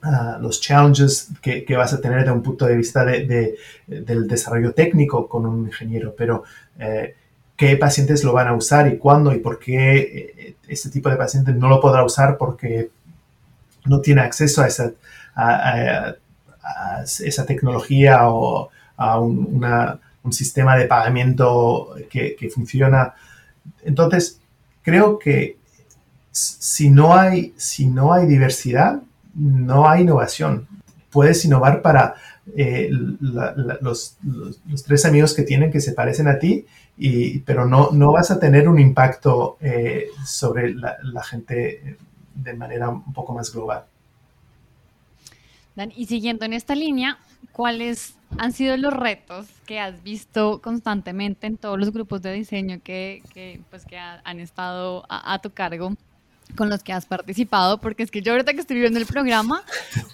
ah, 0.01 0.37
los, 0.41 0.61
challenges 0.61 1.29
que, 1.41 1.75
vas 1.75 1.93
a 1.93 2.01
tener 2.01 2.25
de 2.25 2.31
un 2.31 2.43
punto 2.43 2.65
de 2.65 2.75
vista 2.75 3.03
de, 3.03 3.57
del 3.87 4.27
desarrollo 4.27 4.73
técnico 4.73 5.27
con 5.27 5.45
un 5.45 5.65
ingeniero, 5.65 6.15
pero 6.17 6.43
eh, 6.79 7.15
qué 7.57 7.77
pacientes 7.77 8.23
lo 8.23 8.33
van 8.33 8.47
a 8.47 8.53
usar 8.53 8.87
y 8.91 8.97
cuándo 8.97 9.33
y 9.33 9.39
por 9.39 9.59
qué 9.59 9.97
eh, 9.97 10.55
este 10.67 10.89
tipo 10.89 11.09
de 11.09 11.15
paciente 11.15 11.53
no 11.53 11.69
lo 11.69 11.79
podrá 11.79 12.03
usar 12.03 12.37
porque 12.37 12.89
no 13.85 14.01
tiene 14.01 14.21
acceso 14.21 14.61
a 14.61 14.67
esa, 14.67 14.91
a, 15.35 16.15
esa 17.03 17.45
tecnología 17.45 18.29
o 18.29 18.69
a 18.97 19.19
un, 19.19 19.61
sistema 20.31 20.75
de 20.75 20.85
pagamiento 20.85 21.93
que, 22.09 22.49
funciona. 22.53 23.13
Entonces, 23.83 24.41
creo 24.81 25.19
que 25.19 25.57
si 26.31 26.89
no, 26.89 27.15
hay, 27.15 27.53
si 27.57 27.85
no 27.85 28.11
hay 28.11 28.25
diversidad, 28.25 29.01
no 29.35 29.87
hay 29.87 30.01
innovación. 30.01 30.67
Puedes 31.11 31.45
innovar 31.45 31.81
para 31.83 32.15
eh, 32.55 32.89
los, 32.91 34.17
los, 34.23 34.83
tres 34.83 35.05
amigos 35.05 35.33
que 35.33 35.43
tienen 35.43 35.71
que 35.71 35.79
se 35.79 35.93
parecen 35.93 36.27
a 36.27 36.39
ti 36.39 36.65
pero 37.45 37.65
no, 37.65 37.91
no 37.91 38.11
vas 38.11 38.31
a 38.31 38.39
tener 38.39 38.69
un 38.69 38.79
impacto 38.79 39.57
eh, 39.59 40.07
sobre 40.25 40.73
la, 40.73 41.23
gente 41.23 41.97
de 42.33 42.53
manera 42.53 42.89
un 42.89 43.13
poco 43.13 43.33
más 43.33 43.51
global. 43.51 43.85
Dan, 45.75 45.91
y 45.95 46.05
siguiendo 46.05 46.45
en 46.45 46.53
esta 46.53 46.75
línea, 46.75 47.17
¿cuáles 47.51 48.15
han 48.37 48.53
sido 48.53 48.77
los 48.77 48.93
retos 48.93 49.47
que 49.65 49.79
has 49.79 50.03
visto 50.03 50.61
constantemente 50.61 51.47
en 51.47 51.57
todos 51.57 51.79
los 51.79 51.91
grupos 51.91 52.21
de 52.21 52.33
diseño 52.33 52.79
que, 52.83 53.23
que 53.33 53.61
pues, 53.69 53.85
que 53.85 53.97
han 53.97 54.39
estado 54.39 55.05
a 55.09 55.39
tu 55.39 55.51
cargo? 55.51 55.95
con 56.55 56.69
los 56.69 56.83
que 56.83 56.93
has 56.93 57.05
participado, 57.05 57.79
porque 57.79 58.03
es 58.03 58.11
que 58.11 58.21
yo 58.21 58.31
ahorita 58.31 58.53
que 58.53 58.59
estoy 58.59 58.79
viendo 58.79 58.99
el 58.99 59.05
programa, 59.05 59.63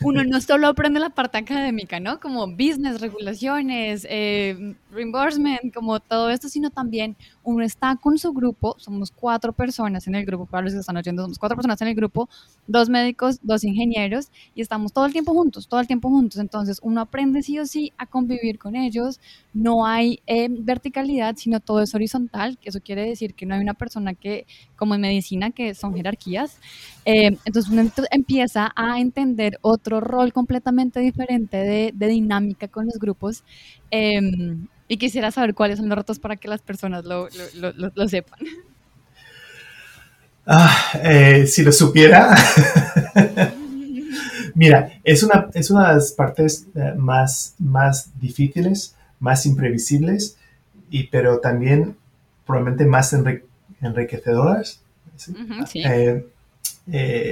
uno 0.02 0.24
no 0.24 0.40
solo 0.42 0.68
aprende 0.68 1.00
la 1.00 1.10
parte 1.10 1.38
académica, 1.38 2.00
¿no? 2.00 2.20
Como 2.20 2.48
business, 2.48 3.02
regulaciones, 3.02 4.08
eh, 4.10 4.76
reimbursement, 4.92 5.74
como 5.74 6.00
todo 6.00 6.30
esto, 6.30 6.50
sino 6.50 6.70
también 6.70 7.16
uno 7.44 7.64
está 7.64 7.96
con 7.96 8.18
su 8.18 8.34
grupo, 8.34 8.76
somos 8.78 9.12
cuatro 9.12 9.54
personas 9.54 10.08
en 10.08 10.16
el 10.16 10.26
grupo, 10.26 10.46
para 10.46 10.64
los 10.64 10.74
que 10.74 10.80
están 10.80 10.98
oyendo, 10.98 11.24
somos 11.24 11.40
cuatro 11.40 11.56
personas 11.56 11.82
en 11.82 11.88
el 11.88 11.96
grupo, 11.96 12.30
dos 12.68 12.90
médicos, 12.90 13.40
dos 13.42 13.64
ingenieros, 13.64 14.32
y 14.54 14.62
estamos 14.62 14.94
todo 14.94 15.06
el 15.06 15.12
tiempo 15.14 15.34
juntos, 15.34 15.68
todo 15.68 15.80
el 15.80 15.88
tiempo 15.88 16.10
juntos, 16.10 16.40
entonces 16.40 16.80
uno 16.84 17.02
aprende 17.02 17.42
sí 17.42 17.58
o 17.60 17.66
sí 17.66 17.94
a 17.98 18.06
convivir 18.06 18.60
con 18.60 18.76
ellos, 18.76 19.20
no 19.54 19.86
hay 19.86 20.22
eh, 20.28 20.48
verticalidad, 20.50 21.36
sino 21.38 21.60
todo 21.60 21.82
es 21.82 21.96
horizontal, 21.96 22.58
que 22.58 22.70
eso 22.70 22.82
quiere 22.82 23.08
decir 23.08 23.34
que 23.34 23.46
no 23.46 23.56
hay 23.56 23.62
una 23.62 23.74
persona 23.74 24.14
que, 24.14 24.46
como 24.76 24.96
en 24.96 25.02
medicina, 25.02 25.52
que 25.52 25.74
son 25.74 25.96
jerarquías, 25.96 26.58
eh, 27.06 27.38
entonces 27.46 27.72
uno 27.72 27.90
empieza 28.12 28.72
a 28.76 29.00
entender 29.00 29.58
otro 29.62 30.02
rol 30.02 30.34
completamente 30.34 31.00
diferente 31.00 31.58
de, 31.58 31.92
de 31.94 32.08
dinámica 32.08 32.68
con 32.68 32.86
los 32.86 33.00
grupos. 33.00 33.44
Eh, 33.90 34.20
y 34.92 34.98
quisiera 34.98 35.32
saber 35.32 35.54
cuáles 35.54 35.78
son 35.78 35.88
los 35.88 35.98
retos 35.98 36.20
para 36.20 36.36
que 36.36 36.50
las 36.50 36.62
personas 36.62 37.06
lo, 37.06 37.30
lo, 37.56 37.72
lo, 37.96 38.08
sepan. 38.10 38.40
Ah, 40.46 40.76
eh, 41.02 41.48
si 41.48 41.64
lo 41.64 41.72
supiera. 41.72 42.36
Mira, 44.54 45.00
es 45.06 45.24
una, 45.24 45.48
es 45.54 45.72
una 45.72 45.88
de 45.88 45.96
las 45.96 46.12
partes 46.12 46.68
eh, 46.76 46.94
más, 46.98 47.56
más 47.58 48.10
difíciles, 48.20 48.94
más 49.22 49.46
imprevisibles, 49.46 50.36
y, 50.90 51.04
pero 51.08 51.40
también 51.40 51.96
probablemente 52.46 52.84
más 52.84 53.16
enriquecedoras 53.80 54.82
eh, 55.74 56.26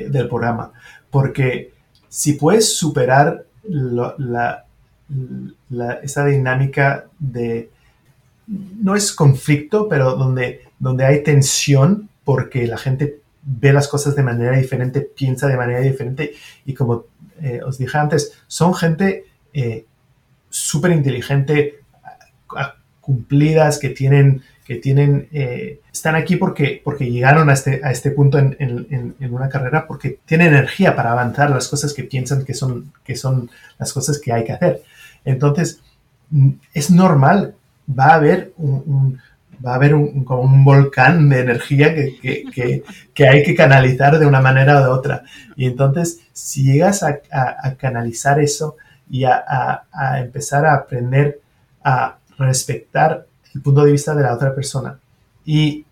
del 0.09 0.29
programa. 0.29 0.71
Porque 1.09 1.73
si 2.07 2.33
puedes 2.33 2.77
superar 2.77 3.43
la, 3.67 4.63
esa 6.03 6.25
dinámica 6.25 7.05
de, 7.17 7.69
no 8.47 8.95
es 8.95 9.11
conflicto, 9.11 9.87
pero 9.87 10.15
donde, 10.15 10.61
donde 10.79 11.05
hay 11.05 11.23
tensión 11.23 12.09
porque 12.23 12.67
la 12.67 12.77
gente 12.77 13.19
ve 13.41 13.73
las 13.73 13.87
cosas 13.87 14.15
de 14.15 14.23
manera 14.23 14.57
diferente, 14.57 15.01
piensa 15.01 15.47
de 15.47 15.57
manera 15.57 15.79
diferente 15.79 16.33
y 16.65 16.73
como 16.73 17.05
eh, 17.41 17.61
os 17.65 17.77
dije 17.77 17.97
antes, 17.97 18.33
son 18.47 18.73
gente 18.73 19.25
eh, 19.53 19.85
súper 20.49 20.91
inteligente, 20.91 21.79
cumplidas, 23.01 23.79
que 23.79 23.89
tienen, 23.89 24.41
que 24.65 24.75
tienen, 24.75 25.27
eh, 25.31 25.79
están 25.91 26.15
aquí 26.15 26.35
porque, 26.35 26.81
porque 26.83 27.09
llegaron 27.09 27.49
a 27.49 27.53
este, 27.53 27.81
a 27.83 27.91
este 27.91 28.11
punto 28.11 28.37
en, 28.37 28.55
en, 28.59 29.33
una 29.33 29.49
carrera, 29.49 29.87
porque 29.87 30.19
tienen 30.25 30.49
energía 30.49 30.95
para 30.95 31.11
avanzar 31.11 31.49
las 31.49 31.67
cosas 31.67 31.93
que 31.93 32.03
piensan 32.03 32.45
que 32.45 32.53
son, 32.53 32.91
que 33.03 33.15
son 33.15 33.49
las 33.77 33.93
cosas 33.93 34.19
que 34.19 34.31
hay 34.31 34.43
que 34.43 34.53
hacer. 34.53 34.83
Entonces, 35.29 35.81
mm, 36.31 36.51
es 36.73 36.91
normal, 36.91 37.55
va 37.87 38.05
a 38.07 38.15
haber 38.15 38.53
un, 38.57 39.19
va 39.65 39.73
a 39.73 39.75
haber 39.75 39.93
un, 39.93 40.23
como 40.23 40.41
un 40.41 40.63
volcán 40.63 41.29
de 41.29 41.41
energía 41.41 41.93
que, 41.93 42.49
que, 42.53 42.83
que, 43.13 43.27
hay 43.27 43.43
que 43.43 43.55
canalizar 43.55 44.17
de 44.19 44.25
una 44.25 44.41
manera 44.41 44.79
o 44.79 44.83
de 44.83 44.89
otra. 44.89 45.23
Y 45.55 45.65
entonces, 45.65 46.19
si 46.33 46.63
llegas 46.63 47.03
a, 47.03 47.19
a, 47.31 47.75
canalizar 47.75 48.39
eso 48.39 48.77
y 49.09 49.23
a, 49.25 49.43
a, 49.91 50.19
empezar 50.19 50.65
a 50.65 50.75
aprender 50.75 51.41
a 51.83 52.17
respetar 52.37 53.25
el 53.53 53.61
punto 53.61 53.83
de 53.83 53.91
vista 53.91 54.15
de 54.15 54.23
la 54.23 54.33
otra 54.33 54.53
persona 54.53 54.99
y 55.45 55.85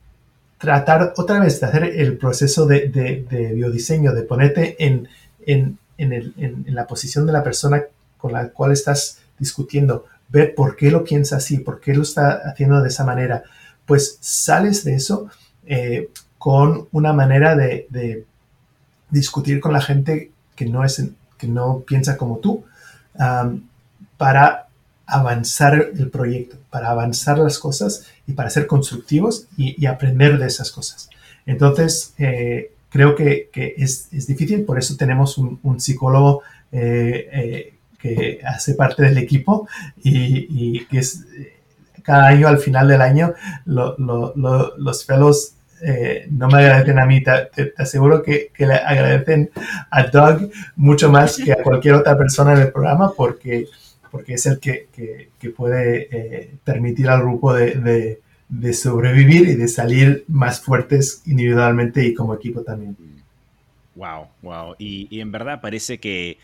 tratar 0.58 1.14
otra 1.18 1.40
vez 1.40 1.60
de 1.60 1.66
hacer 1.68 1.84
el 1.84 2.18
proceso 2.18 2.66
de, 2.66 2.90
de, 2.90 3.26
de 3.30 3.54
biodiseño, 3.54 4.14
de 4.14 4.24
ponerte 4.24 4.76
en, 4.84 5.08
en, 5.46 5.78
en, 5.98 6.14
el, 6.14 6.34
en 6.38 6.76
la 6.76 6.88
posición 6.88 7.26
de 7.26 7.34
la 7.34 7.44
persona 7.44 7.84
con 8.18 8.34
la 8.34 8.50
cual 8.50 8.72
estás 8.72 9.20
discutiendo, 9.40 10.06
ver 10.30 10.56
por 10.56 10.76
qué 10.76 10.92
lo 10.92 11.04
piensa 11.04 11.38
así, 11.38 11.60
por 11.60 11.80
qué 11.80 11.94
lo 11.94 12.04
está 12.04 12.42
haciendo 12.46 12.82
de 12.82 12.90
esa 12.90 13.06
manera, 13.06 13.44
pues 13.86 14.18
sales 14.22 14.84
de 14.84 14.96
eso 14.96 15.30
eh, 15.66 16.10
con 16.38 16.88
una 16.92 17.14
manera 17.14 17.56
de, 17.56 18.26
discutir 19.10 19.62
con 19.62 19.72
la 19.72 19.82
gente 19.82 20.32
que 20.56 20.66
no, 20.66 20.84
es, 20.84 21.02
que 21.38 21.48
no 21.48 21.80
piensa 21.88 22.18
como 22.18 22.40
tú 22.40 22.66
para 24.18 24.68
avanzar 25.06 25.92
el 25.98 26.10
proyecto, 26.10 26.58
para 26.70 26.90
avanzar 26.90 27.40
las 27.40 27.58
cosas 27.58 28.06
y 28.28 28.34
para 28.34 28.50
ser 28.50 28.68
constructivos 28.68 29.48
y, 29.56 29.86
aprender 29.86 30.38
de 30.38 30.48
esas 30.48 30.72
cosas. 30.72 31.10
Entonces, 31.46 32.14
eh, 32.18 32.74
creo 32.90 33.16
que, 33.16 33.50
es, 33.78 34.10
difícil, 34.28 34.66
por 34.66 34.78
eso 34.78 34.98
tenemos 34.98 35.38
un, 35.38 35.80
psicólogo 35.80 36.42
eh, 36.72 37.77
que 37.98 38.40
hace 38.46 38.76
parte 38.76 39.04
del 39.04 39.18
equipo 39.18 39.68
y, 40.04 40.86
que 40.86 41.00
es 41.00 41.26
cada 42.04 42.28
año, 42.28 42.48
al 42.48 42.60
final 42.60 42.88
del 42.88 43.02
año, 43.02 43.34
los 43.66 45.06
fellows 45.06 45.54
eh, 45.82 46.28
no 46.32 46.48
me 46.48 46.60
agradecen 46.60 46.98
a 47.00 47.06
mí, 47.06 47.22
te, 47.22 47.74
aseguro 47.78 48.24
que, 48.24 48.52
le 48.58 48.74
agradecen 48.74 49.52
a 49.92 50.04
Doug 50.04 50.50
mucho 50.76 51.12
más 51.12 51.38
que 51.38 51.52
a 51.52 51.62
cualquier 51.62 51.96
otra 51.96 52.18
persona 52.18 52.54
en 52.54 52.62
el 52.62 52.72
programa 52.72 53.12
porque, 53.16 53.68
porque 54.10 54.36
es 54.36 54.46
el 54.46 54.60
que, 54.60 54.88
puede 55.56 56.08
eh, 56.12 56.56
permitir 56.64 57.10
al 57.10 57.22
grupo 57.22 57.54
de, 57.54 58.20
sobrevivir 58.74 59.50
y 59.50 59.56
de 59.56 59.68
salir 59.68 60.24
más 60.28 60.62
fuertes 60.62 61.22
individualmente 61.26 62.04
y 62.06 62.14
como 62.14 62.34
equipo 62.34 62.62
también. 62.62 62.96
Wow, 63.96 64.28
wow. 64.42 64.76
y 64.80 65.20
en 65.20 65.32
verdad 65.32 65.60
parece 65.60 66.00
que 66.00 66.38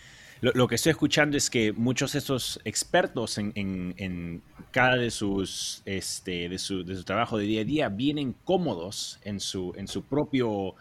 lo, 0.43 0.67
que 0.67 0.75
estoy 0.75 0.89
escuchando 0.89 1.37
es 1.37 1.49
que 1.49 1.71
muchos 1.71 2.11
de 2.11 2.19
estos 2.19 2.59
expertos 2.65 3.37
en, 3.37 4.41
cada 4.71 4.97
de 4.97 5.09
sus, 5.09 5.81
este, 5.85 6.49
de 6.49 6.57
su, 6.57 6.83
de 6.83 6.97
su, 6.97 7.05
trabajo 7.05 7.37
de 7.37 7.45
día 7.45 7.61
a 7.61 7.63
día 7.63 7.89
vienen 7.89 8.35
cómodos 8.43 9.19
en 9.23 9.39
su, 9.39 9.73
en 9.77 9.87
su 9.87 10.03
propio, 10.03 10.75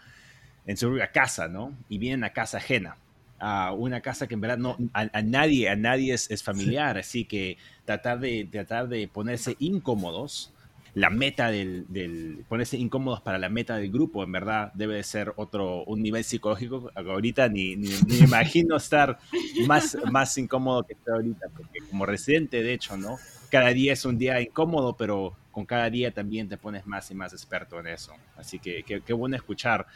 en 0.66 0.76
su 0.76 0.88
propia 0.88 1.12
casa, 1.12 1.46
¿no? 1.46 1.76
Y 1.88 1.98
vienen 1.98 2.24
a 2.24 2.30
casa 2.30 2.58
ajena 2.58 2.96
a 3.38 3.72
una 3.72 4.00
casa 4.00 4.26
que 4.26 4.34
en 4.34 4.40
verdad 4.40 4.58
no 4.58 4.76
a, 4.94 5.22
nadie 5.22 5.68
a 5.68 5.74
nadie 5.74 6.14
es, 6.14 6.30
es 6.30 6.44
familiar 6.44 6.96
así 6.96 7.24
que 7.24 7.56
tratar 7.84 8.20
de 8.20 8.48
tratar 8.48 8.88
de 8.88 9.08
ponerse 9.08 9.56
incómodos 9.58 10.52
la 10.94 11.10
meta 11.10 11.50
del, 11.50 11.86
del, 11.88 12.44
ponerse 12.48 12.76
incómodos 12.76 13.20
para 13.20 13.38
la 13.38 13.48
meta 13.48 13.76
del 13.76 13.90
grupo, 13.90 14.22
en 14.22 14.32
verdad 14.32 14.72
debe 14.74 14.96
de 14.96 15.02
ser 15.02 15.32
otro, 15.36 15.84
un 15.84 16.02
nivel 16.02 16.24
psicológico. 16.24 16.90
Ahorita 16.94 17.48
ni, 17.48 17.76
ni, 17.76 17.88
me 18.06 18.18
imagino 18.26 18.76
estar 18.76 19.18
más, 19.66 19.96
más 20.10 20.36
incómodo 20.36 20.82
que 20.82 20.92
estoy 20.92 21.14
ahorita, 21.14 21.48
porque 21.56 21.80
como 21.88 22.04
residente, 22.04 22.62
de 22.62 22.74
hecho, 22.74 22.96
¿no? 22.96 23.16
Cada 23.50 23.68
día 23.68 23.92
es 23.94 24.04
un 24.04 24.18
día 24.18 24.40
incómodo, 24.40 24.96
pero 24.96 25.34
con 25.50 25.66
cada 25.66 25.88
día 25.90 26.12
también 26.12 26.48
te 26.48 26.56
pones 26.56 26.86
más 26.86 27.10
y 27.10 27.14
más 27.14 27.32
experto 27.32 27.80
en 27.80 27.86
eso. 27.86 28.12
Así 28.36 28.58
que 28.58 28.82
qué 28.82 29.12
bueno 29.12 29.36
escuchar 29.36 29.86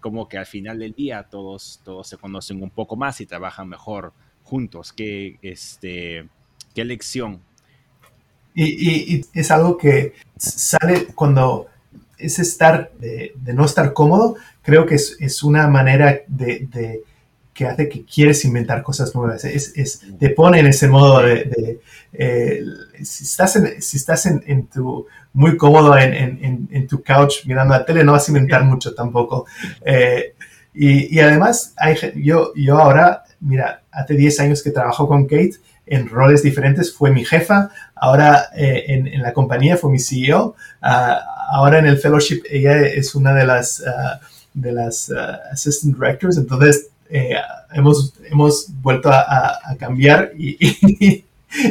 como 0.00 0.28
que 0.28 0.38
al 0.38 0.46
final 0.46 0.78
del 0.78 0.92
día 0.92 1.24
todos, 1.24 1.80
todos 1.84 2.08
se 2.08 2.16
conocen 2.16 2.62
un 2.62 2.70
poco 2.70 2.96
más 2.96 3.20
y 3.20 3.26
trabajan 3.26 3.68
mejor 3.68 4.12
juntos. 4.42 4.92
Qué, 4.92 5.38
este, 5.42 6.28
qué 6.74 6.84
lección 6.84 7.40
y, 8.56 9.24
es 9.34 9.50
algo 9.50 9.76
que 9.76 10.14
sale 10.36 11.06
cuando 11.14 11.66
es 12.18 12.38
estar, 12.38 12.90
de, 12.98 13.34
no 13.52 13.66
estar 13.66 13.92
cómodo, 13.92 14.36
creo 14.62 14.86
que 14.86 14.94
es, 14.94 15.42
una 15.42 15.68
manera 15.68 16.22
de, 16.26 17.02
que 17.52 17.66
hace 17.66 17.88
que 17.88 18.04
quieres 18.04 18.44
inventar 18.46 18.82
cosas 18.82 19.14
nuevas. 19.14 19.44
Es, 19.44 20.02
te 20.18 20.30
pone 20.30 20.60
en 20.60 20.68
ese 20.68 20.88
modo 20.88 21.20
de, 21.20 21.80
eh, 22.14 22.64
si 23.02 23.24
estás, 23.24 23.56
en, 23.56 23.82
si 23.82 23.98
estás 23.98 24.24
en, 24.26 24.66
tu, 24.68 25.06
muy 25.34 25.58
cómodo 25.58 25.96
en, 25.98 26.86
tu 26.88 27.02
couch 27.02 27.44
mirando 27.44 27.74
la 27.74 27.84
tele, 27.84 28.04
no 28.04 28.12
vas 28.12 28.26
a 28.26 28.30
inventar 28.30 28.64
mucho 28.64 28.94
tampoco. 28.94 29.46
Eh, 29.84 30.34
y, 30.72 31.18
además, 31.20 31.74
yo, 32.16 32.52
yo 32.54 32.78
ahora, 32.78 33.24
mira, 33.40 33.82
hace 33.90 34.14
10 34.14 34.40
años 34.40 34.62
que 34.62 34.70
trabajo 34.70 35.08
con 35.08 35.24
Kate 35.24 35.56
en 35.86 36.08
roles 36.08 36.42
diferentes, 36.42 36.92
fue 36.92 37.10
mi 37.10 37.24
jefa, 37.24 37.70
ahora 37.94 38.46
eh, 38.56 38.84
en, 38.88 39.22
la 39.22 39.32
compañía 39.32 39.76
fue 39.76 39.90
mi 39.90 40.00
CEO, 40.00 40.56
ah, 40.82 41.20
ahora 41.50 41.78
en 41.78 41.86
el 41.86 41.98
fellowship 41.98 42.42
ella 42.50 42.80
es 42.80 43.14
una 43.14 43.32
de 43.32 43.46
las, 43.46 43.82
ah, 43.86 44.20
de 44.52 44.72
las 44.72 45.10
ah, 45.10 45.40
assistant 45.52 45.96
directors, 45.96 46.36
entonces 46.36 46.88
eh, 47.08 47.36
hemos, 47.72 48.14
hemos 48.28 48.66
vuelto 48.82 49.10
a, 49.10 49.58
cambiar 49.78 50.32
y, 50.38 50.56
y, 50.58 51.24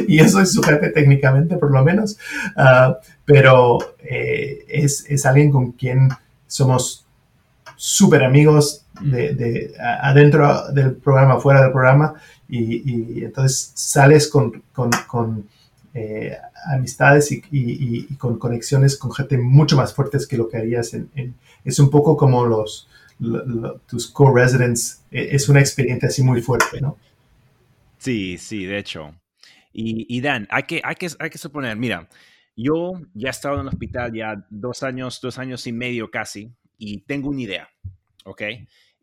yo 0.08 0.26
soy 0.28 0.46
su 0.46 0.62
jefe 0.62 0.88
técnicamente 0.88 1.56
por 1.58 1.70
lo 1.70 1.84
menos, 1.84 2.18
pero 3.26 3.78
eh, 4.02 4.64
es, 4.68 5.04
es, 5.08 5.26
alguien 5.26 5.50
con 5.50 5.72
quien 5.72 6.08
somos 6.46 7.04
súper 7.76 8.24
amigos 8.24 8.85
de, 9.00 9.34
de, 9.34 9.74
adentro 9.78 10.70
del 10.72 10.96
programa, 10.96 11.40
fuera 11.40 11.62
del 11.62 11.72
programa, 11.72 12.14
y, 12.48 13.24
entonces 13.24 13.72
sales 13.74 14.28
con, 14.28 14.62
con, 14.72 15.48
eh, 15.94 16.36
amistades 16.66 17.30
y, 17.32 18.06
con 18.16 18.38
conexiones 18.38 18.96
con 18.96 19.12
gente 19.12 19.38
mucho 19.38 19.76
más 19.76 19.94
fuertes 19.94 20.26
que 20.26 20.36
lo 20.36 20.48
que 20.48 20.58
harías 20.58 20.94
en, 20.94 21.34
es 21.64 21.78
un 21.78 21.90
poco 21.90 22.16
como 22.16 22.46
los, 22.46 22.88
tus 23.86 24.10
co-residents, 24.10 25.02
e, 25.10 25.34
es 25.34 25.48
una 25.48 25.60
experiencia 25.60 26.08
así 26.08 26.22
muy 26.22 26.40
fuerte, 26.40 26.80
¿no? 26.80 26.96
Sí, 27.98 28.38
sí, 28.38 28.66
de 28.66 28.78
hecho. 28.78 29.14
Y, 29.78 30.20
Dan, 30.22 30.48
hay 30.50 30.62
que, 30.62 30.80
hay, 30.82 30.94
que, 30.94 31.08
hay 31.18 31.28
que 31.28 31.36
suponer, 31.36 31.76
mira, 31.76 32.08
yo 32.56 32.94
ya 33.12 33.28
he 33.28 33.30
estado 33.30 33.56
en 33.56 33.62
el 33.62 33.68
hospital 33.68 34.10
ya 34.14 34.46
dos 34.48 34.82
años, 34.82 35.20
dos 35.20 35.38
años 35.38 35.66
y 35.66 35.72
medio 35.72 36.10
casi, 36.10 36.50
y 36.78 37.00
tengo 37.02 37.28
una 37.28 37.42
idea, 37.42 37.68
¿ok? 38.24 38.42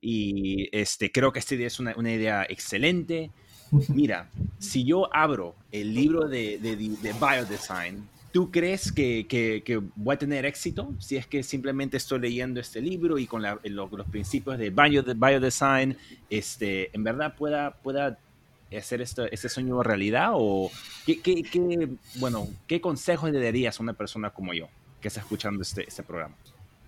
Y 0.06 0.68
este, 0.74 1.12
creo 1.14 1.32
que 1.32 1.40
esta 1.40 1.56
idea 1.56 1.68
es 1.68 1.80
una, 1.80 1.94
una 1.96 2.12
idea 2.12 2.46
excelente. 2.50 3.32
Mira, 3.88 4.30
si 4.60 4.84
yo 4.84 5.14
abro 5.16 5.56
el 5.72 5.96
libro 5.96 6.28
de, 6.28 6.60
de, 6.60 6.76
de 6.76 7.14
Biodesign, 7.14 8.06
¿tú 8.34 8.52
crees 8.52 8.92
que, 8.92 9.26
que, 9.30 9.82
voy 9.96 10.16
a 10.16 10.20
tener 10.20 10.46
éxito 10.46 10.94
si 11.00 11.16
es 11.16 11.26
que 11.26 11.42
simplemente 11.42 11.96
estoy 11.96 12.20
leyendo 12.20 12.60
este 12.60 12.82
libro 12.82 13.18
y 13.18 13.28
con 13.28 13.42
los 13.42 14.08
principios 14.10 14.58
de 14.58 14.70
Biodesign, 14.70 15.98
este, 16.30 16.94
en 16.94 17.04
verdad 17.06 17.36
pueda, 17.38 17.72
pueda 17.78 18.20
hacer 18.78 19.02
esto, 19.02 19.26
este 19.32 19.48
sueño 19.48 19.82
realidad? 19.84 20.32
¿O 20.34 20.70
qué, 21.06 21.22
qué, 21.22 21.44
qué, 21.44 21.90
bueno, 22.16 22.48
qué 22.68 22.82
consejos 22.82 23.32
le 23.32 23.42
darías 23.42 23.80
a 23.80 23.84
una 23.84 23.94
persona 23.94 24.32
como 24.32 24.54
yo 24.54 24.68
que 25.02 25.08
está 25.08 25.22
escuchando 25.22 25.62
este, 25.62 25.88
este 25.88 26.04
programa? 26.04 26.36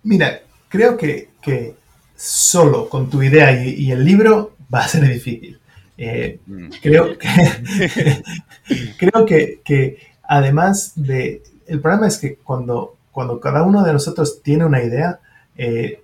Mira, 0.04 0.42
creo 0.70 0.98
que, 0.98 1.30
que 1.42 1.76
solo 2.16 2.90
con 2.90 3.10
tu 3.10 3.22
idea 3.22 3.64
y, 3.64 3.92
el 3.92 4.04
libro 4.04 4.56
va 4.74 4.80
a 4.80 4.88
ser 4.88 5.08
difícil. 5.08 5.60
Eh, 5.98 6.40
mm. 6.46 6.70
Creo, 6.82 7.18
que, 7.18 7.28
creo 8.98 9.26
que, 9.26 9.60
que, 9.64 9.98
además 10.24 10.94
de... 10.96 11.44
El 11.68 11.82
problema 11.82 12.08
es 12.08 12.18
que 12.18 12.36
cuando, 12.36 12.96
cuando 13.12 13.40
cada 13.40 13.64
uno 13.64 13.84
de 13.84 13.94
nosotros 13.94 14.42
tiene 14.44 14.66
una 14.66 14.84
idea, 14.84 15.20
eh, 15.58 16.02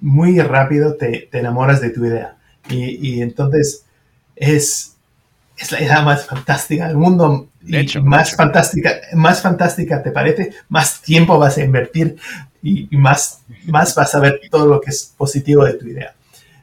muy 0.00 0.40
rápido 0.40 0.94
te, 0.94 1.28
te, 1.30 1.38
enamoras 1.38 1.80
de 1.80 1.90
tu 1.90 2.04
idea. 2.04 2.36
Y, 2.68 3.16
y 3.16 3.22
entonces 3.22 3.84
es, 4.36 4.96
es, 5.56 5.72
la 5.72 5.82
idea 5.82 6.02
más 6.02 6.26
fantástica 6.26 6.88
del 6.88 6.96
mundo. 6.96 7.48
más 8.02 8.34
fantástica, 8.34 8.94
más 9.14 9.42
fantástica 9.42 10.02
te 10.02 10.10
parece, 10.10 10.52
más 10.68 11.02
tiempo 11.02 11.38
vas 11.38 11.58
a 11.58 11.64
invertir 11.64 12.16
y, 12.62 12.96
más, 12.96 13.42
más 13.66 13.94
vas 13.94 14.14
a 14.14 14.20
ver 14.20 14.40
todo 14.50 14.66
lo 14.66 14.80
que 14.80 14.90
es 14.90 15.12
positivo 15.16 15.64
de 15.64 15.74
tu 15.74 15.86
idea. 15.86 16.14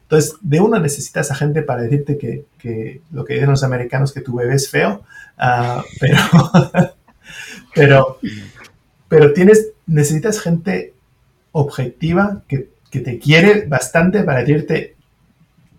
Entonces, 0.03 0.35
de 0.41 0.59
uno 0.59 0.79
necesitas 0.79 1.29
a 1.29 1.35
gente 1.35 1.61
para 1.61 1.83
decirte 1.83 2.17
que, 2.17 2.45
que 2.57 3.01
lo 3.11 3.25
que 3.25 3.35
dicen 3.35 3.49
los 3.49 3.63
americanos, 3.63 4.13
que 4.13 4.21
tu 4.21 4.35
bebé 4.35 4.55
es 4.55 4.69
feo, 4.69 5.03
uh, 5.37 5.81
pero, 5.99 6.17
pero, 7.75 8.19
pero 9.07 9.33
tienes, 9.33 9.67
necesitas 9.85 10.39
gente 10.39 10.93
objetiva 11.51 12.43
que, 12.47 12.69
que, 12.89 13.01
te 13.01 13.19
quiere 13.19 13.65
bastante 13.67 14.23
para 14.23 14.39
decirte 14.39 14.95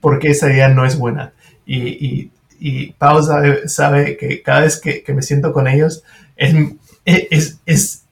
por 0.00 0.18
qué 0.18 0.30
esa 0.30 0.52
idea 0.52 0.68
no 0.68 0.84
es 0.84 0.96
buena. 0.96 1.32
Y, 1.66 2.06
y, 2.06 2.30
y 2.60 2.92
Pau 2.92 3.22
sabe, 3.66 4.16
que 4.16 4.42
cada 4.42 4.60
vez 4.60 4.78
que, 4.78 5.02
que, 5.02 5.14
me 5.14 5.22
siento 5.22 5.52
con 5.52 5.66
ellos, 5.66 6.04
es, 6.36 7.58
es 7.66 8.04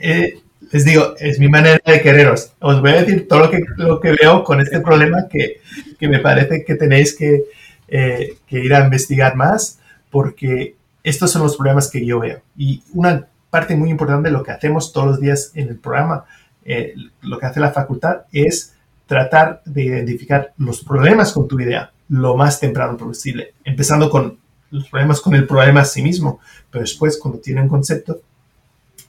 eh, 0.00 0.41
les 0.72 0.86
digo, 0.86 1.14
es 1.18 1.38
mi 1.38 1.48
manera 1.48 1.78
de 1.84 2.00
quereros. 2.00 2.54
Os 2.58 2.80
voy 2.80 2.92
a 2.92 3.02
decir 3.02 3.28
todo 3.28 3.40
lo 3.40 3.50
que, 3.50 3.60
lo 3.76 4.00
que 4.00 4.12
veo 4.12 4.42
con 4.42 4.58
este 4.58 4.80
problema 4.80 5.28
que, 5.30 5.60
que 6.00 6.08
me 6.08 6.18
parece 6.18 6.64
que 6.64 6.74
tenéis 6.76 7.14
que, 7.14 7.44
eh, 7.88 8.38
que, 8.46 8.58
ir 8.58 8.74
a 8.74 8.82
investigar 8.82 9.36
más 9.36 9.78
porque 10.10 10.74
estos 11.04 11.30
son 11.30 11.42
los 11.42 11.58
problemas 11.58 11.90
que 11.90 12.04
yo 12.06 12.20
veo. 12.20 12.40
Y 12.56 12.82
una 12.94 13.26
parte 13.50 13.76
muy 13.76 13.90
importante 13.90 14.30
de 14.30 14.32
lo 14.32 14.42
que 14.42 14.50
hacemos 14.50 14.94
todos 14.94 15.08
los 15.08 15.20
días 15.20 15.52
en 15.54 15.68
el 15.68 15.76
programa, 15.76 16.24
eh, 16.64 16.94
lo 17.20 17.38
que 17.38 17.46
hace 17.46 17.60
la 17.60 17.72
facultad 17.72 18.22
es 18.32 18.74
tratar 19.06 19.60
de 19.66 19.84
identificar 19.84 20.54
los 20.56 20.82
problemas 20.82 21.34
con 21.34 21.46
tu 21.46 21.60
idea 21.60 21.92
lo 22.08 22.34
más 22.34 22.60
temprano 22.60 22.96
posible, 22.96 23.54
empezando 23.62 24.08
con 24.08 24.38
los 24.70 24.88
problemas 24.88 25.20
con 25.20 25.34
el 25.34 25.46
problema 25.46 25.82
a 25.82 25.84
sí 25.84 26.02
mismo, 26.02 26.40
pero 26.70 26.80
después 26.80 27.18
cuando 27.18 27.40
tiene 27.40 27.60
un 27.60 27.68
concepto, 27.68 28.22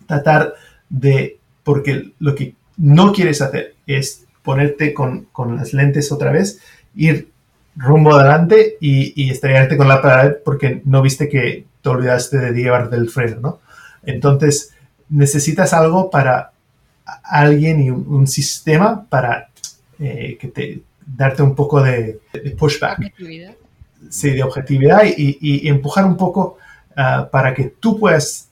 tratar 0.05 0.53
de 0.89 1.39
porque 1.64 2.11
lo 2.20 2.36
que 2.36 2.55
no 2.78 3.14
quieres 3.14 3.41
hacer 3.41 3.76
es 3.88 4.26
ponerte 4.41 4.93
con, 4.93 5.26
con 5.32 5.55
las 5.55 5.74
lentes 5.74 6.11
otra 6.11 6.32
vez, 6.32 6.59
ir 6.95 7.30
rumbo 7.76 8.16
adelante 8.16 8.78
y, 8.80 9.14
y, 9.22 9.32
estrellarte 9.32 9.78
con 9.78 9.88
la 9.88 10.01
pared 10.01 10.36
porque 10.45 10.82
no 10.86 11.01
viste 11.01 11.28
que 11.28 11.66
te 11.82 11.89
olvidaste 11.89 12.38
de 12.38 12.51
llevar 12.51 12.89
del 12.89 13.09
freno, 13.09 13.39
¿no? 13.41 13.59
Entonces, 14.03 14.74
necesitas 15.09 15.74
algo 15.74 16.09
para 16.09 16.51
alguien 17.24 17.82
y 17.82 17.89
un, 17.89 18.28
sistema 18.28 19.05
para 19.09 19.49
eh, 19.99 20.38
que 20.39 20.47
te 20.49 20.82
darte 21.05 21.41
un 21.41 21.55
poco 21.55 21.82
de, 21.82 22.20
pushback. 22.57 22.99
Objetividad. 22.99 23.53
Sí, 24.09 24.32
de 24.32 24.43
objetividad 24.43 25.03
y, 25.05 25.38
y 25.39 25.68
empujar 25.68 26.05
un 26.05 26.18
poco 26.18 26.57
uh, 26.97 27.30
para 27.30 27.53
que 27.53 27.74
tú 27.80 27.99
puedas 27.99 28.49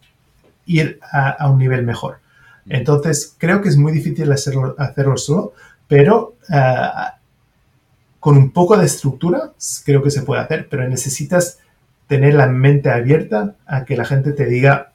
ir 0.65 0.99
a, 1.11 1.31
a 1.31 1.49
un 1.49 1.59
nivel 1.59 1.83
mejor. 1.83 2.20
Entonces, 2.67 3.35
creo 3.37 3.61
que 3.61 3.69
es 3.69 3.77
muy 3.77 3.91
difícil 3.91 4.31
hacerlo, 4.31 4.75
hacerlo 4.77 5.17
solo, 5.17 5.53
pero 5.87 6.35
eh, 6.53 6.75
con 8.19 8.37
un 8.37 8.51
poco 8.51 8.77
de 8.77 8.85
estructura 8.85 9.53
creo 9.83 10.03
que 10.03 10.11
se 10.11 10.21
puede 10.21 10.41
hacer, 10.41 10.67
pero 10.69 10.87
necesitas 10.87 11.59
tener 12.07 12.33
la 12.33 12.47
mente 12.47 12.89
abierta 12.89 13.55
a 13.65 13.85
que 13.85 13.97
la 13.97 14.05
gente 14.05 14.33
te 14.33 14.45
diga, 14.45 14.91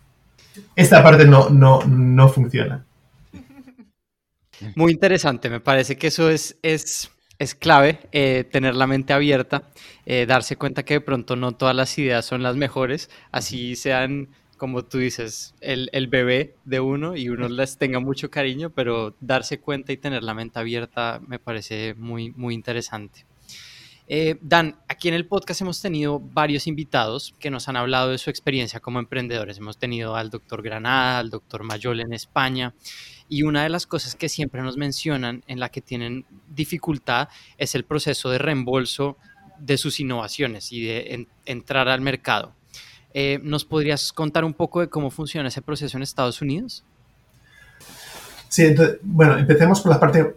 esta 0.75 1.03
parte 1.03 1.27
no, 1.27 1.51
no, 1.51 1.83
no 1.85 2.29
funciona. 2.29 2.85
Muy 4.75 4.93
interesante, 4.93 5.51
me 5.51 5.61
parece 5.61 5.97
que 5.97 6.07
eso 6.07 6.31
es, 6.31 6.57
es, 6.62 7.11
es 7.39 7.55
clave, 7.55 8.01
eh, 8.12 8.45
tener 8.51 8.75
la 8.75 8.87
mente 8.87 9.12
abierta, 9.12 9.64
eh, 10.07 10.25
darse 10.27 10.57
cuenta 10.57 10.85
que 10.85 10.95
de 10.95 11.01
pronto 11.01 11.37
no 11.37 11.53
todas 11.53 11.75
las 11.75 11.99
ideas 11.99 12.25
son 12.25 12.43
las 12.43 12.57
mejores, 12.57 13.11
así 13.33 13.77
sean 13.77 14.29
como 14.57 14.84
tú 14.84 14.98
dices, 14.98 15.54
el, 15.61 16.07
bebé 16.09 16.54
de 16.64 16.80
uno 16.80 17.16
y 17.16 17.28
uno 17.28 17.48
les 17.48 17.76
tenga 17.76 18.00
mucho 18.00 18.30
cariño, 18.30 18.70
pero 18.70 19.14
darse 19.20 19.61
cuenta 19.61 19.92
y 19.92 19.96
tener 19.96 20.22
la 20.22 20.34
mente 20.34 20.59
abierta 20.59 21.20
me 21.26 21.38
parece 21.38 21.94
muy, 21.94 22.30
muy 22.30 22.54
interesante. 22.54 23.26
Eh, 24.09 24.36
Dan, 24.40 24.76
aquí 24.88 25.09
en 25.09 25.14
el 25.14 25.26
podcast 25.26 25.61
hemos 25.61 25.82
tenido 25.82 26.20
varios 26.20 26.68
invitados 26.68 27.34
que 27.40 27.50
nos 27.50 27.68
han 27.68 27.76
hablado 27.76 28.11
de 28.11 28.18
su 28.18 28.30
experiencia 28.30 28.78
como 28.78 29.00
emprendedores. 29.00 29.59
Hemos 29.59 29.78
tenido 29.78 30.14
al 30.14 30.30
doctor 30.30 30.62
Granada, 30.62 31.18
al 31.18 31.30
doctor 31.30 31.64
Mayol 31.64 32.00
en 32.00 32.12
España, 32.12 32.72
y 33.28 33.42
una 33.42 33.64
de 33.64 33.68
las 33.68 33.86
cosas 33.86 34.14
que 34.14 34.28
siempre 34.28 34.62
nos 34.62 34.76
mencionan 34.76 35.42
en 35.48 35.59
la 35.59 35.70
que 35.70 35.80
tienen 35.80 36.24
dificultad 36.48 37.28
es 37.59 37.74
el 37.74 37.84
proceso 37.84 38.30
de 38.30 38.38
reembolso 38.38 39.16
de 39.59 39.76
sus 39.76 40.00
innovaciones 40.00 40.72
y 40.72 40.84
de 40.84 41.26
entrar 41.44 41.88
al 41.88 42.00
mercado. 42.00 42.55
Eh, 43.19 43.41
¿Nos 43.43 43.64
podrías 43.64 44.12
contar 44.12 44.45
un 44.45 44.53
poco 44.53 44.83
de 44.83 44.91
cómo 44.91 45.11
funciona 45.11 45.49
ese 45.49 45.62
proceso 45.62 45.97
en 45.97 46.03
Estados 46.03 46.43
Unidos? 46.43 46.85
Sí, 48.51 48.67
entonces, 48.67 48.99
bueno, 49.01 49.39
empecemos 49.39 49.81
por 49.81 49.91
la 49.91 49.99
parte, 49.99 50.37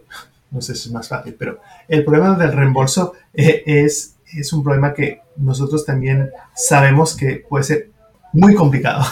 no 0.50 0.62
sé 0.62 0.74
si 0.74 0.88
es 0.88 0.94
más 0.94 1.06
fácil, 1.06 1.36
pero 1.38 1.60
el 1.88 2.02
problema 2.06 2.38
del 2.38 2.54
reembolso 2.54 3.12
eh, 3.34 3.64
es, 3.66 4.14
es 4.34 4.50
un 4.54 4.64
problema 4.64 4.94
que 4.94 5.20
nosotros 5.36 5.84
también 5.84 6.30
sabemos 6.54 7.14
que 7.14 7.44
puede 7.46 7.64
ser 7.64 7.90
muy 8.32 8.54
complicado 8.54 9.04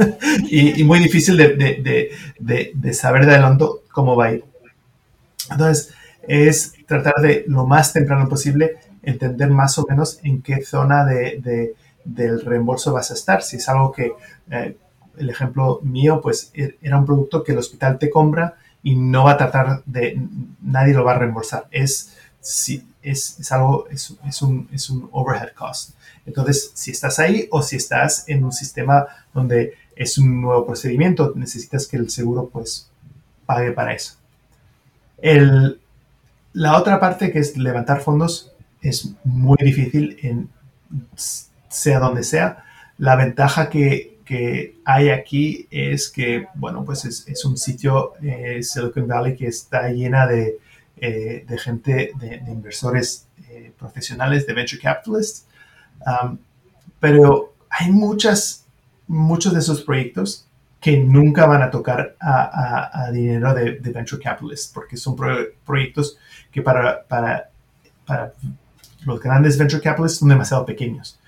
y, 0.50 0.82
muy 0.84 0.98
difícil 0.98 1.36
de, 1.36 1.48
de, 1.56 2.10
de, 2.38 2.72
de, 2.72 2.94
saber 2.94 3.26
de 3.26 3.32
adelanto 3.32 3.82
cómo 3.92 4.16
va 4.16 4.28
a 4.28 4.32
ir. 4.32 4.44
Entonces, 5.50 5.92
es 6.26 6.72
tratar 6.86 7.16
de 7.20 7.44
lo 7.48 7.66
más 7.66 7.92
temprano 7.92 8.30
posible 8.30 8.76
entender 9.02 9.50
más 9.50 9.76
o 9.76 9.84
menos 9.86 10.20
en 10.22 10.40
qué 10.40 10.64
zona 10.64 11.04
de, 11.04 11.74
del 12.04 12.40
reembolso 12.42 12.92
vas 12.92 13.10
a 13.10 13.14
estar. 13.14 13.42
Si 13.42 13.56
es 13.56 13.68
algo 13.68 13.92
que, 13.92 14.12
eh, 14.50 14.76
el 15.16 15.30
ejemplo 15.30 15.80
mío, 15.82 16.20
pues 16.22 16.50
e, 16.54 16.76
era 16.82 16.98
un 16.98 17.06
producto 17.06 17.42
que 17.44 17.52
el 17.52 17.58
hospital 17.58 17.98
te 17.98 18.10
compra 18.10 18.56
y 18.82 18.96
no 18.96 19.24
va 19.24 19.32
a 19.32 19.36
tratar 19.36 19.82
de, 19.84 20.20
nadie 20.62 20.94
lo 20.94 21.04
va 21.04 21.12
a 21.12 21.18
reembolsar. 21.18 21.66
Es, 21.70 22.16
si, 22.40 22.86
es, 23.02 23.38
es 23.38 23.52
algo, 23.52 23.86
es, 23.90 24.16
es, 24.26 24.42
un, 24.42 24.68
es 24.72 24.90
un 24.90 25.08
overhead 25.12 25.52
cost. 25.54 25.94
Entonces, 26.26 26.70
si 26.74 26.90
estás 26.90 27.18
ahí 27.18 27.48
o 27.50 27.62
si 27.62 27.76
estás 27.76 28.24
en 28.28 28.44
un 28.44 28.52
sistema 28.52 29.06
donde 29.34 29.74
es 29.96 30.16
un 30.18 30.40
nuevo 30.40 30.66
procedimiento, 30.66 31.32
necesitas 31.36 31.86
que 31.86 31.96
el 31.96 32.10
seguro 32.10 32.48
pues 32.48 32.90
pague 33.46 33.72
para 33.72 33.94
eso. 33.94 34.14
El, 35.18 35.80
la 36.52 36.78
otra 36.78 36.98
parte 36.98 37.30
que 37.30 37.38
es 37.38 37.56
levantar 37.56 38.00
fondos 38.00 38.52
es 38.80 39.14
muy 39.24 39.58
difícil 39.60 40.16
en 40.22 40.48
sea 41.70 42.00
donde 42.00 42.22
sea. 42.22 42.64
La 42.98 43.16
ventaja 43.16 43.70
que, 43.70 44.08
hay 44.84 45.08
aquí 45.10 45.66
es 45.72 46.08
que, 46.08 46.46
bueno, 46.54 46.84
pues 46.84 47.04
es, 47.04 47.44
un 47.44 47.56
sitio, 47.56 48.12
eh, 48.22 48.62
Silicon 48.62 49.08
Valley, 49.08 49.34
que 49.34 49.48
está 49.48 49.88
llena 49.88 50.24
de, 50.28 50.58
eh, 50.98 51.44
gente, 51.58 52.12
de, 52.16 52.36
inversores 52.46 53.26
eh, 53.48 53.72
profesionales, 53.76 54.46
de 54.46 54.52
venture 54.54 54.80
capitalists. 54.80 55.48
Um, 56.06 56.38
pero 57.00 57.54
hay 57.70 57.90
muchas, 57.90 58.66
muchos 59.08 59.52
de 59.52 59.58
esos 59.58 59.82
proyectos 59.82 60.46
que 60.80 60.96
nunca 60.96 61.46
van 61.46 61.62
a 61.62 61.70
tocar 61.70 62.14
a, 62.20 63.10
dinero 63.12 63.52
de, 63.52 63.80
venture 63.80 64.22
capitalists, 64.22 64.70
porque 64.72 64.96
son 64.96 65.16
proyectos 65.64 66.16
que 66.52 66.62
para, 66.62 67.02
para, 67.02 67.50
para 68.06 68.32
los 69.04 69.20
grandes 69.20 69.58
venture 69.58 69.82
capitalists 69.82 70.20
son 70.20 70.28
demasiado 70.28 70.64
pequeños 70.64 71.19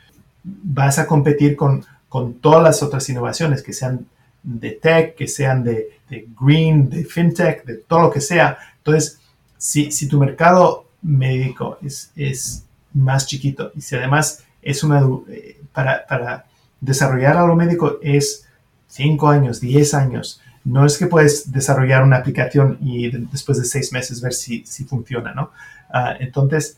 vas 0.45 0.99
a 0.99 1.07
competir 1.07 1.57
con, 1.57 1.85
con 2.09 2.35
todas 2.35 2.63
las 2.63 2.83
otras 2.83 3.09
innovaciones, 3.09 3.63
que 3.63 3.73
sean 3.73 4.07
de 4.43 4.73
tech, 4.73 5.15
que 5.15 5.29
sean 5.29 5.63
de, 5.63 5.99
green, 6.41 6.91
de 6.91 7.05
fintech, 7.05 7.65
de 7.65 7.77
todo 7.77 8.03
lo 8.03 8.11
que 8.11 8.21
sea. 8.21 8.59
Entonces, 8.79 9.21
si, 9.57 9.91
si 9.93 10.09
tu 10.09 10.19
mercado 10.19 10.87
médico 11.03 11.79
es, 11.83 12.13
es, 12.17 12.65
más 12.95 13.27
chiquito 13.27 13.73
y 13.75 13.81
si 13.81 13.97
además 13.97 14.45
es 14.61 14.85
una, 14.85 15.03
eh, 15.29 15.59
para, 15.73 16.07
para 16.07 16.45
desarrollar 16.81 17.37
algo 17.37 17.57
médico 17.57 17.99
es 18.03 18.47
5 18.89 19.29
años, 19.29 19.61
10 19.61 19.95
años, 19.95 20.41
no 20.65 20.85
es 20.85 20.99
que 20.99 21.07
puedes 21.07 21.51
desarrollar 21.51 22.03
una 22.03 22.19
aplicación 22.19 22.79
y 22.83 23.11
después 23.11 23.59
de 23.59 23.65
6 23.65 23.93
meses 23.93 24.21
ver 24.21 24.35
si, 24.35 24.65
si 24.67 24.85
funciona, 24.85 25.33
¿no? 25.33 25.51
Uh, 25.89 26.17
entonces, 26.21 26.77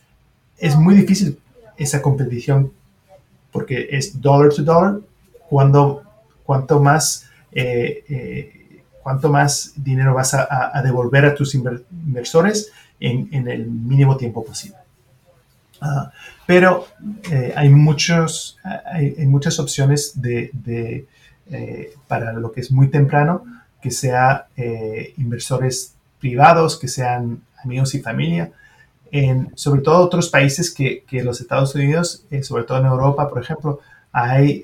es 0.57 0.77
muy 0.77 0.95
difícil 0.95 1.39
esa 1.77 2.01
competición 2.01 2.73
porque 3.55 3.87
es 3.93 4.21
dollar 4.21 4.53
to 4.53 4.65
dollar, 4.65 4.99
cuanto 6.45 6.81
más, 6.81 7.31
eh, 7.53 8.05
eh, 8.09 8.83
cuánto 9.01 9.31
más 9.31 9.75
dinero 9.77 10.13
vas 10.13 10.35
a, 10.35 10.83
devolver 10.83 11.25
a 11.25 11.37
tus 11.37 11.55
inversores 11.55 12.73
en, 12.99 13.47
el 13.47 13.67
mínimo 13.69 14.17
tiempo 14.17 14.45
posible. 14.45 14.79
Ah, 15.81 16.11
pero 16.45 16.89
eh, 17.31 17.55
hay, 17.55 17.69
muchos, 17.69 18.59
hay, 18.87 19.25
muchas 19.27 19.61
opciones 19.61 20.21
de, 20.21 21.07
eh, 21.49 21.95
para 22.09 22.33
lo 22.33 22.51
que 22.51 22.61
es 22.61 22.73
muy 22.73 22.89
temprano, 22.89 23.45
que 23.81 23.93
sea 23.93 24.49
inversores 25.17 25.95
privados, 26.19 26.77
que 26.77 26.89
sean 26.89 27.41
amigos 27.63 27.95
y 27.95 28.01
familia, 28.01 28.51
en 29.15 29.53
sobre 29.55 29.81
todo 29.81 30.05
otros 30.05 30.29
países 30.29 30.75
que, 30.75 31.05
los 31.23 31.41
Estados 31.41 31.75
Unidos, 31.75 32.27
sobre 32.43 32.65
todo 32.65 32.79
en 32.79 32.87
Europa, 32.87 33.29
por 33.29 33.41
ejemplo, 33.43 33.81
hay 34.13 34.63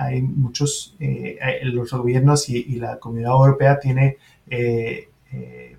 hay 0.00 0.22
muchos, 0.22 0.94
eh, 0.98 1.38
los 1.64 1.90
gobiernos 1.90 2.48
y, 2.48 2.76
la 2.76 2.98
comunidad 2.98 3.32
europea 3.32 3.78
tiene 3.78 4.16
eh, 4.48 5.08
eh, 5.32 5.76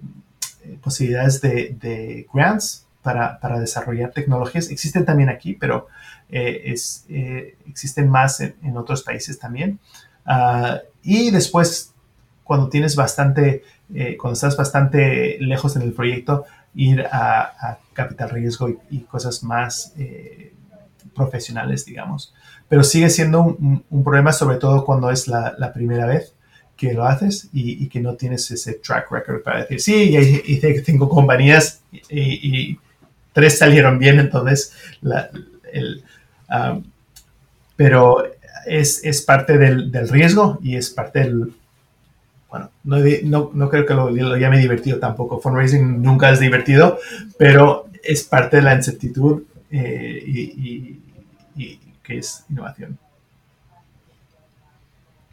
posibilidades 0.81 1.41
de, 1.41 2.27
grants 2.31 2.85
para, 3.01 3.59
desarrollar 3.59 4.11
tecnologías. 4.11 4.69
Existen 4.69 5.05
también 5.05 5.29
aquí, 5.29 5.53
pero 5.53 5.87
existen 6.29 8.09
más 8.09 8.39
en, 8.41 8.77
otros 8.77 9.01
países 9.03 9.39
también. 9.39 9.79
Ah, 10.25 10.81
y 11.01 11.31
después, 11.31 11.93
cuando 12.43 12.69
tienes 12.69 12.95
bastante, 12.95 13.63
cuando 14.19 14.33
estás 14.33 14.55
bastante 14.55 15.37
lejos 15.39 15.75
en 15.75 15.81
el 15.81 15.93
proyecto, 15.93 16.45
ir 16.75 17.05
a, 17.11 17.79
capital 17.93 18.29
riesgo 18.29 18.69
y 18.89 19.01
cosas 19.01 19.43
más 19.43 19.93
profesionales, 21.13 21.85
digamos. 21.85 22.33
Pero 22.67 22.83
sigue 22.83 23.09
siendo 23.09 23.41
un, 23.41 24.03
problema 24.03 24.31
sobre 24.31 24.57
todo 24.57 24.85
cuando 24.85 25.09
es 25.11 25.27
la, 25.27 25.71
primera 25.73 26.05
vez 26.05 26.33
que 26.77 26.93
lo 26.93 27.05
haces 27.05 27.49
y, 27.53 27.87
que 27.89 27.99
no 27.99 28.15
tienes 28.15 28.49
ese 28.49 28.73
track 28.73 29.11
record 29.11 29.43
para 29.43 29.61
decir, 29.61 29.81
sí, 29.81 30.17
hice 30.45 30.83
cinco 30.83 31.09
compañías 31.09 31.81
y, 32.09 32.79
tres 33.33 33.57
salieron 33.57 33.97
bien, 33.97 34.19
entonces, 34.19 34.73
el, 35.71 36.03
um, 36.49 36.83
pero 37.77 38.25
es, 38.65 39.03
es 39.05 39.21
parte 39.21 39.57
del, 39.57 39.91
del, 39.91 40.09
riesgo 40.09 40.59
y 40.61 40.75
es 40.75 40.89
parte 40.89 41.19
del... 41.19 41.53
Bueno, 42.51 42.69
no, 42.83 42.97
no, 43.23 43.51
no 43.53 43.69
creo 43.69 43.85
que 43.85 43.93
lo, 43.93 44.09
lo, 44.09 44.35
llame 44.35 44.59
divertido 44.59 44.99
tampoco. 44.99 45.39
Fundraising 45.39 46.01
nunca 46.01 46.29
es 46.29 46.41
divertido, 46.41 46.99
pero 47.37 47.85
es 48.03 48.25
parte 48.25 48.57
de 48.57 48.61
la 48.61 48.75
incertidumbre 48.75 49.45
eh, 49.71 50.23
y, 50.25 50.99
que 52.03 52.17
es 52.17 52.43
innovación. 52.49 52.97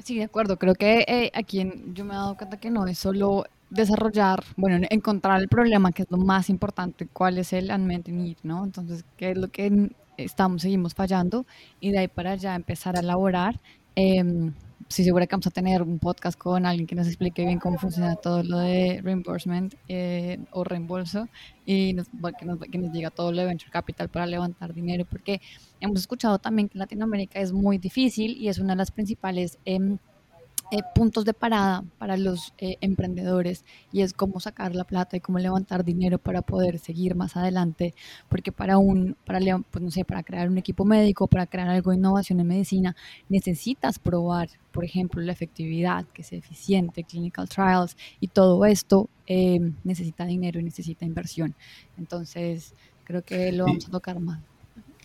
Sí, 0.04 0.18
de 0.18 0.24
acuerdo. 0.24 0.58
Creo 0.58 0.74
que 0.74 1.04
eh, 1.08 1.32
aquí 1.34 1.68
yo 1.92 2.04
me 2.04 2.14
he 2.14 2.16
dado 2.16 2.36
cuenta 2.36 2.58
que 2.58 2.70
no 2.70 2.86
es 2.86 2.98
solo 2.98 3.46
desarrollar, 3.68 4.44
bueno, 4.56 4.86
encontrar 4.88 5.40
el 5.40 5.48
problema, 5.48 5.90
que 5.90 6.02
es 6.02 6.10
lo 6.10 6.18
más 6.18 6.48
importante, 6.48 7.08
cuál 7.12 7.38
es 7.38 7.52
el 7.52 7.70
unmet 7.70 8.06
need, 8.08 8.36
¿no? 8.44 8.64
Entonces, 8.64 9.04
qué 9.16 9.32
es 9.32 9.36
lo 9.36 9.48
que 9.48 9.90
estamos, 10.16 10.62
seguimos 10.62 10.94
fallando 10.94 11.46
y 11.80 11.90
de 11.90 11.98
ahí 11.98 12.08
para 12.08 12.32
allá 12.32 12.54
empezar 12.54 12.96
a 12.96 13.00
elaborar 13.00 13.60
eh, 13.96 14.52
sí 14.88 15.04
seguro 15.04 15.26
que 15.26 15.34
vamos 15.34 15.46
a 15.46 15.50
tener 15.50 15.82
un 15.82 15.98
podcast 15.98 16.38
con 16.38 16.64
alguien 16.64 16.86
que 16.86 16.94
nos 16.94 17.06
explique 17.06 17.44
bien 17.44 17.58
cómo 17.58 17.78
funciona 17.78 18.16
todo 18.16 18.42
lo 18.42 18.58
de 18.58 19.00
reimbursement 19.02 19.74
eh, 19.88 20.38
o 20.52 20.64
reembolso 20.64 21.28
y 21.66 21.92
nos, 21.94 22.08
que, 22.38 22.46
nos, 22.46 22.58
que, 22.60 22.78
nos, 22.78 22.92
diga 22.92 23.10
todo 23.10 23.32
lo 23.32 23.40
de 23.40 23.46
venture 23.46 23.70
capital 23.70 24.08
para 24.08 24.26
levantar 24.26 24.72
dinero, 24.72 25.04
porque 25.04 25.40
hemos 25.80 26.00
escuchado 26.00 26.38
también 26.38 26.68
que 26.68 26.78
en 26.78 26.80
Latinoamérica 26.80 27.40
es 27.40 27.52
muy 27.52 27.78
difícil 27.78 28.36
y 28.36 28.48
es 28.48 28.58
una 28.58 28.72
de 28.74 28.78
las 28.78 28.90
principales... 28.90 29.58
Eh, 29.64 29.98
eh, 30.70 30.82
puntos 30.94 31.24
de 31.24 31.32
parada 31.32 31.82
para 31.96 32.18
los 32.18 32.52
eh, 32.58 32.76
emprendedores 32.82 33.64
y 33.90 34.02
es 34.02 34.12
cómo 34.12 34.38
sacar 34.38 34.74
la 34.74 34.84
plata 34.84 35.16
y 35.16 35.20
cómo 35.20 35.38
levantar 35.38 35.82
dinero 35.82 36.18
para 36.18 36.42
poder 36.42 36.78
seguir 36.78 37.14
más 37.14 37.38
adelante, 37.38 37.94
porque 38.28 38.52
para 38.52 38.76
un, 38.76 39.16
para, 39.24 39.40
pues 39.70 39.82
no 39.82 39.90
sé, 39.90 40.04
para 40.04 40.22
crear 40.22 40.48
un 40.48 40.58
equipo 40.58 40.84
médico, 40.84 41.26
para 41.26 41.46
crear 41.46 41.70
algo 41.70 41.90
de 41.90 41.96
innovación 41.96 42.40
en 42.40 42.48
medicina, 42.48 42.96
necesitas 43.30 43.98
probar, 43.98 44.50
por 44.70 44.84
ejemplo, 44.84 45.22
la 45.22 45.32
efectividad, 45.32 46.04
que 46.12 46.22
sea 46.22 46.38
eficiente, 46.38 47.02
clinical 47.02 47.48
trials 47.48 47.96
y 48.20 48.28
todo 48.28 48.66
esto 48.66 49.08
eh, 49.26 49.72
necesita 49.84 50.26
dinero 50.26 50.60
y 50.60 50.64
necesita 50.64 51.06
inversión. 51.06 51.54
Entonces, 51.96 52.74
creo 53.04 53.22
que 53.22 53.52
lo 53.52 53.64
vamos 53.64 53.88
a 53.88 53.90
tocar 53.90 54.20
más. 54.20 54.40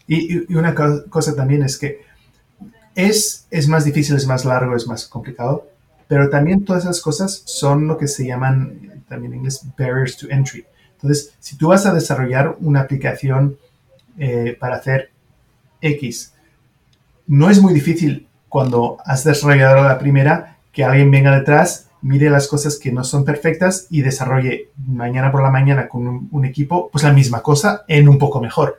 Y, 0.07 0.51
y 0.51 0.55
una 0.55 0.75
cosa 0.75 1.33
también 1.33 1.63
es 1.63 1.77
que 1.77 2.01
es, 2.95 3.47
es 3.49 3.67
más 3.67 3.85
difícil, 3.85 4.15
es 4.15 4.27
más 4.27 4.45
largo, 4.45 4.75
es 4.75 4.87
más 4.87 5.07
complicado, 5.07 5.67
pero 6.07 6.29
también 6.29 6.63
todas 6.63 6.83
esas 6.83 7.01
cosas 7.01 7.41
son 7.45 7.87
lo 7.87 7.97
que 7.97 8.07
se 8.07 8.25
llaman 8.25 9.03
también 9.07 9.33
en 9.33 9.39
inglés 9.39 9.65
barriers 9.77 10.17
to 10.17 10.27
entry. 10.29 10.65
Entonces, 10.95 11.33
si 11.39 11.57
tú 11.57 11.69
vas 11.69 11.85
a 11.85 11.93
desarrollar 11.93 12.55
una 12.59 12.81
aplicación 12.81 13.57
eh, 14.17 14.55
para 14.59 14.75
hacer 14.75 15.11
X, 15.81 16.33
no 17.27 17.49
es 17.49 17.61
muy 17.61 17.73
difícil 17.73 18.27
cuando 18.47 18.97
has 19.05 19.23
desarrollado 19.23 19.83
la 19.83 19.97
primera 19.97 20.57
que 20.71 20.83
alguien 20.83 21.11
venga 21.11 21.35
detrás, 21.35 21.89
mire 22.01 22.29
las 22.29 22.47
cosas 22.47 22.77
que 22.77 22.91
no 22.91 23.03
son 23.03 23.25
perfectas 23.25 23.87
y 23.89 24.01
desarrolle 24.01 24.69
mañana 24.87 25.31
por 25.31 25.41
la 25.41 25.49
mañana 25.49 25.87
con 25.87 26.07
un, 26.07 26.29
un 26.31 26.45
equipo, 26.45 26.89
pues 26.91 27.03
la 27.03 27.13
misma 27.13 27.41
cosa 27.41 27.83
en 27.87 28.07
un 28.07 28.17
poco 28.17 28.39
mejor. 28.39 28.77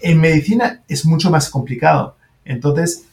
En 0.00 0.20
medicina 0.20 0.82
es 0.88 1.06
mucho 1.06 1.30
más 1.30 1.48
complicado. 1.48 2.16
Entonces, 2.44 3.06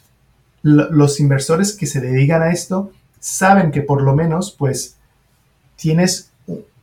los 0.63 1.19
inversores 1.19 1.73
que 1.73 1.87
se 1.87 2.01
dedican 2.01 2.41
a 2.41 2.51
esto 2.51 2.91
saben 3.19 3.71
que 3.71 3.81
por 3.81 4.01
lo 4.01 4.15
menos 4.15 4.55
pues 4.57 4.97
tienes 5.75 6.31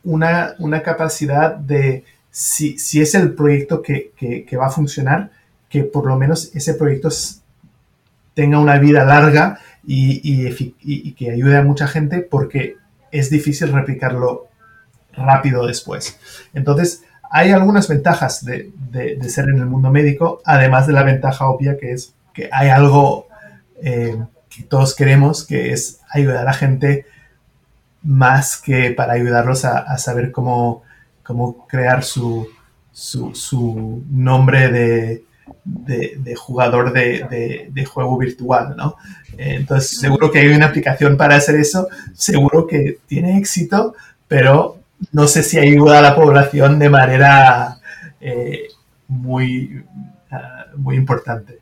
una, 0.03 0.55
capacidad 0.83 1.55
de, 1.55 2.03
si, 2.31 2.75
es 3.01 3.15
el 3.15 3.33
proyecto 3.33 3.81
que, 3.81 4.11
va 4.59 4.67
a 4.67 4.71
funcionar, 4.71 5.31
que 5.69 5.83
por 5.83 6.05
lo 6.05 6.17
menos 6.17 6.51
ese 6.55 6.73
proyecto 6.73 7.09
tenga 8.33 8.59
una 8.59 8.77
vida 8.79 9.05
larga 9.05 9.59
y, 9.85 11.13
que 11.13 11.31
ayude 11.31 11.57
a 11.57 11.63
mucha 11.63 11.87
gente 11.87 12.19
porque 12.19 12.77
es 13.11 13.29
difícil 13.29 13.71
replicarlo 13.71 14.47
rápido 15.13 15.65
después. 15.65 16.17
Entonces, 16.53 17.03
hay 17.31 17.51
algunas 17.51 17.87
ventajas 17.87 18.43
de, 18.43 18.71
de 18.91 19.29
ser 19.29 19.45
en 19.49 19.59
el 19.59 19.65
mundo 19.65 19.91
médico, 19.91 20.41
además 20.45 20.87
de 20.87 20.93
la 20.93 21.03
ventaja 21.03 21.47
obvia 21.47 21.77
que 21.77 21.91
es 21.91 22.13
que 22.33 22.49
hay 22.51 22.69
algo 22.69 23.28
eh, 23.83 24.17
que 24.49 24.63
todos 24.63 24.95
queremos, 24.95 25.45
que 25.45 25.71
es 25.71 25.99
ayudar 26.09 26.47
a 26.47 26.53
gente 26.53 27.05
más 28.01 28.57
que 28.57 28.91
para 28.91 29.13
ayudarlos 29.13 29.65
a, 29.65 29.97
saber 29.97 30.31
cómo, 30.31 30.83
cómo 31.23 31.67
crear 31.67 32.03
su, 32.03 32.47
su, 32.91 34.03
nombre 34.09 34.71
de, 34.71 35.23
de, 35.65 36.35
jugador 36.35 36.93
de, 36.93 37.69
de, 37.71 37.85
juego 37.85 38.17
virtual, 38.17 38.75
¿no? 38.77 38.95
Entonces, 39.37 39.99
seguro 39.99 40.31
que 40.31 40.39
hay 40.39 40.47
una 40.47 40.67
aplicación 40.67 41.17
para 41.17 41.35
hacer 41.35 41.55
eso, 41.55 41.87
seguro 42.13 42.65
que 42.65 42.99
tiene 43.07 43.37
éxito, 43.37 43.95
pero 44.27 44.79
no 45.11 45.27
sé 45.27 45.43
si 45.43 45.57
ayuda 45.59 45.99
a 45.99 46.01
la 46.01 46.15
población 46.15 46.79
de 46.79 46.89
manera 46.89 47.79
eh, 48.21 48.67
muy, 49.07 49.83
ah, 50.31 50.65
muy 50.75 50.95
importante 50.95 51.59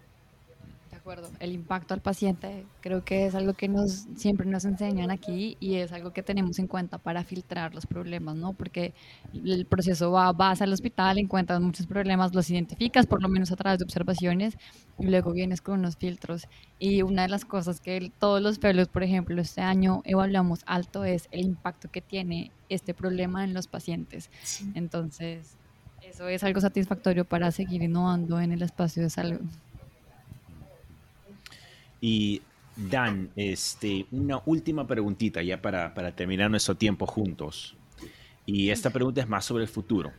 el 1.40 1.54
impacto 1.54 1.94
al 1.94 2.02
paciente 2.02 2.66
creo 2.82 3.04
que 3.04 3.26
es 3.26 3.36
algo 3.36 3.54
que 3.54 3.68
nos 3.68 4.08
siempre 4.16 4.48
nos 4.48 4.66
enseñan 4.66 5.12
aquí 5.12 5.58
y 5.60 5.76
es 5.76 5.92
algo 5.92 6.12
que 6.12 6.24
tenemos 6.24 6.60
en 6.60 6.68
cuenta 6.68 6.98
para 6.98 7.24
filtrar 7.24 7.76
los 7.76 7.86
problemas, 7.86 8.36
¿no? 8.36 8.54
Porque 8.54 8.94
el 9.34 9.66
proceso 9.66 10.12
va, 10.12 10.32
vas 10.34 10.62
al 10.62 10.74
hospital, 10.74 11.18
encuentras 11.18 11.62
muchos 11.62 11.86
problemas, 11.86 12.34
los 12.34 12.50
identificas 12.50 13.06
por 13.06 13.22
lo 13.22 13.30
menos 13.30 13.52
a 13.52 13.56
través 13.56 13.80
de 13.80 13.86
observaciones 13.86 14.58
y 15.00 15.06
luego 15.06 15.32
vienes 15.32 15.62
con 15.62 15.80
unos 15.80 15.98
filtros. 15.98 16.48
Y 16.80 17.02
una 17.02 17.24
de 17.24 17.30
las 17.30 17.46
cosas 17.46 17.80
que 17.80 18.12
todos 18.20 18.42
los 18.42 18.60
fellows, 18.60 18.88
por 18.88 19.04
ejemplo, 19.04 19.42
este 19.42 19.62
año 19.62 20.02
evaluamos 20.06 20.62
alto 20.66 21.06
es 21.06 21.28
el 21.32 21.42
impacto 21.42 21.90
que 21.90 22.02
tiene 22.02 22.52
este 22.70 22.94
problema 22.94 23.44
en 23.44 23.54
los 23.54 23.68
pacientes. 23.68 24.30
Entonces, 24.74 25.58
eso 26.02 26.28
es 26.28 26.44
algo 26.44 26.62
satisfactorio 26.62 27.26
para 27.26 27.52
seguir 27.52 27.82
innovando 27.84 28.40
en 28.40 28.52
el 28.52 28.62
espacio 28.62 29.04
de 29.04 29.10
salud. 29.10 29.42
Y 32.02 32.42
Dan, 32.78 33.32
este, 33.36 34.06
una 34.12 34.40
última 34.46 34.86
preguntita 34.86 35.42
ya 35.42 35.60
para, 35.60 36.12
terminar 36.16 36.52
nuestro 36.52 36.76
tiempo 36.76 37.08
juntos. 37.08 37.76
Y 38.46 38.70
esta 38.70 38.92
pregunta 38.92 39.20
es 39.20 39.28
más 39.28 39.46
sobre 39.46 39.64
el 39.64 39.70
futuro. 39.70 40.12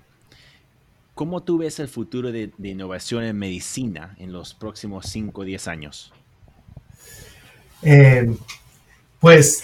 ¿Cómo 1.14 1.42
tú 1.44 1.58
ves 1.58 1.78
el 1.78 1.86
futuro 1.86 2.32
de, 2.32 2.50
innovación 2.62 3.22
en 3.22 3.38
medicina 3.38 4.16
en 4.18 4.32
los 4.32 4.54
próximos 4.54 5.06
5 5.06 5.40
o 5.40 5.44
10 5.44 5.68
años? 5.68 6.12
Eh, 7.82 8.36
pues 9.20 9.62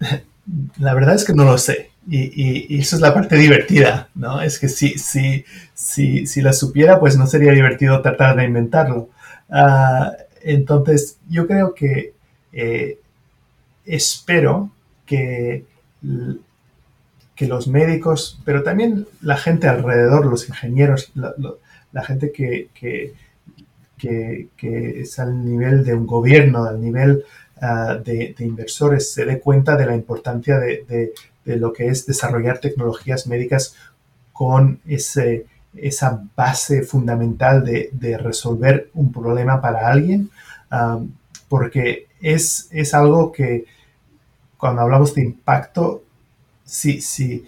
la 0.78 0.94
verdad 0.94 1.14
es 1.14 1.24
que 1.24 1.34
no 1.34 1.44
lo 1.44 1.56
sé. 1.56 1.92
Y, 2.10 2.80
eso 2.80 2.96
es 2.96 3.02
la 3.02 3.14
parte 3.14 3.36
divertida, 3.36 4.08
¿no? 4.16 4.40
Es 4.40 4.58
que 4.58 4.68
si, 4.68 4.98
si, 4.98 5.44
si, 5.72 6.26
si 6.26 6.42
la 6.42 6.52
supiera, 6.52 6.98
pues 6.98 7.16
no 7.16 7.28
sería 7.28 7.52
divertido 7.52 8.02
tratar 8.02 8.34
de 8.36 8.44
inventarlo. 8.44 9.10
Uh, 9.48 10.10
entonces, 10.42 11.18
yo 11.28 11.46
creo 11.46 11.74
que 11.74 12.14
eh, 12.52 12.98
espero 13.84 14.70
que, 15.06 15.64
que 17.34 17.46
los 17.46 17.68
médicos, 17.68 18.40
pero 18.44 18.62
también 18.62 19.06
la 19.22 19.36
gente 19.36 19.68
alrededor, 19.68 20.26
los 20.26 20.48
ingenieros, 20.48 21.12
la, 21.14 22.02
gente 22.02 22.32
que, 22.32 22.68
que, 22.74 23.14
es 25.00 25.18
al 25.18 25.44
nivel 25.44 25.84
de 25.84 25.94
un 25.94 26.06
gobierno, 26.06 26.64
al 26.64 26.80
nivel 26.80 27.24
ah, 27.60 27.98
de, 28.04 28.34
inversores, 28.38 29.12
se 29.12 29.24
dé 29.24 29.40
cuenta 29.40 29.76
de 29.76 29.86
la 29.86 29.94
importancia 29.94 30.58
de, 30.58 31.12
lo 31.44 31.72
que 31.72 31.86
es 31.86 32.04
desarrollar 32.04 32.58
tecnologías 32.58 33.26
médicas 33.26 33.74
con 34.34 34.80
ese, 34.86 35.46
esa 35.74 36.22
base 36.36 36.82
fundamental 36.82 37.64
de, 37.64 38.18
resolver 38.18 38.90
un 38.94 39.12
problema 39.12 39.60
para 39.60 39.88
alguien, 39.88 40.30
ah, 40.70 41.00
porque 41.48 42.08
es, 42.20 42.68
es 42.70 42.94
algo 42.94 43.32
que 43.32 43.64
cuando 44.56 44.82
hablamos 44.82 45.14
de 45.14 45.22
impacto, 45.22 46.02
sí, 46.64 47.00
sí, 47.00 47.46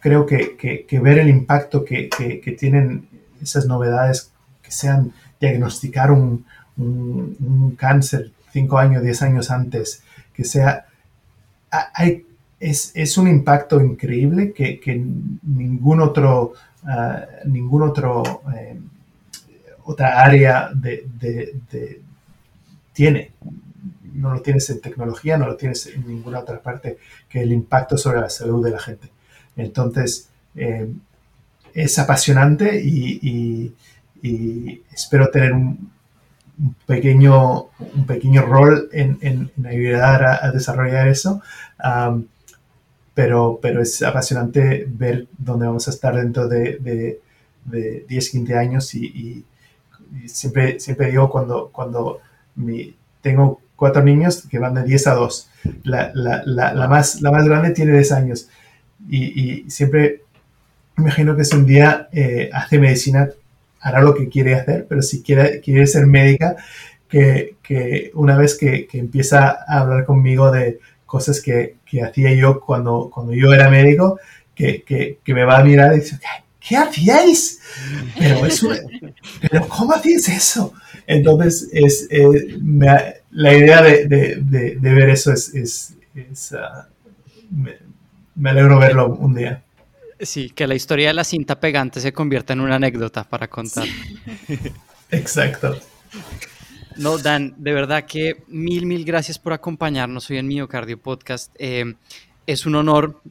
creo 0.00 0.26
que, 0.26 0.86
ver 1.02 1.18
el 1.18 1.28
impacto 1.28 1.84
que, 1.84 2.08
tienen 2.58 3.08
esas 3.40 3.66
novedades, 3.66 4.32
que 4.62 4.70
sean 4.70 5.12
diagnosticar 5.40 6.10
un, 6.10 6.46
cáncer 7.76 8.32
cinco 8.52 8.78
años, 8.78 9.02
diez 9.02 9.22
años 9.22 9.50
antes, 9.50 10.02
que 10.32 10.44
sea, 10.44 10.86
hay, 11.70 12.26
es, 12.60 13.18
un 13.18 13.26
impacto 13.26 13.80
increíble 13.80 14.52
que, 14.52 15.02
ningún 15.42 16.00
otro, 16.00 16.52
ah, 16.84 17.26
ningún 17.46 17.82
otro, 17.82 18.42
eh, 18.54 18.78
otra 19.84 20.22
área 20.22 20.70
de, 20.74 21.08
tiene 22.92 23.32
no 24.12 24.34
lo 24.34 24.42
tienes 24.42 24.68
en 24.70 24.80
tecnología, 24.80 25.38
no 25.38 25.46
lo 25.46 25.56
tienes 25.56 25.86
en 25.86 26.06
ninguna 26.06 26.40
otra 26.40 26.60
parte 26.60 26.98
que 27.28 27.40
el 27.40 27.52
impacto 27.52 27.96
sobre 27.96 28.20
la 28.20 28.28
salud 28.28 28.62
de 28.64 28.70
la 28.70 28.78
gente. 28.78 29.08
Entonces, 29.56 30.28
eh, 30.54 30.92
es 31.74 31.98
apasionante 31.98 32.80
y, 32.82 33.74
espero 34.92 35.30
tener 35.30 35.52
un, 35.52 35.90
pequeño, 36.86 37.70
un 37.78 38.06
pequeño 38.06 38.42
rol 38.42 38.90
en, 38.92 39.50
ayudar 39.66 40.24
a, 40.42 40.52
desarrollar 40.52 41.08
eso. 41.08 41.40
Pero, 43.14 43.58
pero 43.60 43.82
es 43.82 44.02
apasionante 44.02 44.86
ver 44.88 45.26
dónde 45.36 45.66
vamos 45.66 45.86
a 45.88 45.90
estar 45.90 46.14
dentro 46.14 46.48
de, 46.48 47.20
10, 47.64 48.30
15 48.30 48.54
años 48.56 48.94
y, 48.94 49.44
siempre, 50.26 50.80
siempre 50.80 51.10
digo 51.10 51.30
cuando, 51.30 51.70
cuando 51.72 52.20
mi, 52.56 52.96
tengo 53.20 53.60
cuatro 53.76 54.02
niños 54.02 54.46
que 54.48 54.58
van 54.58 54.74
de 54.74 54.84
10 54.84 55.06
a 55.06 55.14
2. 55.14 55.50
La, 55.84 56.86
más, 56.88 57.20
la 57.20 57.30
más 57.30 57.44
grande 57.46 57.70
tiene 57.70 57.92
10 57.92 58.12
años. 58.12 58.48
Y, 59.08 59.70
siempre 59.70 60.22
imagino 60.98 61.34
que 61.34 61.44
si 61.44 61.56
un 61.56 61.66
día 61.66 62.08
eh, 62.12 62.50
hace 62.52 62.78
medicina, 62.78 63.28
hará 63.80 64.02
lo 64.02 64.14
que 64.14 64.28
quiere 64.28 64.54
hacer, 64.54 64.86
pero 64.88 65.00
si 65.00 65.22
quiere, 65.22 65.60
quiere 65.60 65.86
ser 65.86 66.06
médica, 66.06 66.56
que, 67.08 68.10
una 68.14 68.36
vez 68.36 68.56
que, 68.56 68.88
empieza 68.92 69.48
a 69.66 69.80
hablar 69.80 70.04
conmigo 70.04 70.50
de 70.50 70.78
cosas 71.10 71.40
que, 71.40 71.74
hacía 72.04 72.32
yo 72.34 72.60
cuando, 72.60 73.10
cuando 73.12 73.32
yo 73.32 73.52
era 73.52 73.68
médico, 73.68 74.20
que, 74.54 75.18
me 75.26 75.42
va 75.42 75.58
a 75.58 75.64
mirar 75.64 75.92
y 75.92 76.00
dice, 76.00 76.20
¿qué, 76.60 76.76
hacíais? 76.76 77.60
Pero, 78.16 78.42
pero 79.50 79.66
¿cómo 79.66 79.92
hacíais 79.92 80.28
eso? 80.28 80.72
Entonces, 81.08 81.68
es, 81.72 82.06
eh, 82.10 82.60
la 83.32 83.56
idea 83.56 83.82
de, 83.82 84.78
ver 84.80 85.08
eso 85.10 85.32
es, 85.32 85.96
ah, 86.54 86.86
me, 88.36 88.50
alegro 88.50 88.78
verlo 88.78 89.08
un 89.08 89.34
día. 89.34 89.64
Sí, 90.20 90.50
que 90.50 90.68
la 90.68 90.76
historia 90.76 91.08
de 91.08 91.14
la 91.14 91.24
cinta 91.24 91.58
pegante 91.58 92.00
se 92.00 92.12
convierta 92.12 92.52
en 92.52 92.60
una 92.60 92.76
anécdota 92.76 93.24
para 93.24 93.48
contar. 93.48 93.88
Exacto. 95.10 95.76
No, 97.00 97.16
Dan, 97.16 97.54
de 97.56 97.72
verdad 97.72 98.04
que 98.04 98.44
mil, 98.48 98.84
mil 98.84 99.06
gracias 99.06 99.38
por 99.38 99.54
acompañarnos 99.54 100.28
hoy 100.28 100.36
en 100.36 100.46
Miocardio 100.46 101.00
Podcast. 101.00 101.50
Eh, 101.58 101.94
es 102.46 102.66
un 102.66 102.74
honor 102.74 103.22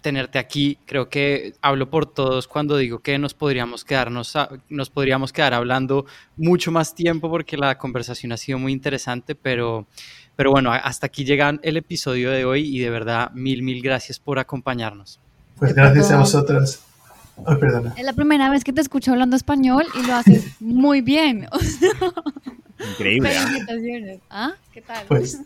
tenerte 0.00 0.38
aquí. 0.38 0.78
Creo 0.86 1.08
que 1.08 1.54
hablo 1.60 1.90
por 1.90 2.06
todos 2.06 2.46
cuando 2.46 2.76
digo 2.76 3.00
que 3.00 3.18
nos 3.18 3.34
podríamos 3.34 3.84
quedarnos, 3.84 4.32
nos 4.68 4.90
podríamos 4.90 5.32
quedar 5.32 5.54
hablando 5.54 6.06
mucho 6.36 6.70
más 6.70 6.94
tiempo 6.94 7.28
porque 7.28 7.56
la 7.56 7.76
conversación 7.78 8.30
ha 8.30 8.36
sido 8.36 8.60
muy 8.60 8.72
interesante, 8.72 9.34
pero, 9.34 9.88
pero 10.36 10.52
bueno, 10.52 10.70
hasta 10.72 11.06
aquí 11.06 11.24
llega 11.24 11.58
el 11.62 11.76
episodio 11.76 12.30
de 12.30 12.44
hoy 12.44 12.76
y 12.76 12.78
de 12.78 12.90
verdad 12.90 13.32
mil, 13.32 13.64
mil 13.64 13.82
gracias 13.82 14.20
por 14.20 14.38
acompañarnos. 14.38 15.18
Pues 15.58 15.74
gracias 15.74 16.12
a 16.12 16.18
vosotros. 16.18 16.78
perdona. 17.58 17.92
Es 17.96 18.04
la 18.04 18.12
primera 18.12 18.48
vez 18.50 18.62
que 18.62 18.72
te 18.72 18.82
escucho 18.82 19.10
hablando 19.10 19.34
español 19.34 19.84
y 20.00 20.06
lo 20.06 20.14
haces 20.14 20.60
muy 20.60 21.00
bien. 21.00 21.48
Increíble. 22.78 23.30
¿ah? 23.36 23.46
Felicitaciones. 23.46 24.20
¿Ah? 24.30 24.54
¿Qué 24.72 24.82
tal? 24.82 25.04
Pues 25.08 25.40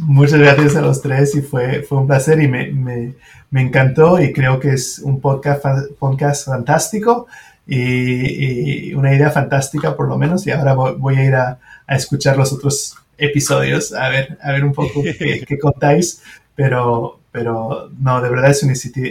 Muchas 0.00 0.38
gracias 0.38 0.76
a 0.76 0.80
los 0.80 1.02
tres 1.02 1.34
y 1.34 1.42
fue, 1.42 1.82
fue 1.82 1.98
un 1.98 2.06
placer 2.06 2.40
y 2.40 2.46
me, 2.46 2.70
me, 2.70 3.14
me 3.50 3.62
encantó 3.62 4.20
y 4.22 4.32
creo 4.32 4.60
que 4.60 4.70
es 4.70 5.00
un 5.00 5.20
podcast, 5.20 5.64
podcast 5.98 6.46
fantástico 6.46 7.26
y, 7.66 8.94
una 8.94 9.12
idea 9.12 9.30
fantástica 9.30 9.96
por 9.96 10.08
lo 10.08 10.16
menos 10.16 10.46
y 10.46 10.52
ahora 10.52 10.74
voy, 10.74 11.16
a 11.16 11.24
ir 11.24 11.34
a, 11.34 11.58
a, 11.86 11.96
escuchar 11.96 12.36
los 12.36 12.52
otros 12.52 12.96
episodios 13.18 13.92
a 13.92 14.08
ver, 14.08 14.38
a 14.40 14.52
ver 14.52 14.64
un 14.64 14.72
poco 14.72 15.02
qué, 15.18 15.44
qué, 15.46 15.58
contáis, 15.58 16.22
pero, 16.54 17.18
pero 17.32 17.90
no, 17.98 18.22
de 18.22 18.30
verdad 18.30 18.52
es 18.52 18.62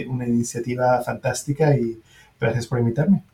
una 0.08 0.26
iniciativa 0.26 1.02
fantástica 1.02 1.76
y 1.76 2.00
gracias 2.40 2.66
por 2.66 2.78
invitarme. 2.78 3.24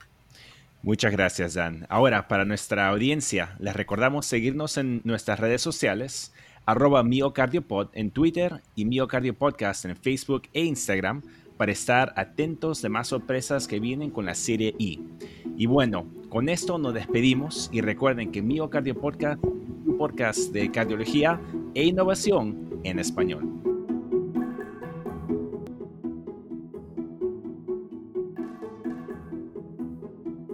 Muchas 0.84 1.12
gracias, 1.12 1.54
Dan. 1.54 1.86
Ahora, 1.88 2.28
para 2.28 2.44
nuestra 2.44 2.88
audiencia, 2.88 3.56
les 3.58 3.74
recordamos 3.74 4.26
seguirnos 4.26 4.76
en 4.76 5.00
nuestras 5.04 5.40
redes 5.40 5.62
sociales 5.62 6.34
arroba 6.66 7.02
miocardiopod 7.02 7.88
en 7.94 8.10
Twitter 8.10 8.60
y 8.74 8.84
miocardiopodcast 8.84 9.86
en 9.86 9.96
Facebook 9.96 10.42
e 10.52 10.62
Instagram 10.62 11.22
para 11.56 11.72
estar 11.72 12.12
atentos 12.16 12.82
de 12.82 12.90
más 12.90 13.08
sorpresas 13.08 13.66
que 13.66 13.80
vienen 13.80 14.10
con 14.10 14.26
la 14.26 14.34
serie 14.34 14.74
I. 14.78 15.00
Y 15.56 15.64
bueno, 15.64 16.06
con 16.28 16.50
esto 16.50 16.76
nos 16.76 16.92
despedimos 16.92 17.70
y 17.72 17.80
recuerden 17.80 18.30
que 18.30 18.42
Miocardio 18.42 18.94
Podcast 18.94 19.42
un 19.42 19.96
podcast 19.96 20.52
de 20.52 20.70
cardiología 20.70 21.40
e 21.74 21.84
innovación 21.84 22.80
en 22.84 22.98
español. 22.98 23.73